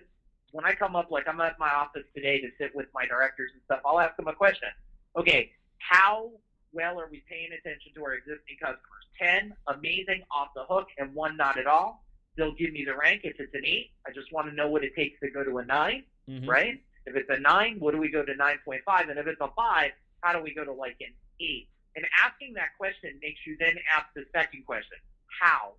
when 0.52 0.64
I 0.64 0.74
come 0.74 0.96
up. 0.96 1.10
Like 1.10 1.28
I'm 1.28 1.40
at 1.42 1.58
my 1.58 1.68
office 1.70 2.06
today 2.14 2.40
to 2.40 2.48
sit 2.56 2.74
with 2.74 2.86
my 2.94 3.04
directors 3.04 3.50
and 3.52 3.60
stuff. 3.64 3.80
I'll 3.84 4.00
ask 4.00 4.16
them 4.16 4.28
a 4.28 4.32
question. 4.34 4.70
Okay, 5.14 5.52
how 5.76 6.30
well 6.72 7.00
are 7.00 7.08
we 7.10 7.22
paying 7.28 7.50
attention 7.52 7.92
to 7.94 8.04
our 8.04 8.14
existing 8.14 8.56
customers? 8.60 9.04
Ten, 9.18 9.54
amazing, 9.68 10.22
off 10.34 10.48
the 10.54 10.64
hook, 10.64 10.86
and 10.98 11.14
one 11.14 11.36
not 11.36 11.58
at 11.58 11.66
all. 11.66 12.04
They'll 12.36 12.54
give 12.54 12.72
me 12.72 12.84
the 12.84 12.96
rank. 12.96 13.22
If 13.24 13.38
it's 13.38 13.54
an 13.54 13.66
eight, 13.66 13.90
I 14.06 14.12
just 14.12 14.32
want 14.32 14.48
to 14.48 14.54
know 14.54 14.68
what 14.68 14.84
it 14.84 14.94
takes 14.96 15.18
to 15.20 15.30
go 15.30 15.44
to 15.44 15.58
a 15.58 15.64
9 15.64 16.04
Mhm. 16.28 16.48
right? 16.48 16.80
If 17.06 17.16
it's 17.16 17.28
a 17.30 17.40
nine, 17.40 17.80
what 17.80 17.92
do 17.92 17.98
we 17.98 18.08
go 18.10 18.24
to 18.24 18.34
9.5? 18.34 19.08
And 19.08 19.18
if 19.18 19.26
it's 19.26 19.40
a 19.40 19.48
five, 19.56 19.92
how 20.22 20.32
do 20.32 20.40
we 20.42 20.54
go 20.54 20.64
to 20.64 20.72
like 20.72 20.96
an 21.00 21.12
eight? 21.40 21.68
And 21.96 22.06
asking 22.24 22.54
that 22.54 22.76
question 22.78 23.18
makes 23.20 23.44
you 23.46 23.56
then 23.58 23.76
ask 23.96 24.06
the 24.14 24.24
second 24.32 24.64
question 24.64 24.98
how? 25.40 25.74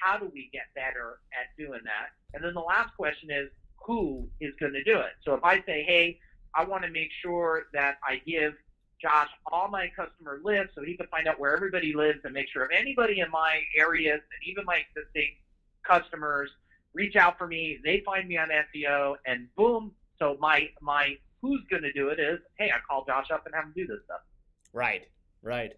How 0.00 0.18
do 0.18 0.30
we 0.32 0.48
get 0.52 0.72
better 0.74 1.20
at 1.32 1.56
doing 1.56 1.80
that? 1.84 2.10
And 2.34 2.44
then 2.44 2.54
the 2.54 2.60
last 2.60 2.94
question 2.94 3.30
is 3.30 3.50
who 3.84 4.30
is 4.40 4.54
going 4.60 4.74
to 4.74 4.84
do 4.84 4.98
it? 5.00 5.14
So 5.24 5.34
if 5.34 5.42
I 5.42 5.62
say, 5.62 5.82
hey, 5.82 6.20
I 6.54 6.64
want 6.64 6.84
to 6.84 6.90
make 6.90 7.10
sure 7.22 7.66
that 7.72 7.98
I 8.06 8.18
give 8.26 8.54
Josh 9.00 9.28
all 9.52 9.68
my 9.68 9.88
customer 9.94 10.40
lists 10.42 10.72
so 10.74 10.82
he 10.82 10.96
can 10.96 11.06
find 11.08 11.28
out 11.28 11.38
where 11.38 11.54
everybody 11.54 11.92
lives 11.92 12.20
and 12.24 12.32
make 12.32 12.46
sure 12.52 12.64
if 12.64 12.70
anybody 12.76 13.20
in 13.20 13.30
my 13.30 13.60
areas 13.76 14.20
and 14.20 14.48
even 14.48 14.64
my 14.64 14.80
existing 14.88 15.36
customers 15.86 16.50
reach 16.94 17.14
out 17.14 17.38
for 17.38 17.46
me, 17.46 17.78
they 17.84 18.02
find 18.04 18.26
me 18.26 18.38
on 18.38 18.48
SEO, 18.48 19.16
and 19.26 19.48
boom. 19.54 19.92
So 20.18 20.36
my 20.40 20.68
my 20.80 21.16
who's 21.42 21.60
going 21.70 21.82
to 21.82 21.92
do 21.92 22.08
it 22.08 22.18
is, 22.18 22.40
hey, 22.58 22.70
I 22.70 22.78
call 22.88 23.04
Josh 23.04 23.30
up 23.30 23.44
and 23.46 23.54
have 23.54 23.64
him 23.64 23.72
do 23.76 23.86
this 23.86 23.98
stuff. 24.06 24.20
Right. 24.72 25.02
Right. 25.42 25.72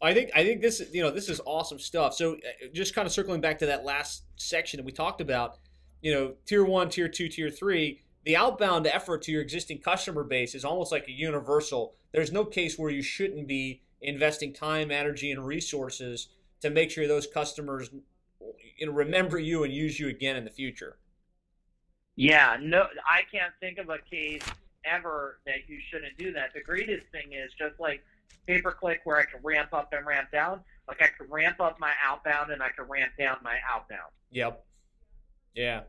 I 0.00 0.14
think 0.14 0.30
I 0.34 0.44
think 0.44 0.62
this 0.62 0.82
you 0.92 1.02
know 1.02 1.10
this 1.10 1.28
is 1.28 1.40
awesome 1.44 1.78
stuff. 1.78 2.14
So 2.14 2.34
uh, 2.34 2.68
just 2.72 2.94
kind 2.94 3.06
of 3.06 3.12
circling 3.12 3.40
back 3.40 3.58
to 3.58 3.66
that 3.66 3.84
last 3.84 4.24
section 4.36 4.78
that 4.78 4.86
we 4.86 4.92
talked 4.92 5.20
about, 5.20 5.58
you 6.00 6.12
know, 6.12 6.34
tier 6.46 6.64
one, 6.64 6.88
tier 6.88 7.08
two, 7.08 7.28
tier 7.28 7.50
three. 7.50 8.02
The 8.28 8.36
outbound 8.36 8.86
effort 8.86 9.22
to 9.22 9.32
your 9.32 9.40
existing 9.40 9.78
customer 9.78 10.22
base 10.22 10.54
is 10.54 10.62
almost 10.62 10.92
like 10.92 11.08
a 11.08 11.12
universal. 11.12 11.94
There's 12.12 12.30
no 12.30 12.44
case 12.44 12.78
where 12.78 12.90
you 12.90 13.00
shouldn't 13.00 13.48
be 13.48 13.80
investing 14.02 14.52
time, 14.52 14.90
energy, 14.90 15.32
and 15.32 15.46
resources 15.46 16.28
to 16.60 16.68
make 16.68 16.90
sure 16.90 17.08
those 17.08 17.26
customers 17.26 17.88
you 18.76 18.86
know 18.86 18.92
remember 18.92 19.38
you 19.38 19.64
and 19.64 19.72
use 19.72 19.98
you 19.98 20.08
again 20.08 20.36
in 20.36 20.44
the 20.44 20.50
future. 20.50 20.98
Yeah, 22.16 22.58
no, 22.60 22.88
I 23.08 23.22
can't 23.32 23.54
think 23.60 23.78
of 23.78 23.88
a 23.88 23.96
case 23.96 24.42
ever 24.84 25.38
that 25.46 25.66
you 25.66 25.78
shouldn't 25.90 26.18
do 26.18 26.30
that. 26.34 26.52
The 26.52 26.60
greatest 26.60 27.06
thing 27.10 27.32
is 27.32 27.50
just 27.58 27.80
like 27.80 28.04
pay 28.46 28.60
per 28.60 28.72
click, 28.72 29.00
where 29.04 29.16
I 29.16 29.24
can 29.24 29.40
ramp 29.42 29.72
up 29.72 29.94
and 29.94 30.06
ramp 30.06 30.30
down. 30.30 30.60
Like 30.86 31.00
I 31.00 31.06
can 31.16 31.30
ramp 31.30 31.62
up 31.62 31.80
my 31.80 31.92
outbound 32.06 32.52
and 32.52 32.62
I 32.62 32.68
can 32.76 32.84
ramp 32.88 33.12
down 33.18 33.38
my 33.42 33.56
outbound. 33.66 34.12
Yep. 34.32 34.66
Yeah. 35.54 35.80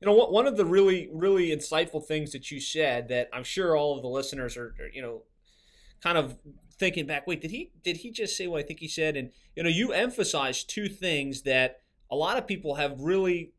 You 0.00 0.06
know, 0.06 0.26
one 0.26 0.46
of 0.46 0.56
the 0.56 0.66
really, 0.66 1.08
really 1.12 1.48
insightful 1.48 2.04
things 2.04 2.32
that 2.32 2.50
you 2.50 2.60
said 2.60 3.08
that 3.08 3.28
I'm 3.32 3.44
sure 3.44 3.76
all 3.76 3.96
of 3.96 4.02
the 4.02 4.08
listeners 4.08 4.56
are, 4.56 4.74
you 4.92 5.00
know, 5.00 5.22
kind 6.02 6.18
of 6.18 6.36
thinking 6.78 7.06
back. 7.06 7.26
Wait, 7.26 7.40
did 7.40 7.50
he 7.50 7.70
did 7.82 7.98
he 7.98 8.10
just 8.10 8.36
say 8.36 8.46
what 8.46 8.60
I 8.60 8.62
think 8.62 8.80
he 8.80 8.88
said? 8.88 9.16
And 9.16 9.30
you 9.56 9.62
know, 9.62 9.68
you 9.68 9.92
emphasized 9.92 10.68
two 10.68 10.88
things 10.88 11.42
that 11.42 11.80
a 12.10 12.16
lot 12.16 12.36
of 12.36 12.46
people 12.46 12.74
have 12.74 13.00
really 13.00 13.52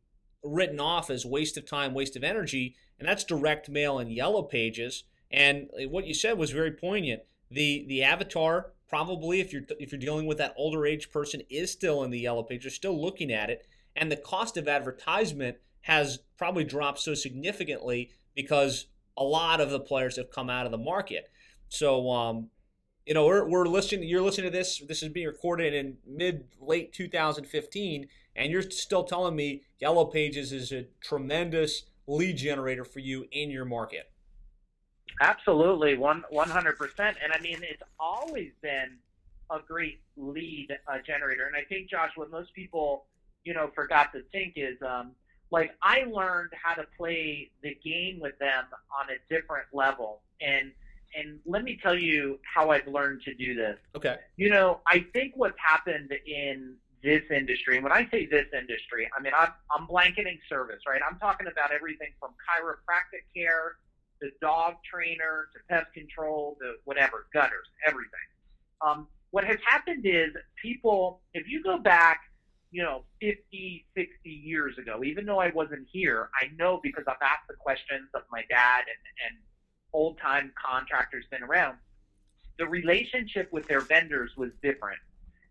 written 0.43 0.79
off 0.79 1.09
as 1.09 1.25
waste 1.25 1.57
of 1.57 1.65
time, 1.65 1.93
waste 1.93 2.15
of 2.15 2.23
energy, 2.23 2.75
and 2.99 3.07
that's 3.07 3.23
direct 3.23 3.69
mail 3.69 3.99
and 3.99 4.11
yellow 4.11 4.43
pages. 4.43 5.03
And 5.31 5.69
uh, 5.73 5.89
what 5.89 6.05
you 6.05 6.13
said 6.13 6.37
was 6.37 6.51
very 6.51 6.71
poignant. 6.71 7.21
The 7.49 7.85
the 7.87 8.03
avatar 8.03 8.73
probably 8.87 9.39
if 9.39 9.51
you're 9.51 9.63
if 9.79 9.91
you're 9.91 9.99
dealing 9.99 10.25
with 10.25 10.37
that 10.37 10.53
older 10.57 10.85
age 10.85 11.11
person 11.11 11.41
is 11.49 11.71
still 11.71 12.03
in 12.03 12.11
the 12.11 12.19
yellow 12.19 12.43
pages, 12.43 12.75
still 12.75 12.99
looking 12.99 13.31
at 13.31 13.49
it, 13.49 13.65
and 13.95 14.11
the 14.11 14.17
cost 14.17 14.57
of 14.57 14.67
advertisement 14.67 15.57
has 15.85 16.17
probably 16.35 16.63
dropped 16.63 16.99
so 16.99 17.13
significantly 17.13 18.09
because 18.35 18.87
a 19.15 19.23
lot 19.23 19.61
of 19.61 19.69
the 19.69 19.79
players 19.79 20.17
have 20.17 20.31
come 20.31 20.49
out 20.49 20.65
of 20.65 20.71
the 20.71 20.77
market. 20.77 21.29
So 21.69 22.09
um, 22.11 22.49
you 23.05 23.13
know, 23.13 23.25
we're, 23.25 23.47
we're 23.47 23.67
listening. 23.67 24.09
You're 24.09 24.23
listening 24.23 24.51
to 24.51 24.57
this. 24.57 24.81
This 24.87 25.03
is 25.03 25.09
being 25.09 25.27
recorded 25.27 25.75
in 25.75 25.97
mid 26.07 26.45
late 26.59 26.91
2015, 26.91 28.07
and 28.35 28.51
you're 28.51 28.63
still 28.63 29.03
telling 29.03 29.35
me 29.35 29.61
Yellow 29.79 30.05
Pages 30.05 30.51
is 30.51 30.71
a 30.71 30.87
tremendous 31.01 31.83
lead 32.07 32.37
generator 32.37 32.83
for 32.83 32.99
you 32.99 33.27
in 33.31 33.51
your 33.51 33.65
market. 33.65 34.09
Absolutely, 35.21 35.95
one 35.97 36.23
one 36.31 36.49
hundred 36.49 36.79
percent. 36.79 37.17
And 37.23 37.31
I 37.31 37.39
mean, 37.41 37.59
it's 37.61 37.83
always 37.99 38.51
been 38.63 38.97
a 39.51 39.59
great 39.59 40.01
lead 40.17 40.69
uh, 40.87 40.97
generator. 41.05 41.45
And 41.45 41.55
I 41.55 41.61
think, 41.69 41.91
Josh, 41.91 42.09
what 42.15 42.31
most 42.31 42.55
people, 42.55 43.05
you 43.43 43.53
know, 43.53 43.69
forgot 43.75 44.11
to 44.13 44.23
think 44.31 44.53
is, 44.55 44.77
um, 44.81 45.11
like, 45.51 45.71
I 45.81 46.03
learned 46.03 46.51
how 46.61 46.73
to 46.75 46.85
play 46.97 47.51
the 47.61 47.77
game 47.83 48.19
with 48.19 48.37
them 48.39 48.65
on 48.99 49.07
a 49.09 49.33
different 49.33 49.67
level. 49.73 50.21
And 50.41 50.71
and 51.17 51.39
let 51.45 51.63
me 51.63 51.79
tell 51.81 51.97
you 51.97 52.39
how 52.53 52.71
I've 52.71 52.87
learned 52.87 53.21
to 53.21 53.33
do 53.33 53.55
this. 53.55 53.77
Okay. 53.95 54.17
You 54.35 54.49
know, 54.49 54.81
I 54.85 55.05
think 55.13 55.31
what's 55.37 55.57
happened 55.57 56.11
in 56.27 56.75
this 57.01 57.21
industry, 57.33 57.75
and 57.77 57.83
when 57.83 57.93
I 57.93 58.05
say 58.09 58.25
this 58.25 58.47
industry, 58.51 59.09
I 59.17 59.21
mean 59.21 59.33
I'm 59.37 59.51
I'm 59.75 59.85
blanketing 59.87 60.39
service, 60.49 60.81
right? 60.87 61.01
I'm 61.09 61.17
talking 61.19 61.47
about 61.47 61.71
everything 61.71 62.09
from 62.19 62.31
chiropractic 62.31 63.23
care 63.33 63.77
to 64.21 64.29
dog 64.41 64.75
trainer 64.91 65.47
to 65.53 65.59
pest 65.69 65.93
control 65.93 66.57
to 66.61 66.73
whatever, 66.85 67.27
gutters, 67.33 67.67
everything. 67.85 68.09
Um, 68.85 69.07
what 69.31 69.43
has 69.43 69.57
happened 69.65 70.05
is 70.05 70.29
people, 70.61 71.21
if 71.33 71.47
you 71.47 71.61
go 71.61 71.77
back, 71.77 72.21
you 72.71 72.83
know, 72.83 73.03
50, 73.21 73.85
60 73.95 74.29
years 74.29 74.77
ago, 74.77 75.03
even 75.03 75.25
though 75.25 75.39
I 75.39 75.51
wasn't 75.51 75.87
here, 75.91 76.29
I 76.41 76.47
know 76.57 76.79
because 76.81 77.03
I've 77.07 77.21
asked 77.21 77.47
the 77.47 77.55
questions 77.55 78.09
of 78.13 78.21
my 78.31 78.43
dad 78.49 78.79
and, 78.79 79.31
and 79.31 79.37
old 79.93 80.19
time 80.19 80.51
contractors 80.63 81.25
been 81.31 81.43
around, 81.43 81.77
the 82.57 82.67
relationship 82.67 83.51
with 83.51 83.67
their 83.67 83.81
vendors 83.81 84.31
was 84.37 84.51
different. 84.61 84.99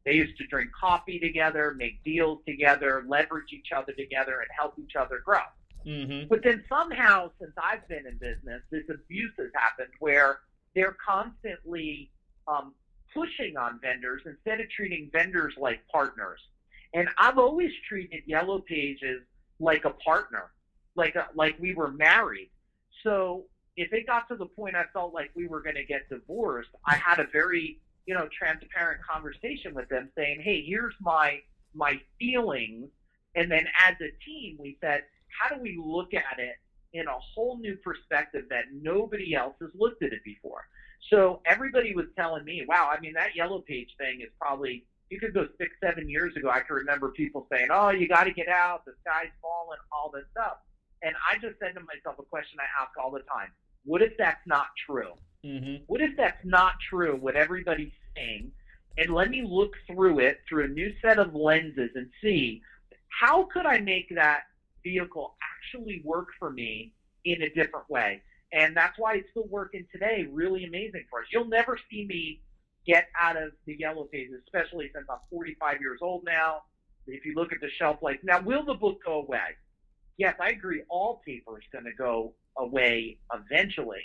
They 0.05 0.12
used 0.12 0.37
to 0.39 0.47
drink 0.47 0.71
coffee 0.79 1.19
together, 1.19 1.75
make 1.77 2.03
deals 2.05 2.41
together, 2.47 3.05
leverage 3.09 3.53
each 3.53 3.73
other 3.75 3.93
together, 3.93 4.41
and 4.41 4.49
help 4.59 4.79
each 4.79 4.97
other 4.97 5.21
grow. 5.25 5.41
Mm-hmm. 5.87 6.29
But 6.29 6.43
then 6.43 6.62
somehow, 6.69 7.31
since 7.41 7.53
I've 7.62 7.87
been 7.89 8.07
in 8.07 8.19
business, 8.19 8.62
this 8.71 8.85
abuse 8.91 9.33
has 9.39 9.49
happened 9.55 9.93
where 10.01 10.41
they're 10.75 10.97
constantly 11.07 12.11
um, 12.49 12.75
pushing 13.15 13.57
on 13.57 13.79
vendors 13.81 14.23
instead 14.27 14.61
of 14.61 14.69
treating 14.71 15.09
vendors 15.12 15.55
like 15.59 15.81
partners. 15.89 16.41
And 16.95 17.09
I've 17.18 17.38
always 17.38 17.72
treated 17.88 18.22
Yellow 18.24 18.61
Pages 18.61 19.20
like 19.59 19.84
a 19.84 19.90
partner, 19.90 20.53
like 20.95 21.16
a, 21.16 21.26
like 21.34 21.59
we 21.59 21.74
were 21.74 21.90
married. 21.90 22.51
So 23.03 23.45
if 23.76 23.92
it 23.92 24.07
got 24.07 24.28
to 24.28 24.36
the 24.36 24.47
point 24.47 24.76
I 24.76 24.84
felt 24.92 25.12
like 25.12 25.30
we 25.34 25.49
were 25.49 25.61
going 25.61 25.74
to 25.74 25.84
get 25.84 26.09
divorced, 26.09 26.70
I 26.86 26.95
had 26.95 27.18
a 27.18 27.26
very 27.32 27.78
you 28.07 28.14
know 28.14 28.28
transparent 28.38 29.01
conversation 29.03 29.74
with 29.74 29.88
them, 29.88 30.11
saying, 30.16 30.40
"Hey, 30.42 30.62
here's 30.62 30.95
my 31.01 31.40
my 31.74 32.01
feelings," 32.18 32.88
and 33.34 33.51
then 33.51 33.66
as 33.86 33.97
a 34.01 34.11
team, 34.24 34.57
we 34.61 34.76
said, 34.80 35.03
"How 35.40 35.55
do 35.55 35.61
we 35.61 35.80
look 35.82 36.14
at 36.14 36.38
it 36.38 36.57
in 36.92 37.09
a 37.09 37.18
whole 37.34 37.59
new 37.59 37.76
perspective 37.76 38.45
that 38.51 38.66
nobody 38.72 39.34
else 39.34 39.57
has 39.61 39.70
looked 39.74 40.03
at 40.03 40.12
it 40.12 40.22
before?" 40.24 40.64
So 41.11 41.42
everybody 41.45 41.95
was 41.95 42.07
telling 42.16 42.45
me, 42.45 42.64
"Wow, 42.66 42.92
I 42.95 43.01
mean 43.01 43.14
that 43.14 43.34
yellow 43.34 43.61
page 43.61 43.95
thing 43.99 44.20
is 44.20 44.30
probably." 44.38 44.84
You 45.11 45.21
could 45.21 45.35
go 45.35 45.47
six, 45.59 45.71
seven 45.83 46.09
years 46.09 46.35
ago. 46.37 46.51
I 46.51 46.61
can 46.61 46.77
remember 46.77 47.11
people 47.11 47.47
saying, 47.53 47.69
"Oh, 47.71 47.91
you 47.91 48.09
got 48.09 48.25
to 48.25 48.33
get 48.33 48.49
out. 48.49 48.85
The 48.85 48.93
sky's 49.01 49.31
falling. 49.41 49.79
All 49.93 50.11
this 50.13 50.25
stuff." 50.33 50.59
And 51.03 51.15
I 51.31 51.35
just 51.39 51.59
said 51.61 51.75
to 51.75 51.81
myself 51.81 52.19
a 52.19 52.23
question 52.23 52.59
I 52.59 52.83
ask 52.83 52.91
all 52.97 53.11
the 53.11 53.21
time 53.21 53.53
what 53.85 54.03
if 54.03 54.13
that's 54.19 54.41
not 54.47 54.67
true? 54.87 55.13
Mm-hmm. 55.45 55.85
What 55.87 56.01
if 56.01 56.17
that's 56.17 56.43
not 56.45 56.75
true, 56.89 57.17
what 57.17 57.37
everybody's 57.37 57.93
saying? 58.17 58.51
And 58.97 59.13
let 59.13 59.29
me 59.29 59.43
look 59.47 59.73
through 59.87 60.21
it 60.21 60.41
through 60.49 60.65
a 60.65 60.69
new 60.69 60.93
set 61.03 61.19
of 61.19 61.35
lenses 61.35 61.91
and 61.95 62.09
see 62.23 62.63
how 63.21 63.45
could 63.45 63.67
I 63.67 63.79
make 63.81 64.09
that 64.15 64.43
vehicle 64.83 65.37
actually 65.43 66.03
work 66.05 66.29
for 66.39 66.51
me 66.51 66.93
in 67.25 67.43
a 67.43 67.51
different 67.51 67.89
way? 67.91 68.23
And 68.53 68.77
that's 68.77 68.99
why 68.99 69.17
it's 69.17 69.31
still 69.31 69.49
working 69.49 69.87
today, 69.93 70.29
really 70.31 70.65
amazing 70.65 71.05
for 71.11 71.21
us. 71.21 71.27
You'll 71.33 71.49
never 71.49 71.79
see 71.91 72.07
me 72.07 72.41
get 72.87 73.09
out 73.18 73.37
of 73.37 73.53
the 73.66 73.76
yellow 73.78 74.05
pages, 74.05 74.41
especially 74.45 74.91
since 74.95 75.07
I'm 75.11 75.18
45 75.30 75.80
years 75.80 76.01
old 76.03 76.24
now. 76.24 76.62
If 77.07 77.24
you 77.24 77.35
look 77.35 77.53
at 77.53 77.61
the 77.61 77.68
shelf 77.78 77.99
life, 78.03 78.18
now 78.22 78.41
will 78.41 78.64
the 78.64 78.74
book 78.74 78.99
go 79.05 79.20
away? 79.20 79.57
Yes, 80.16 80.35
I 80.41 80.51
agree. 80.51 80.82
All 80.89 81.20
paper 81.26 81.59
is 81.59 81.64
going 81.72 81.85
to 81.85 81.93
go 81.97 82.35
away 82.57 83.18
eventually. 83.32 84.03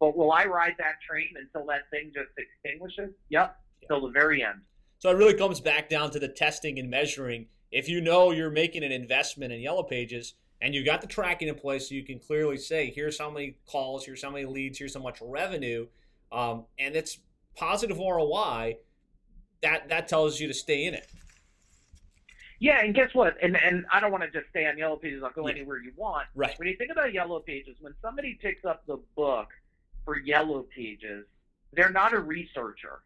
But 0.00 0.16
will 0.16 0.32
I 0.32 0.46
ride 0.46 0.74
that 0.78 0.94
train 1.08 1.28
until 1.36 1.66
that 1.66 1.90
thing 1.90 2.10
just 2.14 2.30
extinguishes? 2.38 3.14
Yep, 3.28 3.56
till 3.86 4.00
the 4.00 4.10
very 4.10 4.42
end. 4.42 4.60
So 4.98 5.10
it 5.10 5.14
really 5.14 5.34
comes 5.34 5.60
back 5.60 5.88
down 5.88 6.10
to 6.12 6.18
the 6.18 6.28
testing 6.28 6.78
and 6.78 6.90
measuring. 6.90 7.46
If 7.70 7.88
you 7.88 8.00
know 8.00 8.32
you're 8.32 8.50
making 8.50 8.82
an 8.82 8.92
investment 8.92 9.52
in 9.52 9.60
Yellow 9.60 9.82
Pages 9.82 10.34
and 10.60 10.74
you've 10.74 10.86
got 10.86 11.00
the 11.00 11.06
tracking 11.06 11.48
in 11.48 11.54
place, 11.54 11.88
so 11.88 11.94
you 11.94 12.04
can 12.04 12.18
clearly 12.18 12.56
say, 12.56 12.90
here's 12.94 13.18
how 13.18 13.30
many 13.30 13.56
calls, 13.66 14.04
here's 14.04 14.22
how 14.22 14.30
many 14.30 14.46
leads, 14.46 14.78
here's 14.78 14.94
how 14.94 15.00
much 15.00 15.18
revenue, 15.22 15.86
um, 16.32 16.64
and 16.78 16.96
it's 16.96 17.18
positive 17.60 17.98
ROI, 17.98 18.78
that 19.62 19.88
that 19.90 20.08
tells 20.08 20.40
you 20.40 20.48
to 20.48 20.54
stay 20.54 20.86
in 20.86 20.94
it. 20.94 21.06
Yeah, 22.58 22.82
and 22.82 22.94
guess 22.94 23.14
what? 23.14 23.36
And 23.42 23.56
and 23.56 23.84
I 23.92 24.00
don't 24.00 24.10
want 24.10 24.24
to 24.24 24.30
just 24.30 24.50
stay 24.50 24.66
on 24.66 24.78
Yellow 24.78 24.96
Pages. 24.96 25.22
I'll 25.22 25.30
go 25.30 25.46
yeah. 25.46 25.54
anywhere 25.54 25.78
you 25.78 25.92
want. 25.96 26.26
Right. 26.34 26.58
When 26.58 26.68
you 26.68 26.76
think 26.76 26.90
about 26.90 27.12
Yellow 27.12 27.40
Pages, 27.40 27.76
when 27.80 27.94
somebody 28.02 28.38
picks 28.40 28.64
up 28.64 28.84
the 28.86 28.98
book 29.14 29.48
for 30.04 30.18
Yellow 30.18 30.66
Pages, 30.74 31.26
they're 31.72 31.90
not 31.90 32.14
a 32.14 32.18
researcher. 32.18 33.00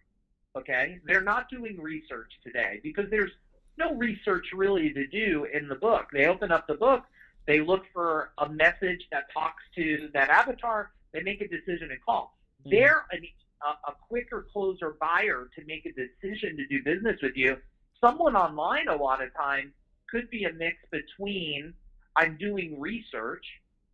Okay, 0.56 1.00
they're 1.04 1.20
not 1.20 1.50
doing 1.50 1.80
research 1.80 2.30
today 2.44 2.78
because 2.82 3.10
there's 3.10 3.32
no 3.76 3.94
research 3.94 4.46
really 4.54 4.92
to 4.92 5.06
do 5.08 5.46
in 5.52 5.66
the 5.68 5.74
book. 5.74 6.06
They 6.12 6.26
open 6.26 6.52
up 6.52 6.68
the 6.68 6.74
book, 6.74 7.02
they 7.46 7.60
look 7.60 7.82
for 7.92 8.30
a 8.38 8.48
message 8.48 9.08
that 9.10 9.24
talks 9.32 9.64
to 9.74 10.10
that 10.14 10.30
avatar, 10.30 10.92
they 11.12 11.22
make 11.22 11.40
a 11.40 11.48
decision 11.48 11.90
and 11.90 12.00
call. 12.04 12.38
Mm-hmm. 12.60 12.70
They're 12.70 13.04
an, 13.10 13.22
a, 13.62 13.90
a 13.90 13.94
quicker 14.08 14.46
closer 14.52 14.96
buyer 15.00 15.48
to 15.56 15.64
make 15.66 15.86
a 15.86 15.92
decision 15.92 16.56
to 16.56 16.66
do 16.66 16.82
business 16.82 17.16
with 17.22 17.36
you 17.36 17.56
someone 18.04 18.36
online 18.36 18.88
a 18.88 18.94
lot 18.94 19.22
of 19.22 19.34
times 19.34 19.72
could 20.10 20.28
be 20.30 20.44
a 20.44 20.52
mix 20.52 20.76
between 20.90 21.72
I'm 22.16 22.36
doing 22.36 22.78
research, 22.78 23.44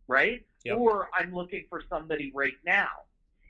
right? 0.07 0.45
Yep. 0.65 0.77
Or 0.77 1.09
I'm 1.17 1.33
looking 1.33 1.65
for 1.69 1.81
somebody 1.89 2.31
right 2.35 2.53
now. 2.65 2.89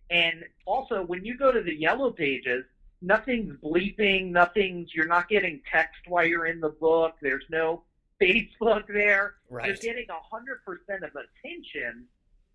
And 0.09 0.43
also, 0.65 1.03
when 1.03 1.25
you 1.25 1.37
go 1.37 1.51
to 1.51 1.61
the 1.61 1.73
yellow 1.73 2.11
pages, 2.11 2.63
nothing's 3.01 3.55
bleeping, 3.61 4.31
nothing's, 4.31 4.93
you're 4.93 5.07
not 5.07 5.27
getting 5.29 5.61
text 5.71 6.01
while 6.07 6.25
you're 6.25 6.45
in 6.45 6.59
the 6.59 6.69
book, 6.69 7.15
there's 7.21 7.45
no 7.49 7.83
Facebook 8.21 8.83
there. 8.87 9.35
Right. 9.49 9.67
You're 9.67 9.75
getting 9.77 10.07
100% 10.07 10.95
of 11.03 11.11
attention 11.15 12.05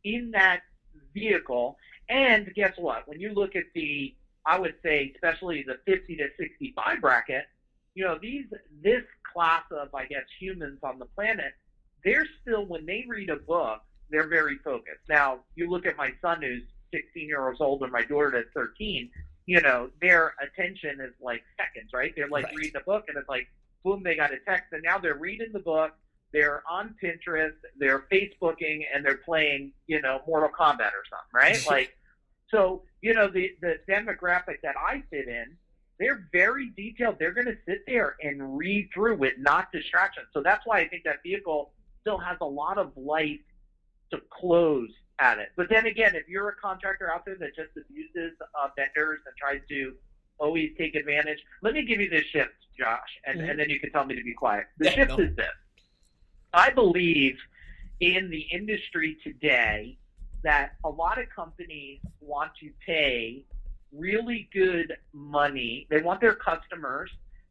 in 0.04 0.30
that 0.30 0.62
vehicle. 1.12 1.76
And 2.08 2.52
guess 2.54 2.74
what? 2.76 3.06
When 3.08 3.20
you 3.20 3.32
look 3.32 3.56
at 3.56 3.64
the, 3.74 4.14
I 4.44 4.58
would 4.58 4.74
say, 4.82 5.12
especially 5.14 5.64
the 5.66 5.78
50 5.86 6.16
to 6.16 6.28
65 6.38 7.00
bracket, 7.00 7.44
you 7.94 8.04
know, 8.04 8.18
these 8.20 8.44
this 8.82 9.02
class 9.32 9.62
of 9.70 9.94
I 9.94 10.06
guess 10.06 10.24
humans 10.38 10.78
on 10.82 10.98
the 10.98 11.06
planet, 11.06 11.52
they're 12.04 12.26
still 12.42 12.66
when 12.66 12.86
they 12.86 13.04
read 13.08 13.30
a 13.30 13.36
book, 13.36 13.80
they're 14.10 14.28
very 14.28 14.58
focused. 14.58 15.08
Now, 15.08 15.40
you 15.56 15.70
look 15.70 15.86
at 15.86 15.96
my 15.96 16.12
son 16.22 16.42
who's 16.42 16.62
16 16.92 17.26
years 17.26 17.56
old 17.60 17.82
and 17.82 17.90
my 17.90 18.02
daughter 18.02 18.30
that's 18.30 18.52
13. 18.54 19.10
You 19.46 19.60
know, 19.60 19.90
their 20.00 20.34
attention 20.42 21.00
is 21.00 21.12
like 21.20 21.42
seconds, 21.56 21.90
right? 21.92 22.12
They're 22.14 22.28
like 22.28 22.46
right. 22.46 22.54
reading 22.56 22.76
a 22.76 22.84
book 22.84 23.04
and 23.08 23.16
it's 23.16 23.28
like 23.28 23.48
boom, 23.86 24.02
they 24.02 24.16
got 24.16 24.32
a 24.32 24.38
text, 24.40 24.72
and 24.72 24.82
now 24.82 24.98
they're 24.98 25.14
reading 25.14 25.52
the 25.52 25.60
book. 25.60 25.92
They're 26.36 26.62
on 26.70 26.94
Pinterest, 27.02 27.54
they're 27.78 28.04
Facebooking, 28.12 28.82
and 28.92 29.02
they're 29.02 29.22
playing, 29.24 29.72
you 29.86 30.02
know, 30.02 30.20
Mortal 30.26 30.50
Kombat 30.50 30.92
or 30.92 31.04
something, 31.08 31.32
right? 31.32 31.66
like, 31.70 31.96
so 32.50 32.82
you 33.00 33.14
know, 33.14 33.28
the 33.28 33.52
the 33.62 33.76
demographic 33.88 34.60
that 34.62 34.74
I 34.76 35.02
fit 35.10 35.28
in 35.28 35.56
they're 35.98 36.28
very 36.32 36.72
detailed. 36.76 37.16
They're 37.18 37.32
going 37.32 37.46
to 37.46 37.56
sit 37.66 37.84
there 37.86 38.16
and 38.22 38.58
read 38.58 38.90
through 38.92 39.24
it, 39.24 39.34
not 39.38 39.72
distraction. 39.72 40.24
So 40.32 40.42
that's 40.42 40.66
why 40.66 40.80
I 40.80 40.88
think 40.88 41.04
that 41.04 41.22
vehicle 41.22 41.72
still 42.00 42.18
has 42.18 42.36
a 42.40 42.46
lot 42.46 42.78
of 42.78 42.92
life 42.96 43.40
to 44.10 44.20
close 44.30 44.90
at 45.18 45.38
it. 45.38 45.48
But 45.56 45.68
then 45.70 45.86
again, 45.86 46.14
if 46.14 46.28
you're 46.28 46.48
a 46.50 46.54
contractor 46.56 47.12
out 47.12 47.24
there 47.24 47.36
that 47.36 47.56
just 47.56 47.70
abuses 47.76 48.36
uh, 48.40 48.68
vendors 48.76 49.20
and 49.26 49.34
tries 49.38 49.60
to 49.70 49.94
always 50.38 50.70
take 50.76 50.94
advantage, 50.94 51.38
let 51.62 51.74
me 51.74 51.84
give 51.84 52.00
you 52.00 52.10
this 52.10 52.24
shift, 52.26 52.50
Josh, 52.78 53.00
and, 53.24 53.40
mm-hmm. 53.40 53.50
and 53.50 53.58
then 53.58 53.70
you 53.70 53.80
can 53.80 53.90
tell 53.90 54.04
me 54.04 54.14
to 54.14 54.22
be 54.22 54.34
quiet. 54.34 54.66
The 54.78 54.86
yeah, 54.86 54.94
shift 54.94 55.10
no. 55.10 55.24
is 55.24 55.36
this. 55.36 55.46
I 56.56 56.70
believe 56.70 57.36
in 58.00 58.30
the 58.30 58.46
industry 58.50 59.18
today 59.22 59.98
that 60.42 60.70
a 60.84 60.88
lot 60.88 61.18
of 61.18 61.26
companies 61.28 62.00
want 62.20 62.52
to 62.62 62.70
pay 62.84 63.44
really 63.92 64.48
good 64.54 64.96
money. 65.12 65.86
They 65.90 66.00
want 66.00 66.22
their 66.22 66.34
customers 66.34 67.10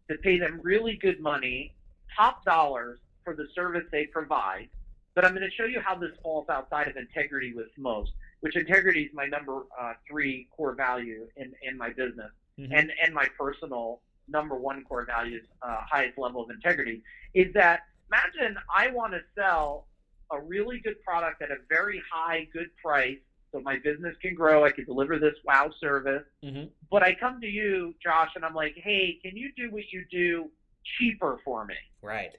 to 0.09 0.17
pay 0.17 0.39
them 0.39 0.59
really 0.63 0.97
good 0.97 1.19
money, 1.19 1.75
top 2.17 2.43
dollars 2.45 2.99
for 3.23 3.35
the 3.35 3.45
service 3.53 3.83
they 3.91 4.07
provide. 4.07 4.69
But 5.13 5.23
I'm 5.23 5.35
going 5.35 5.47
to 5.47 5.55
show 5.55 5.65
you 5.65 5.81
how 5.81 5.95
this 5.95 6.11
falls 6.23 6.49
outside 6.49 6.87
of 6.87 6.97
integrity 6.97 7.53
with 7.53 7.67
most, 7.77 8.11
which 8.39 8.55
integrity 8.55 9.03
is 9.03 9.11
my 9.13 9.27
number 9.27 9.65
uh, 9.79 9.93
three 10.09 10.47
core 10.57 10.73
value 10.73 11.27
in, 11.37 11.53
in 11.61 11.77
my 11.77 11.89
business 11.89 12.31
mm-hmm. 12.59 12.73
and, 12.73 12.91
and 13.03 13.13
my 13.13 13.27
personal 13.37 14.01
number 14.27 14.55
one 14.55 14.83
core 14.83 15.05
value, 15.05 15.41
uh, 15.61 15.77
highest 15.87 16.17
level 16.17 16.43
of 16.43 16.49
integrity, 16.49 17.03
is 17.35 17.53
that 17.53 17.81
imagine 18.07 18.57
I 18.75 18.89
want 18.89 19.13
to 19.13 19.19
sell 19.35 19.87
a 20.31 20.39
really 20.39 20.79
good 20.79 21.01
product 21.03 21.41
at 21.41 21.51
a 21.51 21.57
very 21.69 22.01
high, 22.11 22.47
good 22.53 22.69
price 22.83 23.17
so 23.51 23.61
my 23.61 23.77
business 23.77 24.15
can 24.21 24.35
grow. 24.35 24.65
I 24.65 24.71
can 24.71 24.85
deliver 24.85 25.17
this 25.17 25.35
wow 25.45 25.71
service. 25.79 26.23
Mm-hmm. 26.43 26.65
But 26.91 27.03
I 27.03 27.15
come 27.15 27.39
to 27.41 27.47
you, 27.47 27.95
Josh, 28.03 28.31
and 28.35 28.43
I'm 28.43 28.53
like, 28.53 28.75
hey, 28.75 29.17
can 29.23 29.37
you 29.37 29.49
do 29.55 29.71
what 29.71 29.83
you 29.91 30.03
do 30.11 30.49
cheaper 30.97 31.39
for 31.45 31.65
me? 31.65 31.75
Right. 32.01 32.31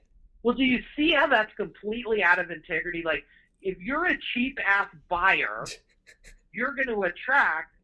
Well, 0.43 0.55
do 0.55 0.64
you 0.64 0.83
see 0.95 1.12
how 1.12 1.27
that's 1.27 1.55
completely 1.57 2.23
out 2.23 2.39
of 2.39 2.51
integrity? 2.51 3.03
Like, 3.05 3.25
if 3.62 3.79
you're 3.79 4.07
a 4.07 4.17
cheap 4.35 4.59
ass 4.64 4.89
buyer, 5.09 5.64
you're 6.53 6.75
going 6.75 6.89
to 6.89 7.03
attract 7.05 7.75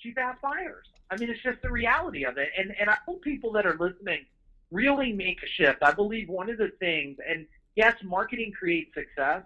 cheap 0.00 0.18
ass 0.18 0.36
buyers. 0.42 0.86
I 1.10 1.16
mean, 1.16 1.30
it's 1.30 1.42
just 1.42 1.62
the 1.62 1.70
reality 1.70 2.24
of 2.24 2.36
it. 2.38 2.50
And 2.58 2.74
and 2.78 2.90
I 2.90 2.98
hope 3.06 3.22
people 3.22 3.52
that 3.52 3.66
are 3.66 3.76
listening 3.78 4.26
really 4.70 5.12
make 5.12 5.42
a 5.42 5.46
shift. 5.46 5.82
I 5.82 5.92
believe 5.92 6.28
one 6.28 6.50
of 6.50 6.58
the 6.58 6.70
things, 6.80 7.18
and 7.28 7.46
yes, 7.76 7.94
marketing 8.02 8.52
creates 8.52 8.92
success, 8.94 9.42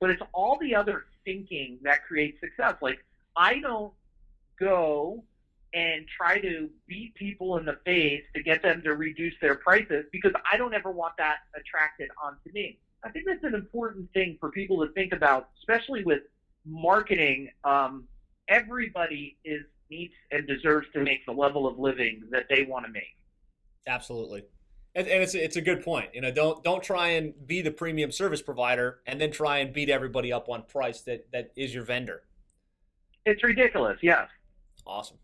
but 0.00 0.10
it's 0.10 0.22
all 0.32 0.58
the 0.60 0.74
other 0.74 1.04
thinking 1.24 1.78
that 1.82 2.04
creates 2.04 2.38
success. 2.40 2.74
Like 2.80 2.98
I 3.36 3.60
don't 3.60 3.92
go 4.58 5.24
and 5.72 6.04
try 6.08 6.38
to 6.40 6.68
beat 6.88 7.14
people 7.14 7.56
in 7.56 7.64
the 7.64 7.78
face 7.84 8.22
to 8.34 8.42
get 8.42 8.62
them 8.62 8.82
to 8.82 8.94
reduce 8.94 9.34
their 9.40 9.54
prices 9.54 10.04
because 10.10 10.32
I 10.50 10.56
don't 10.56 10.74
ever 10.74 10.90
want 10.90 11.14
that 11.18 11.36
attracted 11.54 12.10
onto 12.22 12.52
me. 12.52 12.78
I 13.04 13.10
think 13.10 13.26
that's 13.26 13.44
an 13.44 13.54
important 13.54 14.12
thing 14.12 14.36
for 14.40 14.50
people 14.50 14.84
to 14.84 14.92
think 14.92 15.12
about, 15.12 15.50
especially 15.60 16.04
with 16.04 16.22
marketing. 16.66 17.50
Um, 17.64 18.04
everybody 18.48 19.36
is 19.44 19.62
needs 19.90 20.12
and 20.30 20.46
deserves 20.46 20.86
to 20.92 21.00
make 21.02 21.24
the 21.26 21.32
level 21.32 21.66
of 21.66 21.78
living 21.78 22.22
that 22.30 22.46
they 22.48 22.62
want 22.62 22.86
to 22.86 22.92
make. 22.92 23.16
Absolutely. 23.86 24.44
And, 24.94 25.06
and 25.06 25.22
it's 25.22 25.34
it's 25.34 25.56
a 25.56 25.60
good 25.60 25.84
point. 25.84 26.10
You 26.14 26.20
know, 26.20 26.32
don't 26.32 26.64
don't 26.64 26.82
try 26.82 27.10
and 27.10 27.34
be 27.46 27.62
the 27.62 27.70
premium 27.70 28.10
service 28.10 28.42
provider 28.42 29.00
and 29.06 29.20
then 29.20 29.30
try 29.30 29.58
and 29.58 29.72
beat 29.72 29.88
everybody 29.88 30.32
up 30.32 30.48
on 30.48 30.64
price 30.64 31.02
that 31.02 31.30
that 31.32 31.52
is 31.56 31.72
your 31.72 31.84
vendor. 31.84 32.22
It's 33.24 33.42
ridiculous. 33.44 33.98
Yes. 34.02 34.28
Awesome. 34.86 35.18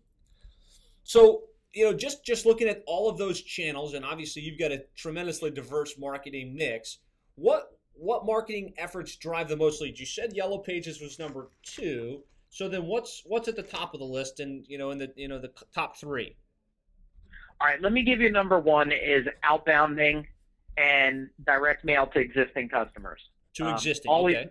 So 1.02 1.44
you 1.72 1.84
know, 1.84 1.92
just 1.92 2.24
just 2.24 2.46
looking 2.46 2.68
at 2.68 2.82
all 2.86 3.08
of 3.10 3.18
those 3.18 3.40
channels, 3.42 3.94
and 3.94 4.04
obviously 4.04 4.42
you've 4.42 4.58
got 4.58 4.72
a 4.72 4.84
tremendously 4.96 5.50
diverse 5.50 5.98
marketing 5.98 6.54
mix. 6.54 6.98
What 7.34 7.76
what 7.92 8.24
marketing 8.24 8.74
efforts 8.78 9.16
drive 9.16 9.48
the 9.48 9.56
most 9.56 9.80
leads? 9.80 10.00
You 10.00 10.06
said 10.06 10.34
Yellow 10.34 10.58
Pages 10.58 11.00
was 11.00 11.18
number 11.18 11.50
two. 11.62 12.22
So 12.50 12.68
then, 12.68 12.86
what's 12.86 13.22
what's 13.26 13.48
at 13.48 13.56
the 13.56 13.62
top 13.62 13.92
of 13.92 14.00
the 14.00 14.06
list, 14.06 14.40
and 14.40 14.64
you 14.68 14.78
know, 14.78 14.90
in 14.90 14.98
the 14.98 15.12
you 15.16 15.28
know 15.28 15.38
the 15.38 15.52
top 15.74 15.96
three? 15.96 16.36
All 17.60 17.68
right, 17.68 17.80
let 17.80 17.92
me 17.92 18.02
give 18.02 18.20
you 18.20 18.30
number 18.30 18.58
one 18.58 18.92
is 18.92 19.26
outbounding 19.44 20.26
and 20.76 21.28
direct 21.46 21.84
mail 21.84 22.06
to 22.08 22.18
existing 22.18 22.68
customers. 22.68 23.20
To 23.54 23.66
um, 23.66 23.74
existing, 23.74 24.10
always, 24.10 24.36
okay. 24.36 24.48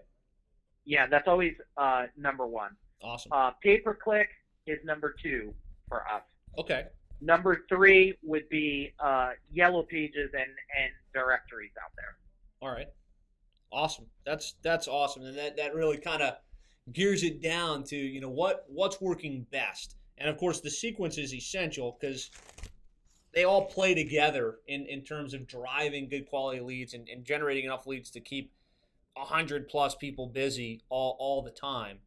Yeah, 0.85 1.07
that's 1.07 1.27
always 1.27 1.53
uh, 1.77 2.05
number 2.17 2.47
one. 2.47 2.71
Awesome. 3.01 3.31
Uh, 3.31 3.51
pay 3.61 3.79
per 3.79 3.93
click 3.93 4.29
is 4.65 4.79
number 4.83 5.15
two 5.21 5.53
for 5.87 6.01
us. 6.07 6.23
Okay. 6.57 6.85
Number 7.21 7.63
three 7.69 8.17
would 8.23 8.47
be 8.49 8.93
uh, 8.99 9.31
yellow 9.51 9.83
pages 9.83 10.31
and, 10.33 10.43
and 10.43 10.91
directories 11.13 11.71
out 11.83 11.91
there. 11.95 12.15
All 12.61 12.73
right. 12.73 12.87
Awesome. 13.71 14.05
That's 14.25 14.55
that's 14.63 14.87
awesome, 14.87 15.23
and 15.23 15.37
that 15.37 15.57
that 15.57 15.75
really 15.75 15.97
kind 15.97 16.21
of 16.21 16.35
gears 16.93 17.23
it 17.23 17.41
down 17.41 17.83
to 17.85 17.95
you 17.95 18.21
know 18.21 18.29
what 18.29 18.65
what's 18.69 19.01
working 19.01 19.45
best, 19.51 19.95
and 20.17 20.29
of 20.29 20.37
course 20.37 20.61
the 20.61 20.69
sequence 20.69 21.17
is 21.17 21.33
essential 21.33 21.97
because 21.99 22.29
they 23.35 23.43
all 23.43 23.65
play 23.65 23.93
together 23.93 24.55
in 24.67 24.85
in 24.87 25.03
terms 25.03 25.33
of 25.33 25.45
driving 25.45 26.09
good 26.09 26.25
quality 26.27 26.61
leads 26.61 26.93
and, 26.93 27.07
and 27.09 27.25
generating 27.25 27.65
enough 27.65 27.85
leads 27.85 28.09
to 28.09 28.19
keep 28.19 28.53
hundred 29.17 29.67
plus 29.67 29.93
people 29.95 30.27
busy 30.27 30.81
all 30.89 31.15
all 31.19 31.41
the 31.43 31.51
time. 31.51 31.99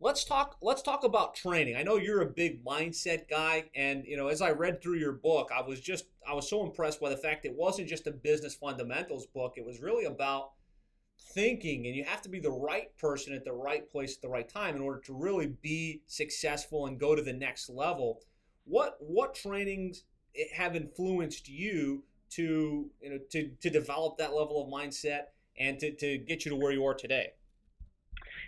Let's 0.00 0.24
talk 0.24 0.56
let's 0.62 0.82
talk 0.82 1.04
about 1.04 1.34
training. 1.34 1.76
I 1.76 1.82
know 1.82 1.96
you're 1.96 2.22
a 2.22 2.26
big 2.26 2.64
mindset 2.64 3.28
guy 3.28 3.70
and 3.74 4.04
you 4.06 4.16
know 4.16 4.28
as 4.28 4.40
i 4.40 4.50
read 4.50 4.82
through 4.82 4.98
your 4.98 5.12
book 5.12 5.50
i 5.54 5.62
was 5.62 5.80
just 5.80 6.06
i 6.28 6.34
was 6.34 6.48
so 6.48 6.64
impressed 6.64 7.00
by 7.00 7.10
the 7.10 7.16
fact 7.16 7.44
it 7.44 7.54
wasn't 7.54 7.88
just 7.88 8.06
a 8.06 8.12
business 8.12 8.54
fundamentals 8.54 9.26
book. 9.26 9.54
It 9.56 9.66
was 9.66 9.80
really 9.80 10.04
about 10.04 10.52
thinking 11.34 11.86
and 11.86 11.94
you 11.94 12.04
have 12.04 12.22
to 12.22 12.28
be 12.28 12.40
the 12.40 12.50
right 12.50 12.96
person 12.98 13.32
at 13.32 13.44
the 13.44 13.52
right 13.52 13.88
place 13.90 14.16
at 14.16 14.22
the 14.22 14.28
right 14.28 14.48
time 14.48 14.76
in 14.76 14.82
order 14.82 15.00
to 15.00 15.14
really 15.14 15.54
be 15.62 16.02
successful 16.06 16.86
and 16.86 16.98
go 16.98 17.14
to 17.14 17.22
the 17.22 17.32
next 17.32 17.68
level 17.68 18.20
what 18.64 18.96
what 19.00 19.34
trainings 19.34 20.04
have 20.54 20.76
influenced 20.76 21.48
you 21.48 22.02
to 22.30 22.90
you 23.00 23.10
know 23.10 23.18
to 23.30 23.50
to 23.60 23.70
develop 23.70 24.16
that 24.18 24.34
level 24.34 24.62
of 24.62 24.68
mindset 24.72 25.24
and 25.58 25.78
to, 25.78 25.92
to 25.92 26.18
get 26.18 26.44
you 26.44 26.50
to 26.50 26.56
where 26.56 26.72
you 26.72 26.84
are 26.84 26.94
today 26.94 27.32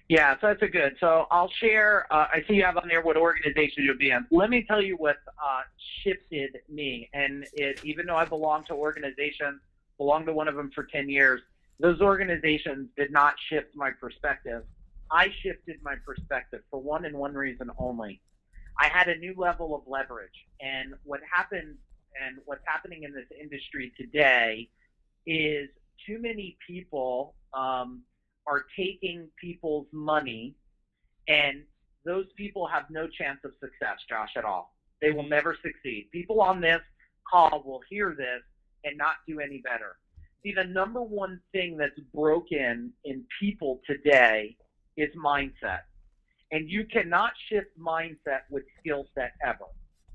yeah, 0.09 0.35
so 0.41 0.49
that's 0.49 0.63
a 0.63 0.69
good. 0.69 0.97
So 1.01 1.27
I'll 1.31 1.51
share. 1.61 2.07
Uh, 2.13 2.27
I 2.31 2.45
see 2.47 2.55
you 2.55 2.65
have 2.65 2.77
on 2.77 2.89
there 2.89 3.01
what 3.01 3.17
organization 3.17 3.85
you'll 3.85 3.97
be 3.97 4.11
in. 4.11 4.27
Let 4.31 4.51
me 4.51 4.65
tell 4.69 4.83
you 4.83 4.97
what 4.97 5.17
uh, 5.43 5.63
shifted 6.03 6.59
me. 6.69 7.09
And 7.15 7.47
it, 7.55 7.81
even 7.85 8.07
though 8.07 8.17
I 8.17 8.27
belong 8.27 8.65
to 8.65 8.75
organizations, 8.75 9.61
belonged 9.97 10.27
to 10.27 10.35
one 10.35 10.47
of 10.47 10.57
them 10.57 10.71
for 10.75 10.85
10 10.85 11.09
years, 11.09 11.41
those 11.81 12.01
organizations 12.01 12.89
did 12.97 13.13
not 13.13 13.35
shift 13.49 13.75
my 13.75 13.91
perspective. 13.93 14.65
I 15.11 15.29
shifted 15.43 15.77
my 15.83 15.95
perspective 16.05 16.61
for 16.71 16.81
one 16.81 17.07
and 17.07 17.17
one 17.17 17.35
reason 17.35 17.71
only. 17.79 18.21
I 18.79 18.89
had 18.89 19.09
a 19.09 19.17
new 19.17 19.35
level 19.37 19.75
of 19.75 19.83
leverage. 19.87 20.47
And 20.61 20.95
what 21.05 21.21
happened 21.33 21.77
and 22.23 22.39
what's 22.45 22.63
happening 22.67 23.03
in 23.03 23.13
this 23.13 23.27
industry 23.41 23.93
today 23.99 24.69
is 25.27 25.69
too 26.07 26.21
many 26.21 26.57
people 26.67 27.35
um, 27.53 28.03
are 28.47 28.65
taking 28.77 29.29
people's 29.41 29.87
money, 29.93 30.55
and 31.29 31.63
those 32.05 32.27
people 32.37 32.67
have 32.67 32.85
no 32.91 33.09
chance 33.09 33.39
of 33.45 33.53
success, 33.61 33.99
Josh, 34.09 34.31
at 34.37 34.45
all. 34.45 34.75
They 35.01 35.11
will 35.11 35.29
never 35.29 35.57
succeed. 35.63 36.09
People 36.13 36.41
on 36.41 36.61
this 36.61 36.81
call 37.31 37.63
will 37.65 37.81
hear 37.89 38.15
this 38.17 38.43
and 38.85 38.97
not 38.99 39.15
do 39.27 39.41
any 39.41 39.61
better. 39.63 39.97
See, 40.43 40.53
the 40.53 40.65
number 40.65 41.01
one 41.01 41.41
thing 41.53 41.77
that's 41.79 41.99
broken 42.15 42.93
in 43.05 43.25
people 43.41 43.81
today 43.87 44.57
is 44.97 45.09
mindset. 45.17 45.81
And 46.55 46.71
you 46.71 46.85
cannot 46.85 47.33
shift 47.49 47.77
mindset 47.79 48.43
with 48.49 48.63
skill 48.79 49.07
set 49.15 49.33
ever. 49.45 49.65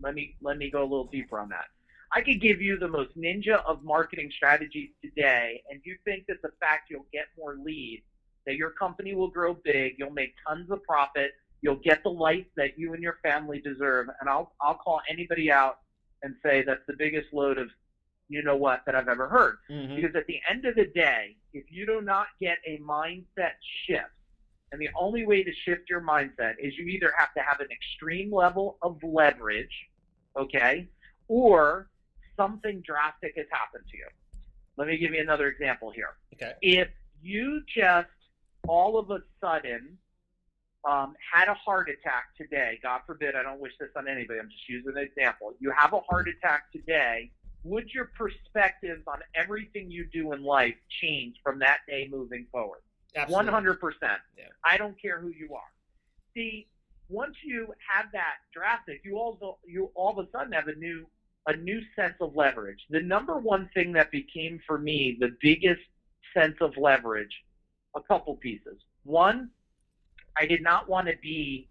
Let 0.01 0.15
me 0.15 0.37
let 0.41 0.57
me 0.57 0.71
go 0.71 0.81
a 0.81 0.89
little 0.89 1.09
deeper 1.11 1.37
on 1.37 1.49
that. 1.49 1.65
I 2.13 2.21
could 2.21 2.41
give 2.41 2.61
you 2.61 2.79
the 2.79 2.87
most 2.87 3.15
ninja 3.17 3.61
of 3.65 3.83
marketing 3.83 4.31
strategies 4.35 4.89
today, 5.03 5.61
and 5.69 5.81
you 5.83 5.97
think 6.05 6.25
that 6.27 6.41
the 6.41 6.51
fact 6.61 6.89
you'll 6.89 7.05
get 7.11 7.25
more 7.37 7.57
leads 7.61 8.03
that 8.45 8.55
your 8.55 8.71
company 8.71 9.13
will 9.13 9.27
grow 9.27 9.53
big, 9.63 9.95
you'll 9.97 10.09
make 10.11 10.33
tons 10.47 10.71
of 10.71 10.81
profit, 10.83 11.33
you'll 11.61 11.75
get 11.83 12.01
the 12.03 12.09
life 12.09 12.45
that 12.55 12.79
you 12.79 12.93
and 12.93 13.03
your 13.03 13.19
family 13.21 13.59
deserve. 13.59 14.07
And 14.21 14.29
I'll 14.29 14.53
I'll 14.61 14.75
call 14.75 15.01
anybody 15.09 15.51
out 15.51 15.79
and 16.23 16.35
say 16.41 16.63
that's 16.63 16.85
the 16.87 16.95
biggest 16.97 17.27
load 17.33 17.57
of 17.57 17.67
you 18.29 18.43
know 18.43 18.55
what 18.55 18.81
that 18.85 18.95
I've 18.95 19.09
ever 19.09 19.27
heard. 19.27 19.57
Mm-hmm. 19.69 19.97
Because 19.97 20.15
at 20.15 20.25
the 20.27 20.39
end 20.49 20.65
of 20.65 20.75
the 20.75 20.85
day, 20.85 21.35
if 21.53 21.65
you 21.69 21.85
do 21.85 22.01
not 22.01 22.27
get 22.39 22.59
a 22.65 22.79
mindset 22.79 23.57
shift, 23.85 24.09
and 24.72 24.80
the 24.80 24.89
only 24.99 25.26
way 25.26 25.43
to 25.43 25.51
shift 25.65 25.89
your 25.89 26.01
mindset 26.01 26.53
is 26.59 26.78
you 26.78 26.86
either 26.86 27.11
have 27.17 27.34
to 27.34 27.41
have 27.41 27.59
an 27.59 27.67
extreme 27.72 28.32
level 28.34 28.78
of 28.82 28.97
leverage, 29.03 29.88
okay, 30.38 30.88
or 31.28 31.89
something 32.38 32.82
drastic 32.86 33.34
has 33.36 33.47
happened 33.51 33.84
to 33.91 33.97
you. 33.97 34.07
Let 34.78 34.88
me 34.88 34.97
give 34.97 35.13
you 35.13 35.22
another 35.22 35.47
example 35.47 35.91
here. 35.91 36.15
Okay. 36.34 36.53
If 36.61 36.88
you 37.22 37.61
just 37.67 38.07
all 38.67 38.97
of 38.97 39.09
a 39.11 39.20
sudden 39.41 39.97
um, 40.89 41.15
had 41.34 41.47
a 41.49 41.53
heart 41.53 41.89
attack 41.89 42.36
today, 42.38 42.80
God 42.82 43.01
forbid, 43.05 43.36
I 43.36 43.43
don't 43.43 43.59
wish 43.59 43.74
this 43.80 43.89
on 43.95 44.07
anybody, 44.07 44.39
I'm 44.39 44.49
just 44.49 44.70
using 44.70 44.93
an 44.95 45.03
example. 45.03 45.53
You 45.59 45.72
have 45.78 45.93
a 45.93 45.99
heart 45.99 46.30
attack 46.30 46.72
today, 46.72 47.32
would 47.63 47.89
your 47.93 48.11
perspectives 48.17 49.03
on 49.07 49.20
everything 49.36 49.91
you 49.91 50.07
do 50.11 50.32
in 50.32 50.43
life 50.43 50.76
change 51.01 51.36
from 51.43 51.59
that 51.59 51.80
day 51.88 52.07
moving 52.09 52.45
forward? 52.51 52.80
Absolutely. 53.16 53.51
100%. 53.51 53.93
Yeah. 54.01 54.45
I 54.64 54.78
don't 54.78 54.99
care 55.01 55.20
who 55.20 55.30
you 55.30 55.53
are. 55.55 55.72
See, 56.34 56.68
once 57.10 57.36
you 57.43 57.74
have 57.89 58.05
that 58.14 58.36
drastic, 58.53 59.01
you 59.03 59.18
also 59.18 59.57
you 59.66 59.89
all 59.95 60.18
of 60.20 60.26
a 60.26 60.30
sudden 60.32 60.53
have 60.53 60.68
a 60.68 60.76
new 60.76 61.07
a 61.47 61.55
new 61.55 61.82
sense 61.95 62.16
of 62.22 62.36
leverage. 62.36 62.80
The 62.89 63.01
number 63.01 63.38
one 63.38 63.70
thing 63.74 63.91
that 63.93 64.12
became 64.12 64.60
for 64.68 64.78
me 64.78 65.18
the 65.20 65.36
biggest 65.41 65.82
sense 66.34 66.55
of 66.62 66.78
leverage 66.78 67.34
a 67.95 68.01
couple 68.01 68.36
pieces. 68.36 68.78
One, 69.03 69.49
I 70.38 70.45
did 70.45 70.62
not 70.62 70.88
want 70.88 71.07
to 71.07 71.14
be 71.22 71.68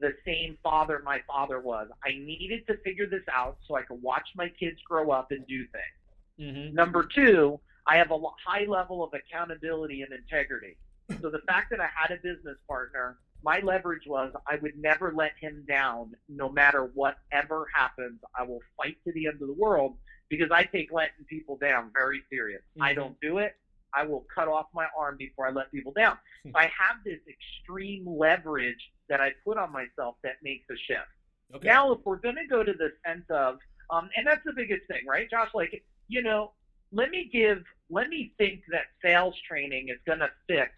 the 0.00 0.12
same 0.26 0.58
father 0.62 1.00
my 1.04 1.20
father 1.26 1.60
was. 1.60 1.88
I 2.04 2.10
needed 2.10 2.66
to 2.66 2.76
figure 2.78 3.06
this 3.06 3.22
out 3.32 3.58
so 3.68 3.76
I 3.76 3.82
could 3.82 4.02
watch 4.02 4.28
my 4.34 4.48
kids 4.48 4.78
grow 4.88 5.10
up 5.10 5.30
and 5.30 5.46
do 5.46 5.64
things. 5.66 6.50
Mm-hmm. 6.56 6.74
Number 6.74 7.04
two, 7.14 7.60
I 7.86 7.96
have 7.96 8.10
a 8.10 8.18
high 8.46 8.66
level 8.66 9.02
of 9.02 9.10
accountability 9.14 10.02
and 10.02 10.12
integrity. 10.12 10.76
So 11.20 11.30
the 11.30 11.40
fact 11.48 11.70
that 11.70 11.80
I 11.80 11.88
had 11.94 12.12
a 12.12 12.16
business 12.16 12.56
partner, 12.68 13.18
my 13.42 13.60
leverage 13.60 14.04
was 14.06 14.32
I 14.46 14.56
would 14.62 14.76
never 14.78 15.12
let 15.14 15.32
him 15.40 15.64
down 15.66 16.12
no 16.28 16.48
matter 16.48 16.90
whatever 16.94 17.66
happens. 17.74 18.20
I 18.38 18.44
will 18.44 18.60
fight 18.76 18.96
to 19.06 19.12
the 19.12 19.26
end 19.26 19.42
of 19.42 19.48
the 19.48 19.54
world 19.54 19.96
because 20.28 20.50
I 20.52 20.64
take 20.64 20.92
letting 20.92 21.24
people 21.28 21.56
down 21.56 21.90
very 21.92 22.22
serious. 22.30 22.62
Mm-hmm. 22.72 22.82
I 22.82 22.94
don't 22.94 23.20
do 23.20 23.38
it. 23.38 23.56
I 23.92 24.04
will 24.04 24.24
cut 24.32 24.46
off 24.46 24.66
my 24.72 24.86
arm 24.96 25.16
before 25.18 25.48
I 25.48 25.50
let 25.50 25.72
people 25.72 25.92
down. 25.92 26.16
So 26.44 26.52
I 26.54 26.64
have 26.64 27.02
this 27.04 27.18
extreme 27.28 28.06
leverage 28.06 28.92
that 29.08 29.20
I 29.20 29.32
put 29.44 29.58
on 29.58 29.72
myself 29.72 30.14
that 30.22 30.34
makes 30.44 30.64
a 30.70 30.76
shift. 30.76 31.08
Okay. 31.56 31.66
Now, 31.66 31.92
if 31.92 31.98
we're 32.04 32.16
going 32.16 32.36
to 32.36 32.46
go 32.48 32.62
to 32.62 32.72
the 32.72 32.92
sense 33.04 33.24
of, 33.30 33.58
um, 33.90 34.08
and 34.16 34.24
that's 34.24 34.44
the 34.44 34.52
biggest 34.52 34.82
thing, 34.86 35.02
right, 35.08 35.28
Josh? 35.28 35.48
Like, 35.54 35.82
you 36.06 36.22
know, 36.22 36.52
let 36.92 37.10
me 37.10 37.28
give, 37.32 37.62
let 37.88 38.08
me 38.08 38.32
think 38.38 38.62
that 38.70 38.84
sales 39.02 39.34
training 39.48 39.88
is 39.88 39.98
going 40.06 40.20
to 40.20 40.30
fix 40.48 40.72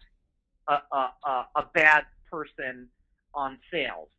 a, 0.67 0.79
a, 0.91 1.45
a, 1.55 1.65
bad 1.73 2.05
person 2.31 2.87
on 3.33 3.57
sales. 3.71 4.09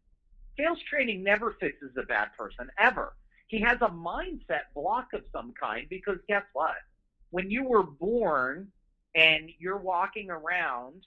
Sales 0.59 0.79
training 0.89 1.23
never 1.23 1.57
fixes 1.59 1.91
a 1.99 2.03
bad 2.03 2.29
person 2.37 2.69
ever. 2.79 3.15
He 3.47 3.61
has 3.61 3.79
a 3.81 3.89
mindset 3.89 4.67
block 4.75 5.09
of 5.15 5.23
some 5.33 5.53
kind 5.61 5.87
because 5.89 6.19
guess 6.29 6.45
what? 6.53 6.77
When 7.31 7.51
you 7.51 7.65
were 7.65 7.83
born, 7.83 8.69
and 9.15 9.51
you're 9.59 9.79
walking 9.79 10.31
around, 10.31 11.07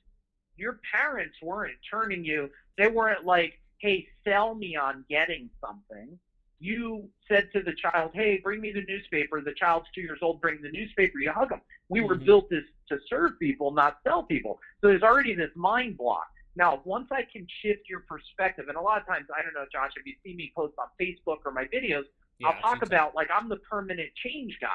your 0.55 0.79
parents 0.91 1.35
weren't 1.41 1.77
turning 1.89 2.23
you, 2.23 2.49
they 2.77 2.87
weren't 2.87 3.25
like, 3.25 3.59
hey, 3.79 4.07
sell 4.25 4.55
me 4.55 4.75
on 4.75 5.05
getting 5.09 5.49
something. 5.61 6.17
You 6.59 7.07
said 7.27 7.49
to 7.53 7.61
the 7.61 7.73
child, 7.73 8.11
hey, 8.13 8.39
bring 8.43 8.61
me 8.61 8.71
the 8.71 8.83
newspaper. 8.87 9.41
The 9.41 9.53
child's 9.53 9.87
two 9.93 10.01
years 10.01 10.19
old, 10.21 10.41
bring 10.41 10.61
the 10.61 10.71
newspaper. 10.71 11.19
You 11.19 11.31
hug 11.31 11.49
them. 11.49 11.61
We 11.89 11.99
mm-hmm. 11.99 12.09
were 12.09 12.15
built 12.15 12.49
to, 12.49 12.61
to 12.89 12.99
serve 13.09 13.39
people, 13.39 13.71
not 13.71 13.97
sell 14.03 14.23
people. 14.23 14.59
So 14.81 14.87
there's 14.87 15.03
already 15.03 15.35
this 15.35 15.51
mind 15.55 15.97
block. 15.97 16.27
Now, 16.55 16.81
once 16.85 17.09
I 17.11 17.21
can 17.31 17.45
shift 17.61 17.87
your 17.87 17.99
perspective, 18.01 18.65
and 18.67 18.77
a 18.77 18.81
lot 18.81 18.99
of 18.99 19.05
times, 19.05 19.27
I 19.37 19.43
don't 19.43 19.53
know, 19.53 19.65
Josh, 19.71 19.91
if 19.95 20.05
you 20.07 20.13
see 20.25 20.35
me 20.35 20.51
post 20.55 20.73
on 20.79 20.87
Facebook 20.99 21.37
or 21.45 21.51
my 21.51 21.65
videos, 21.65 22.05
yeah, 22.39 22.47
I'll 22.47 22.61
talk 22.61 22.83
about 22.83 23.13
like 23.13 23.29
I'm 23.35 23.47
the 23.47 23.57
permanent 23.57 24.09
change 24.23 24.57
guy. 24.59 24.69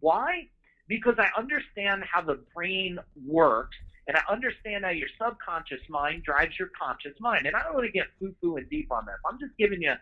Why? 0.00 0.48
because 0.88 1.14
I 1.18 1.28
understand 1.38 2.04
how 2.10 2.20
the 2.20 2.40
brain 2.54 2.98
works 3.26 3.76
and 4.06 4.16
I 4.16 4.32
understand 4.32 4.84
how 4.84 4.90
your 4.90 5.08
subconscious 5.20 5.80
mind 5.88 6.24
drives 6.24 6.58
your 6.58 6.68
conscious 6.78 7.18
mind. 7.20 7.46
And 7.46 7.56
I 7.56 7.62
don't 7.62 7.74
want 7.74 7.86
to 7.86 7.92
get 7.92 8.06
foo 8.18 8.34
foo 8.40 8.56
and 8.56 8.68
deep 8.68 8.92
on 8.92 9.06
this. 9.06 9.16
I'm 9.28 9.38
just 9.38 9.56
giving 9.58 9.80
you 9.80 9.94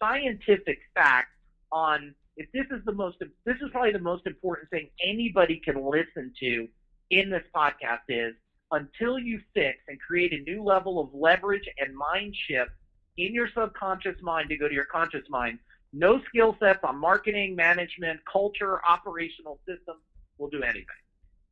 scientific 0.00 0.78
facts 0.94 1.32
on 1.72 2.14
if 2.36 2.50
this 2.52 2.66
is 2.70 2.84
the 2.84 2.92
most 2.92 3.16
this 3.44 3.56
is 3.56 3.70
probably 3.72 3.92
the 3.92 3.98
most 3.98 4.26
important 4.26 4.68
thing 4.70 4.88
anybody 5.02 5.60
can 5.64 5.84
listen 5.84 6.32
to 6.38 6.68
in 7.10 7.30
this 7.30 7.44
podcast 7.54 8.00
is 8.08 8.34
until 8.72 9.18
you 9.18 9.40
fix 9.54 9.78
and 9.88 9.98
create 10.00 10.32
a 10.32 10.38
new 10.50 10.62
level 10.62 11.00
of 11.00 11.08
leverage 11.14 11.68
and 11.78 11.96
mind 11.96 12.34
shift 12.48 12.70
in 13.16 13.32
your 13.32 13.48
subconscious 13.54 14.16
mind 14.22 14.48
to 14.48 14.56
go 14.56 14.68
to 14.68 14.74
your 14.74 14.86
conscious 14.86 15.24
mind. 15.28 15.58
No 15.92 16.20
skill 16.28 16.56
sets 16.60 16.80
on 16.82 16.98
marketing, 16.98 17.54
management, 17.54 18.20
culture, 18.30 18.80
operational 18.86 19.58
systems 19.66 20.00
will 20.38 20.50
do 20.50 20.62
anything. 20.62 20.84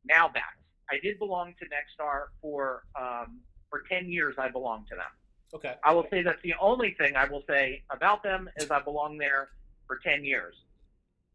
Now 0.05 0.27
back. 0.27 0.57
I 0.91 0.99
did 1.01 1.17
belong 1.17 1.55
to 1.59 1.65
Nexstar 1.65 2.25
for 2.41 2.83
um, 2.99 3.39
for 3.69 3.83
ten 3.89 4.07
years. 4.07 4.35
I 4.37 4.49
belonged 4.49 4.85
to 4.89 4.95
them. 4.95 5.05
Okay. 5.53 5.75
I 5.83 5.93
will 5.93 6.05
say 6.09 6.21
that's 6.21 6.41
the 6.43 6.55
only 6.59 6.91
thing 6.97 7.15
I 7.15 7.25
will 7.25 7.43
say 7.47 7.83
about 7.89 8.23
them 8.23 8.49
is 8.57 8.71
I 8.71 8.81
belong 8.81 9.17
there 9.17 9.49
for 9.87 9.97
ten 9.97 10.23
years. 10.23 10.55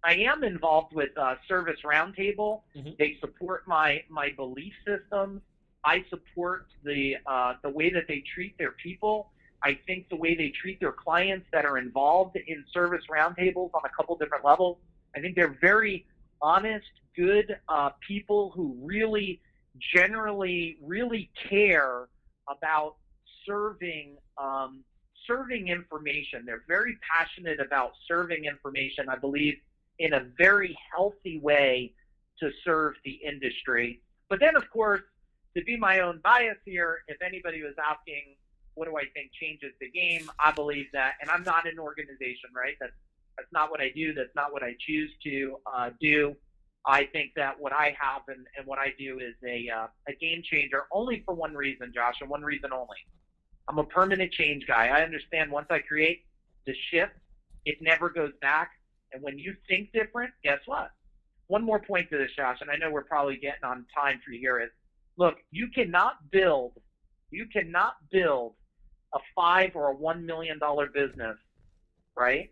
I 0.03 0.15
am 0.15 0.45
involved 0.45 0.95
with 0.95 1.17
uh, 1.17 1.37
Service 1.47 1.81
Roundtable. 1.85 2.63
Mhm. 2.77 2.97
They 2.99 3.19
support 3.21 3.67
my 3.67 4.03
my 4.09 4.31
belief 4.31 4.73
systems. 4.87 5.43
I 5.85 6.05
support 6.11 6.67
the 6.85 7.17
uh, 7.27 7.55
the 7.63 7.71
way 7.71 7.91
that 7.91 8.07
they 8.09 8.21
treat 8.35 8.57
their 8.59 8.73
people. 8.73 9.31
I 9.63 9.79
think 9.87 10.09
the 10.09 10.17
way 10.17 10.35
they 10.35 10.51
treat 10.51 10.81
their 10.81 10.93
clients 10.93 11.47
that 11.53 11.65
are 11.67 11.77
involved 11.79 12.37
in 12.37 12.65
service 12.73 13.05
roundtables 13.11 13.71
on 13.75 13.83
a 13.85 13.91
couple 13.91 14.17
different 14.17 14.45
levels. 14.45 14.79
I 15.15 15.21
think 15.21 15.37
they're 15.37 15.59
very 15.61 16.07
honest, 16.41 16.87
good 17.15 17.59
uh, 17.69 17.91
people 18.07 18.53
who 18.55 18.75
really, 18.81 19.41
generally, 19.95 20.79
really 20.83 21.31
care 21.49 22.09
about 22.49 22.97
serving 23.47 24.17
um, 24.39 24.85
serving 25.27 25.69
information. 25.69 26.45
They're 26.45 26.65
very 26.67 26.99
passionate 27.09 27.61
about 27.61 27.93
serving 28.09 28.45
information. 28.45 29.09
I 29.09 29.17
believe 29.17 29.57
in 29.99 30.15
a 30.15 30.25
very 30.39 30.77
healthy 30.95 31.39
way 31.39 31.93
to 32.41 32.51
serve 32.65 32.95
the 33.05 33.21
industry. 33.25 34.01
But 34.29 34.41
then, 34.41 34.57
of 34.57 34.69
course, 34.71 35.03
to 35.57 35.63
be 35.63 35.77
my 35.77 36.01
own 36.01 36.21
bias 36.25 36.57
here, 36.65 37.01
if 37.09 37.21
anybody 37.23 37.63
was 37.63 37.75
asking, 37.79 38.37
what 38.75 38.87
do 38.87 38.97
I 38.97 39.05
think 39.15 39.31
changes 39.39 39.73
the 39.81 39.91
game? 39.91 40.31
I 40.39 40.53
believe 40.53 40.87
that, 40.93 41.15
and 41.21 41.31
I'm 41.31 41.43
not 41.43 41.69
an 41.69 41.79
organization, 41.79 42.51
right? 42.55 42.77
That's 42.81 42.93
that's 43.37 43.53
not 43.53 43.71
what 43.71 43.81
I 43.81 43.91
do. 43.95 44.13
That's 44.13 44.35
not 44.35 44.53
what 44.53 44.63
I 44.63 44.77
choose 44.79 45.11
to 45.25 45.57
uh, 45.73 45.91
do. 46.01 46.37
I 46.87 47.05
think 47.05 47.33
that 47.37 47.59
what 47.59 47.73
I 47.73 47.97
have 47.99 48.23
and, 48.29 48.47
and 48.57 48.67
what 48.67 48.79
I 48.79 48.93
do 48.99 49.19
is 49.19 49.35
a 49.47 49.69
uh, 49.69 49.87
a 50.09 50.13
game 50.15 50.43
changer 50.43 50.85
only 50.93 51.23
for 51.27 51.35
one 51.35 51.55
reason, 51.55 51.93
Josh, 51.95 52.17
and 52.21 52.31
one 52.31 52.43
reason 52.43 52.73
only. 52.73 52.97
I'm 53.71 53.79
a 53.79 53.85
permanent 53.85 54.33
change 54.33 54.67
guy. 54.67 54.89
I 54.89 55.03
understand 55.03 55.53
once 55.53 55.69
I 55.71 55.79
create 55.79 56.25
the 56.67 56.75
shift, 56.91 57.13
it 57.65 57.81
never 57.81 58.11
goes 58.11 58.33
back. 58.43 58.73
And 59.13 59.23
when 59.23 59.39
you 59.39 59.55
think 59.69 59.93
different, 59.93 60.33
guess 60.43 60.59
what? 60.67 60.91
One 61.47 61.63
more 61.63 61.79
point 61.79 62.11
to 62.11 62.19
this, 62.19 62.33
Josh, 62.37 62.59
and 62.61 62.71
I 62.71 62.75
know 62.75 62.91
we're 62.91 63.05
probably 63.05 63.37
getting 63.37 63.63
on 63.63 63.87
time 63.95 64.21
for 64.25 64.33
you 64.33 64.41
here 64.41 64.59
is 64.61 64.71
look, 65.17 65.37
you 65.53 65.69
cannot 65.69 66.31
build 66.33 66.73
you 67.31 67.47
cannot 67.47 67.95
build 68.11 68.55
a 69.15 69.19
five 69.37 69.77
or 69.77 69.91
a 69.91 69.95
one 69.95 70.27
million 70.27 70.59
dollar 70.59 70.87
business, 70.87 71.37
right? 72.17 72.51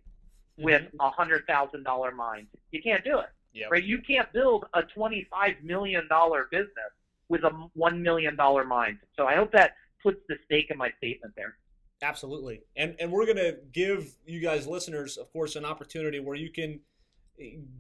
Mm-hmm. 0.57 0.65
With 0.65 0.83
a 1.01 1.11
hundred 1.11 1.49
thousand 1.49 1.83
dollar 1.83 2.13
mind. 2.13 2.47
You 2.71 2.81
can't 2.81 3.03
do 3.03 3.19
it. 3.19 3.31
Yep. 3.55 3.71
Right? 3.73 3.83
You 3.83 4.01
can't 4.03 4.33
build 4.33 4.67
a 4.75 4.83
twenty 4.83 5.27
five 5.33 5.57
million 5.65 6.07
dollar 6.09 6.47
business 6.53 6.93
with 7.29 7.43
a 7.43 7.51
one 7.75 8.03
million 8.03 8.37
dollar 8.37 8.63
mind. 8.63 8.99
So 9.17 9.27
I 9.27 9.35
hope 9.35 9.51
that 9.53 9.73
puts 10.03 10.21
the 10.29 10.37
stake 10.45 10.67
in 10.71 10.79
my 10.79 10.91
statement 10.99 11.35
there. 11.37 11.57
Absolutely. 12.03 12.61
And 12.77 12.95
and 13.01 13.11
we're 13.11 13.27
going 13.27 13.39
to 13.39 13.57
give 13.73 14.15
you 14.25 14.41
guys 14.41 14.67
listeners 14.67 15.17
of 15.17 15.33
course 15.33 15.57
an 15.57 15.65
opportunity 15.65 16.21
where 16.21 16.37
you 16.37 16.51
can 16.51 16.81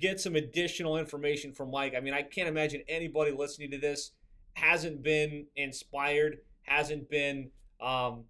get 0.00 0.20
some 0.20 0.36
additional 0.36 0.96
information 0.96 1.52
from 1.52 1.70
Mike. 1.70 1.94
I 1.96 2.00
mean, 2.00 2.14
I 2.14 2.22
can't 2.22 2.48
imagine 2.48 2.82
anybody 2.88 3.32
listening 3.32 3.70
to 3.72 3.78
this 3.78 4.12
hasn't 4.54 5.02
been 5.02 5.46
inspired, 5.56 6.38
hasn't 6.62 7.08
been 7.10 7.50
um, 7.80 8.24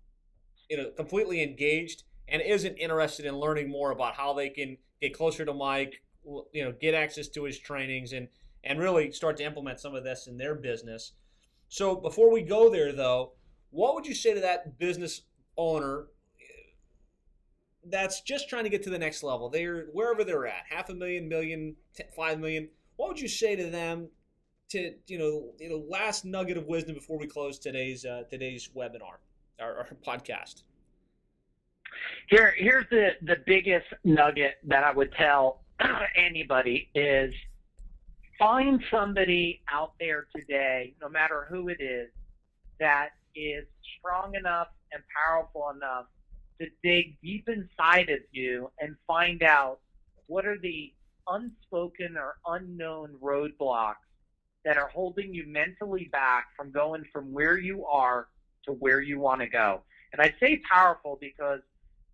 you 0.69 0.77
know 0.77 0.91
completely 0.91 1.43
engaged 1.43 2.05
and 2.29 2.43
isn't 2.43 2.77
interested 2.77 3.25
in 3.25 3.37
learning 3.37 3.71
more 3.71 3.91
about 3.91 4.15
how 4.15 4.33
they 4.35 4.51
can 4.51 4.77
get 5.01 5.15
closer 5.15 5.45
to 5.45 5.55
Mike, 5.55 6.03
you 6.53 6.65
know, 6.65 6.73
get 6.81 6.95
access 6.95 7.29
to 7.29 7.45
his 7.45 7.59
trainings 7.59 8.13
and 8.13 8.29
and 8.65 8.79
really 8.79 9.11
start 9.13 9.37
to 9.39 9.45
implement 9.45 9.81
some 9.81 9.95
of 9.95 10.05
this 10.05 10.27
in 10.27 10.37
their 10.37 10.55
business. 10.55 11.13
So 11.69 11.97
before 11.97 12.31
we 12.33 12.43
go 12.43 12.71
there 12.71 12.93
though, 12.93 13.33
what 13.71 13.95
would 13.95 14.07
you 14.07 14.15
say 14.15 14.35
to 14.35 14.41
that 14.41 14.79
business 14.79 15.23
owner 15.57 16.07
that's 17.85 18.21
just 18.21 18.49
trying 18.49 18.65
to 18.65 18.71
get 18.71 18.83
to 18.85 18.91
the 18.91 18.99
next 18.99 19.23
level? 19.23 19.49
They're 19.49 19.87
wherever 19.93 20.25
they're 20.25 20.47
at, 20.47 20.65
half 20.69 20.89
a 20.89 20.95
million, 20.95 21.29
million, 21.29 21.77
five 22.17 22.39
million. 22.41 22.69
What 22.97 23.09
would 23.09 23.21
you 23.21 23.29
say 23.29 23.57
to 23.57 23.71
them? 23.71 24.09
To 24.71 24.95
you 25.07 25.19
know, 25.19 25.53
you 25.59 25.71
know, 25.71 25.83
last 25.89 26.25
nugget 26.27 26.59
of 26.59 26.67
wisdom 26.67 26.95
before 26.95 27.19
we 27.19 27.27
close 27.27 27.59
today's 27.59 28.05
uh, 28.05 28.25
today's 28.29 28.69
webinar 28.77 29.17
or, 29.59 29.79
or 29.79 29.89
podcast. 30.07 30.63
Here, 32.29 32.55
here's 32.57 32.85
the 32.91 33.11
the 33.23 33.37
biggest 33.47 33.87
nugget 34.05 34.57
that 34.65 34.85
I 34.85 34.93
would 34.93 35.13
tell 35.13 35.63
anybody 36.17 36.91
is 36.95 37.33
find 38.39 38.83
somebody 38.91 39.63
out 39.71 39.95
there 39.99 40.27
today, 40.35 40.95
no 41.01 41.09
matter 41.09 41.47
who 41.49 41.69
it 41.69 41.81
is, 41.81 42.09
that 42.79 43.11
is 43.39 43.65
strong 43.99 44.35
enough 44.35 44.69
and 44.93 45.03
powerful 45.15 45.71
enough 45.75 46.07
to 46.61 46.67
dig 46.83 47.17
deep 47.23 47.49
inside 47.49 48.11
of 48.11 48.21
you 48.33 48.71
and 48.81 48.97
find 49.07 49.43
out 49.43 49.79
what 50.27 50.45
are 50.47 50.59
the 50.59 50.93
unspoken 51.29 52.17
or 52.17 52.37
unknown 52.47 53.15
roadblocks 53.23 53.95
that 54.65 54.77
are 54.77 54.89
holding 54.89 55.33
you 55.33 55.47
mentally 55.47 56.09
back 56.11 56.49
from 56.57 56.71
going 56.71 57.05
from 57.13 57.33
where 57.33 57.59
you 57.59 57.85
are 57.87 58.29
to 58.65 58.73
where 58.73 59.01
you 59.01 59.19
want 59.19 59.41
to 59.41 59.47
go. 59.47 59.83
And 60.13 60.21
I 60.21 60.35
say 60.41 60.61
powerful 60.71 61.17
because 61.21 61.61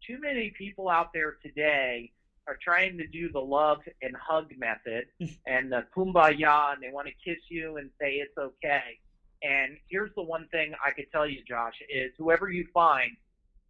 too 0.07 0.19
many 0.21 0.53
people 0.57 0.89
out 0.89 1.13
there 1.15 1.37
today 1.43 2.13
are 2.47 2.59
trying 2.63 2.99
to 2.99 3.07
do 3.07 3.33
the 3.33 3.41
love 3.41 3.79
and 4.03 4.15
hug 4.17 4.53
method 4.59 5.07
and 5.47 5.73
the 5.73 5.85
kumbaya 5.97 6.75
and 6.75 6.83
they 6.83 6.91
want 6.93 7.09
to 7.09 7.15
kiss 7.25 7.43
you 7.49 7.79
and 7.79 7.91
say 8.01 8.15
it's 8.15 8.37
okay. 8.37 8.99
And 9.43 9.77
here's 9.91 10.15
the 10.15 10.23
one 10.23 10.49
thing 10.51 10.73
I 10.85 10.91
could 10.91 11.11
tell 11.13 11.27
you, 11.27 11.41
Josh, 11.47 11.75
is 11.91 12.13
whoever 12.19 12.51
you 12.51 12.67
find, 12.73 13.11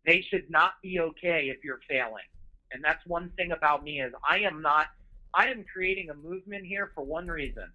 they 0.06 0.24
should 0.28 0.48
not 0.50 0.74
be 0.82 1.00
okay 1.00 1.48
if 1.48 1.64
you're 1.64 1.80
failing. 1.88 2.24
And 2.72 2.82
that's 2.82 3.04
one 3.06 3.30
thing 3.36 3.52
about 3.52 3.84
me 3.84 4.00
is 4.00 4.12
I 4.28 4.40
am 4.40 4.60
not 4.62 4.88
I 5.34 5.48
am 5.48 5.64
creating 5.72 6.10
a 6.10 6.14
movement 6.14 6.64
here 6.64 6.92
for 6.94 7.02
one 7.02 7.26
reason. 7.26 7.68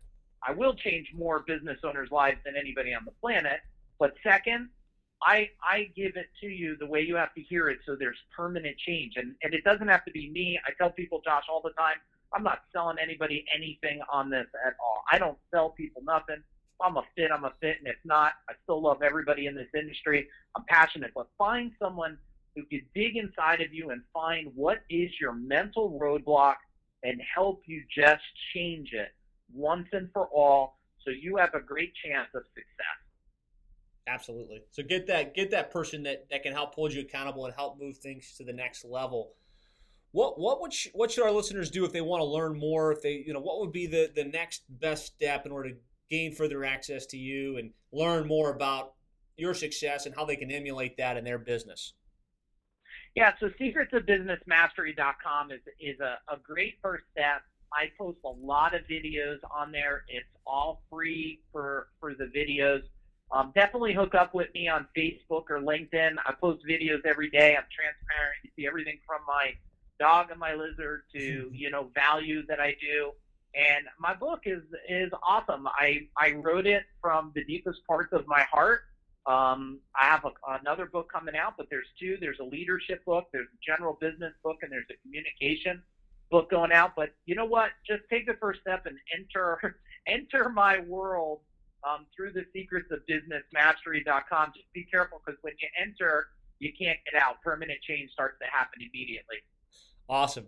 I 0.48 0.54
will 0.54 0.74
change 0.74 1.12
more 1.14 1.44
business 1.46 1.78
owners' 1.84 2.10
lives 2.10 2.40
than 2.46 2.56
anybody 2.56 2.94
on 2.94 3.04
the 3.04 3.12
planet. 3.20 3.60
But 4.00 4.14
second, 4.24 4.70
I 5.22 5.50
I 5.62 5.90
give 5.96 6.16
it 6.16 6.28
to 6.42 6.48
you 6.48 6.78
the 6.80 6.86
way 6.86 7.02
you 7.02 7.16
have 7.16 7.34
to 7.34 7.42
hear 7.42 7.68
it 7.70 7.80
so 7.86 7.96
there's 7.98 8.18
permanent 8.36 8.78
change. 8.78 9.14
And 9.18 9.36
and 9.44 9.54
it 9.54 9.64
doesn't 9.64 9.88
have 9.88 10.06
to 10.06 10.12
be 10.12 10.30
me. 10.30 10.60
I 10.66 10.72
tell 10.78 10.90
people, 10.92 11.22
Josh, 11.26 11.44
all 11.50 11.62
the 11.62 11.72
time, 11.72 11.98
I'm 12.34 12.44
not 12.44 12.60
selling 12.72 12.98
anybody 13.02 13.46
anything 13.54 14.02
on 14.12 14.30
this 14.30 14.48
at 14.66 14.74
all. 14.80 15.04
I 15.12 15.18
don't 15.18 15.38
sell 15.52 15.70
people 15.72 16.02
nothing. 16.04 16.42
I'm 16.82 16.98
a 16.98 17.04
fit, 17.16 17.32
I'm 17.32 17.44
a 17.44 17.54
fit, 17.60 17.78
and 17.80 17.88
if 17.88 17.98
not, 18.06 18.34
I 18.50 18.54
still 18.64 18.82
love 18.82 19.02
everybody 19.02 19.48
in 19.48 19.56
this 19.56 19.68
industry. 19.74 20.28
I'm 20.56 20.64
passionate, 20.68 21.12
but 21.14 21.28
find 21.38 21.72
someone 21.80 22.18
who 22.56 22.64
can 22.64 22.82
dig 22.96 23.18
inside 23.18 23.62
of 23.62 23.74
you 23.74 23.92
and 23.92 24.02
find 24.14 24.52
what 24.56 24.80
is 24.90 25.12
your 25.20 25.34
mental 25.34 26.00
roadblock 26.02 26.56
and 27.04 27.22
help 27.34 27.62
you 27.66 27.84
just 27.94 28.24
change 28.54 28.92
it 28.94 29.10
once 29.54 29.88
and 29.94 30.10
for 30.14 30.28
all 30.28 30.80
so 31.04 31.12
you 31.12 31.38
have 31.38 31.54
a 31.54 31.60
great 31.60 31.94
chance 32.06 32.28
of 32.36 32.44
success. 32.54 33.00
Absolutely. 34.08 34.62
So 34.72 34.84
get 34.84 35.08
that 35.08 35.36
get 35.36 35.52
that 35.52 35.72
person 35.72 36.04
that, 36.04 36.30
that 36.32 36.44
can 36.44 36.54
help 36.54 36.74
hold 36.74 36.94
you 36.94 37.02
accountable 37.02 37.46
and 37.46 37.54
help 37.54 37.80
move 37.80 37.98
things 37.98 38.34
to 38.38 38.44
the 38.44 38.54
next 38.54 38.84
level. 38.84 39.34
What 40.12 40.40
what 40.40 40.62
would 40.62 40.74
sh- 40.74 40.88
what 40.94 41.12
should 41.12 41.24
our 41.24 41.32
listeners 41.32 41.70
do 41.70 41.86
if 41.86 41.92
they 41.92 42.02
want 42.02 42.22
to 42.22 42.26
learn 42.26 42.58
more? 42.58 42.92
If 42.92 43.02
they 43.02 43.24
you 43.26 43.34
know 43.34 43.40
what 43.40 43.60
would 43.60 43.72
be 43.72 43.86
the 43.86 44.12
the 44.14 44.24
next 44.24 44.64
best 44.68 45.06
step 45.06 45.46
in 45.46 45.52
order 45.52 45.70
to 45.70 45.76
gain 46.10 46.34
further 46.34 46.64
access 46.64 47.06
to 47.08 47.18
you 47.18 47.58
and 47.58 47.72
learn 47.92 48.28
more 48.28 48.52
about 48.52 48.94
your 49.38 49.54
success 49.54 50.06
and 50.06 50.16
how 50.16 50.26
they 50.26 50.36
can 50.36 50.52
emulate 50.52 50.98
that 50.98 51.18
in 51.18 51.24
their 51.24 51.38
business? 51.38 51.94
Yeah, 53.16 53.34
so 53.40 53.50
secretsofbusinessmastery.com 53.60 55.52
is 55.52 55.62
is 55.80 56.00
a, 56.00 56.20
a 56.32 56.38
great 56.44 56.76
first 56.82 57.06
step. 57.12 57.42
I 57.74 57.92
post 57.98 58.18
a 58.26 58.30
lot 58.30 58.74
of 58.74 58.82
videos 58.90 59.38
on 59.52 59.72
there. 59.72 60.04
It's 60.08 60.28
all 60.46 60.84
free 60.92 61.40
for 61.52 61.88
for 62.00 62.14
the 62.14 62.26
videos. 62.26 62.82
Um, 63.32 63.52
definitely 63.54 63.94
hook 63.94 64.16
up 64.16 64.34
with 64.34 64.48
me 64.54 64.68
on 64.68 64.88
Facebook 64.98 65.50
or 65.50 65.60
LinkedIn. 65.60 66.16
I 66.26 66.34
post 66.40 66.64
videos 66.68 67.06
every 67.06 67.30
day. 67.30 67.56
I'm 67.56 67.66
transparent. 67.70 68.38
You 68.44 68.50
see 68.56 68.68
everything 68.68 69.00
from 69.06 69.20
my 69.28 69.54
dog 70.00 70.32
and 70.32 70.40
my 70.40 70.54
lizard 70.54 71.04
to 71.16 71.50
you 71.54 71.70
know 71.70 71.90
value 71.94 72.46
that 72.48 72.60
I 72.60 72.76
do. 72.80 73.12
And 73.56 73.86
my 74.00 74.14
book 74.14 74.42
is 74.46 74.62
is 74.88 75.12
awesome. 75.28 75.68
I 75.68 76.08
I 76.18 76.34
wrote 76.34 76.68
it 76.68 76.84
from 77.02 77.32
the 77.36 77.44
deepest 77.46 77.80
parts 77.88 78.14
of 78.14 78.28
my 78.28 78.44
heart, 78.52 78.82
Um, 79.26 79.80
I 80.00 80.06
have 80.06 80.26
a, 80.26 80.32
another 80.60 80.86
book 80.86 81.12
coming 81.12 81.36
out, 81.36 81.54
but 81.58 81.68
there's 81.70 81.88
two. 82.00 82.18
There's 82.20 82.40
a 82.40 82.44
leadership 82.44 83.04
book, 83.06 83.28
there's 83.34 83.48
a 83.48 83.60
general 83.66 83.98
business 84.00 84.34
book, 84.44 84.58
and 84.62 84.72
there's 84.72 84.88
a 84.90 84.98
communication 85.04 85.82
book 86.32 86.50
going 86.50 86.72
out. 86.72 86.94
But 86.96 87.10
you 87.26 87.36
know 87.36 87.46
what? 87.46 87.72
Just 87.88 88.04
take 88.10 88.26
the 88.28 88.36
first 88.40 88.62
step 88.62 88.86
and 88.86 88.98
enter 89.18 89.78
enter 90.08 90.50
my 90.50 90.80
world 90.82 91.42
um, 91.88 92.06
through 92.16 92.34
the 92.34 92.46
secrets 92.54 92.90
of 92.92 93.06
business 93.08 93.44
mastery.com. 93.54 94.52
Just 94.56 94.72
be 94.74 94.86
careful 94.86 95.22
because 95.26 95.40
when 95.42 95.54
you 95.60 95.68
enter, 95.80 96.28
you 96.60 96.72
can't 96.80 97.00
get 97.12 97.22
out. 97.22 97.42
Permanent 97.44 97.82
change 97.82 98.12
starts 98.12 98.38
to 98.42 98.46
happen 98.52 98.80
immediately. 98.82 99.38
Awesome. 100.08 100.48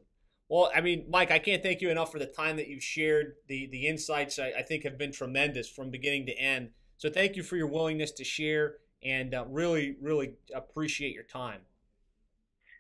Well, 0.52 0.70
I 0.76 0.82
mean, 0.82 1.06
Mike, 1.08 1.32
I 1.32 1.40
can't 1.40 1.64
thank 1.64 1.80
you 1.80 1.92
enough 1.92 2.12
for 2.12 2.20
the 2.20 2.26
time 2.26 2.58
that 2.58 2.68
you've 2.68 2.84
shared. 2.84 3.36
The 3.48 3.68
the 3.68 3.88
insights 3.88 4.38
I, 4.38 4.52
I 4.58 4.64
think 4.64 4.84
have 4.84 4.98
been 4.98 5.14
tremendous 5.14 5.70
from 5.70 5.90
beginning 5.90 6.26
to 6.26 6.34
end. 6.34 6.72
So 6.98 7.10
thank 7.10 7.38
you 7.38 7.42
for 7.42 7.56
your 7.56 7.68
willingness 7.68 8.12
to 8.12 8.26
share, 8.26 8.76
and 9.02 9.34
uh, 9.34 9.46
really, 9.48 9.96
really 10.02 10.34
appreciate 10.54 11.14
your 11.14 11.24
time. 11.24 11.62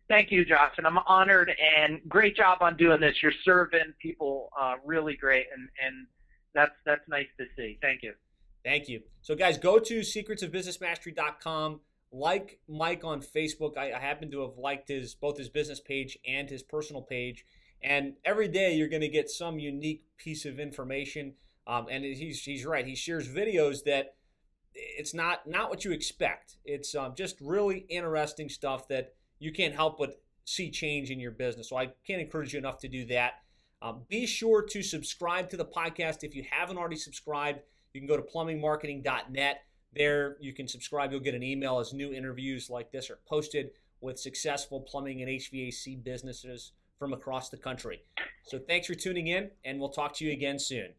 Thank 0.10 0.32
you, 0.32 0.44
Josh, 0.44 0.74
and 0.78 0.86
I'm 0.86 0.98
honored 1.08 1.50
and 1.78 2.02
great 2.10 2.36
job 2.36 2.58
on 2.60 2.76
doing 2.76 3.00
this. 3.00 3.16
You're 3.24 3.32
serving 3.46 3.94
people 4.02 4.50
uh, 4.60 4.76
really 4.86 5.16
great, 5.16 5.46
and 5.56 5.70
and 5.82 6.08
that's 6.54 6.74
that's 6.86 7.08
nice 7.08 7.28
to 7.40 7.46
see. 7.56 7.80
Thank 7.82 8.04
you. 8.04 8.16
Thank 8.66 8.90
you. 8.90 9.02
So, 9.22 9.34
guys, 9.34 9.58
go 9.58 9.80
to 9.80 10.00
secretsofbusinessmastery.com. 10.02 11.80
Like 12.12 12.60
Mike 12.68 13.06
on 13.06 13.22
Facebook. 13.22 13.78
I, 13.78 13.94
I 13.94 14.00
happen 14.00 14.30
to 14.32 14.42
have 14.42 14.58
liked 14.58 14.90
his 14.90 15.16
both 15.16 15.38
his 15.38 15.48
business 15.48 15.80
page 15.80 16.18
and 16.28 16.50
his 16.50 16.64
personal 16.64 17.02
page. 17.02 17.46
And 17.84 18.14
every 18.24 18.48
day 18.48 18.76
you're 18.76 18.88
going 18.88 19.02
to 19.02 19.08
get 19.08 19.30
some 19.30 19.60
unique 19.60 20.04
piece 20.18 20.46
of 20.46 20.60
information. 20.60 21.34
Um, 21.68 21.88
and 21.90 22.04
he's 22.04 22.44
he's 22.44 22.66
right. 22.66 22.86
He 22.86 22.96
shares 22.96 23.28
videos 23.28 23.84
that 23.86 24.16
it's 24.74 25.14
not 25.14 25.48
not 25.48 25.70
what 25.70 25.86
you 25.86 25.92
expect. 25.92 26.58
It's 26.66 26.96
um, 26.96 27.14
just 27.16 27.38
really 27.42 27.86
interesting 27.90 28.50
stuff 28.50 28.88
that 28.90 29.14
you 29.40 29.52
can't 29.52 29.74
help 29.74 29.98
but 29.98 30.22
see 30.46 30.70
change 30.70 31.12
in 31.12 31.20
your 31.20 31.32
business. 31.32 31.70
So 31.70 31.78
I 31.78 31.92
can't 32.06 32.22
encourage 32.22 32.54
you 32.54 32.60
enough 32.60 32.80
to 32.80 32.88
do 32.88 33.06
that. 33.06 33.34
Um, 33.82 34.02
be 34.10 34.26
sure 34.26 34.64
to 34.64 34.84
subscribe 34.84 35.50
to 35.50 35.58
the 35.58 35.66
podcast 35.66 36.24
if 36.24 36.36
you 36.36 36.46
haven't 36.50 36.78
already 36.78 36.96
subscribed. 36.96 37.62
You 37.94 38.02
can 38.02 38.08
go 38.08 38.16
to 38.16 38.24
plumbingmarketing.net. 38.24 39.62
There, 39.94 40.38
you 40.40 40.54
can 40.54 40.68
subscribe. 40.68 41.12
You'll 41.12 41.20
get 41.20 41.36
an 41.36 41.44
email 41.44 41.80
as 41.80 41.94
new 41.94 42.14
interviews 42.14 42.70
like 42.70 42.92
this 42.92 43.10
are 43.10 43.20
posted 43.28 43.72
with 44.00 44.20
successful 44.20 44.82
plumbing 44.82 45.22
and 45.22 45.30
HVAC 45.30 46.04
businesses 46.04 46.72
from 47.02 47.14
across 47.14 47.50
the 47.50 47.58
country. 47.58 48.04
So, 48.44 48.60
thanks 48.60 48.86
for 48.86 48.94
tuning 48.94 49.26
in, 49.26 49.50
and 49.66 49.80
we'll 49.80 49.90
talk 49.90 50.14
to 50.18 50.26
you 50.26 50.34
again 50.34 50.60
soon. 50.60 50.90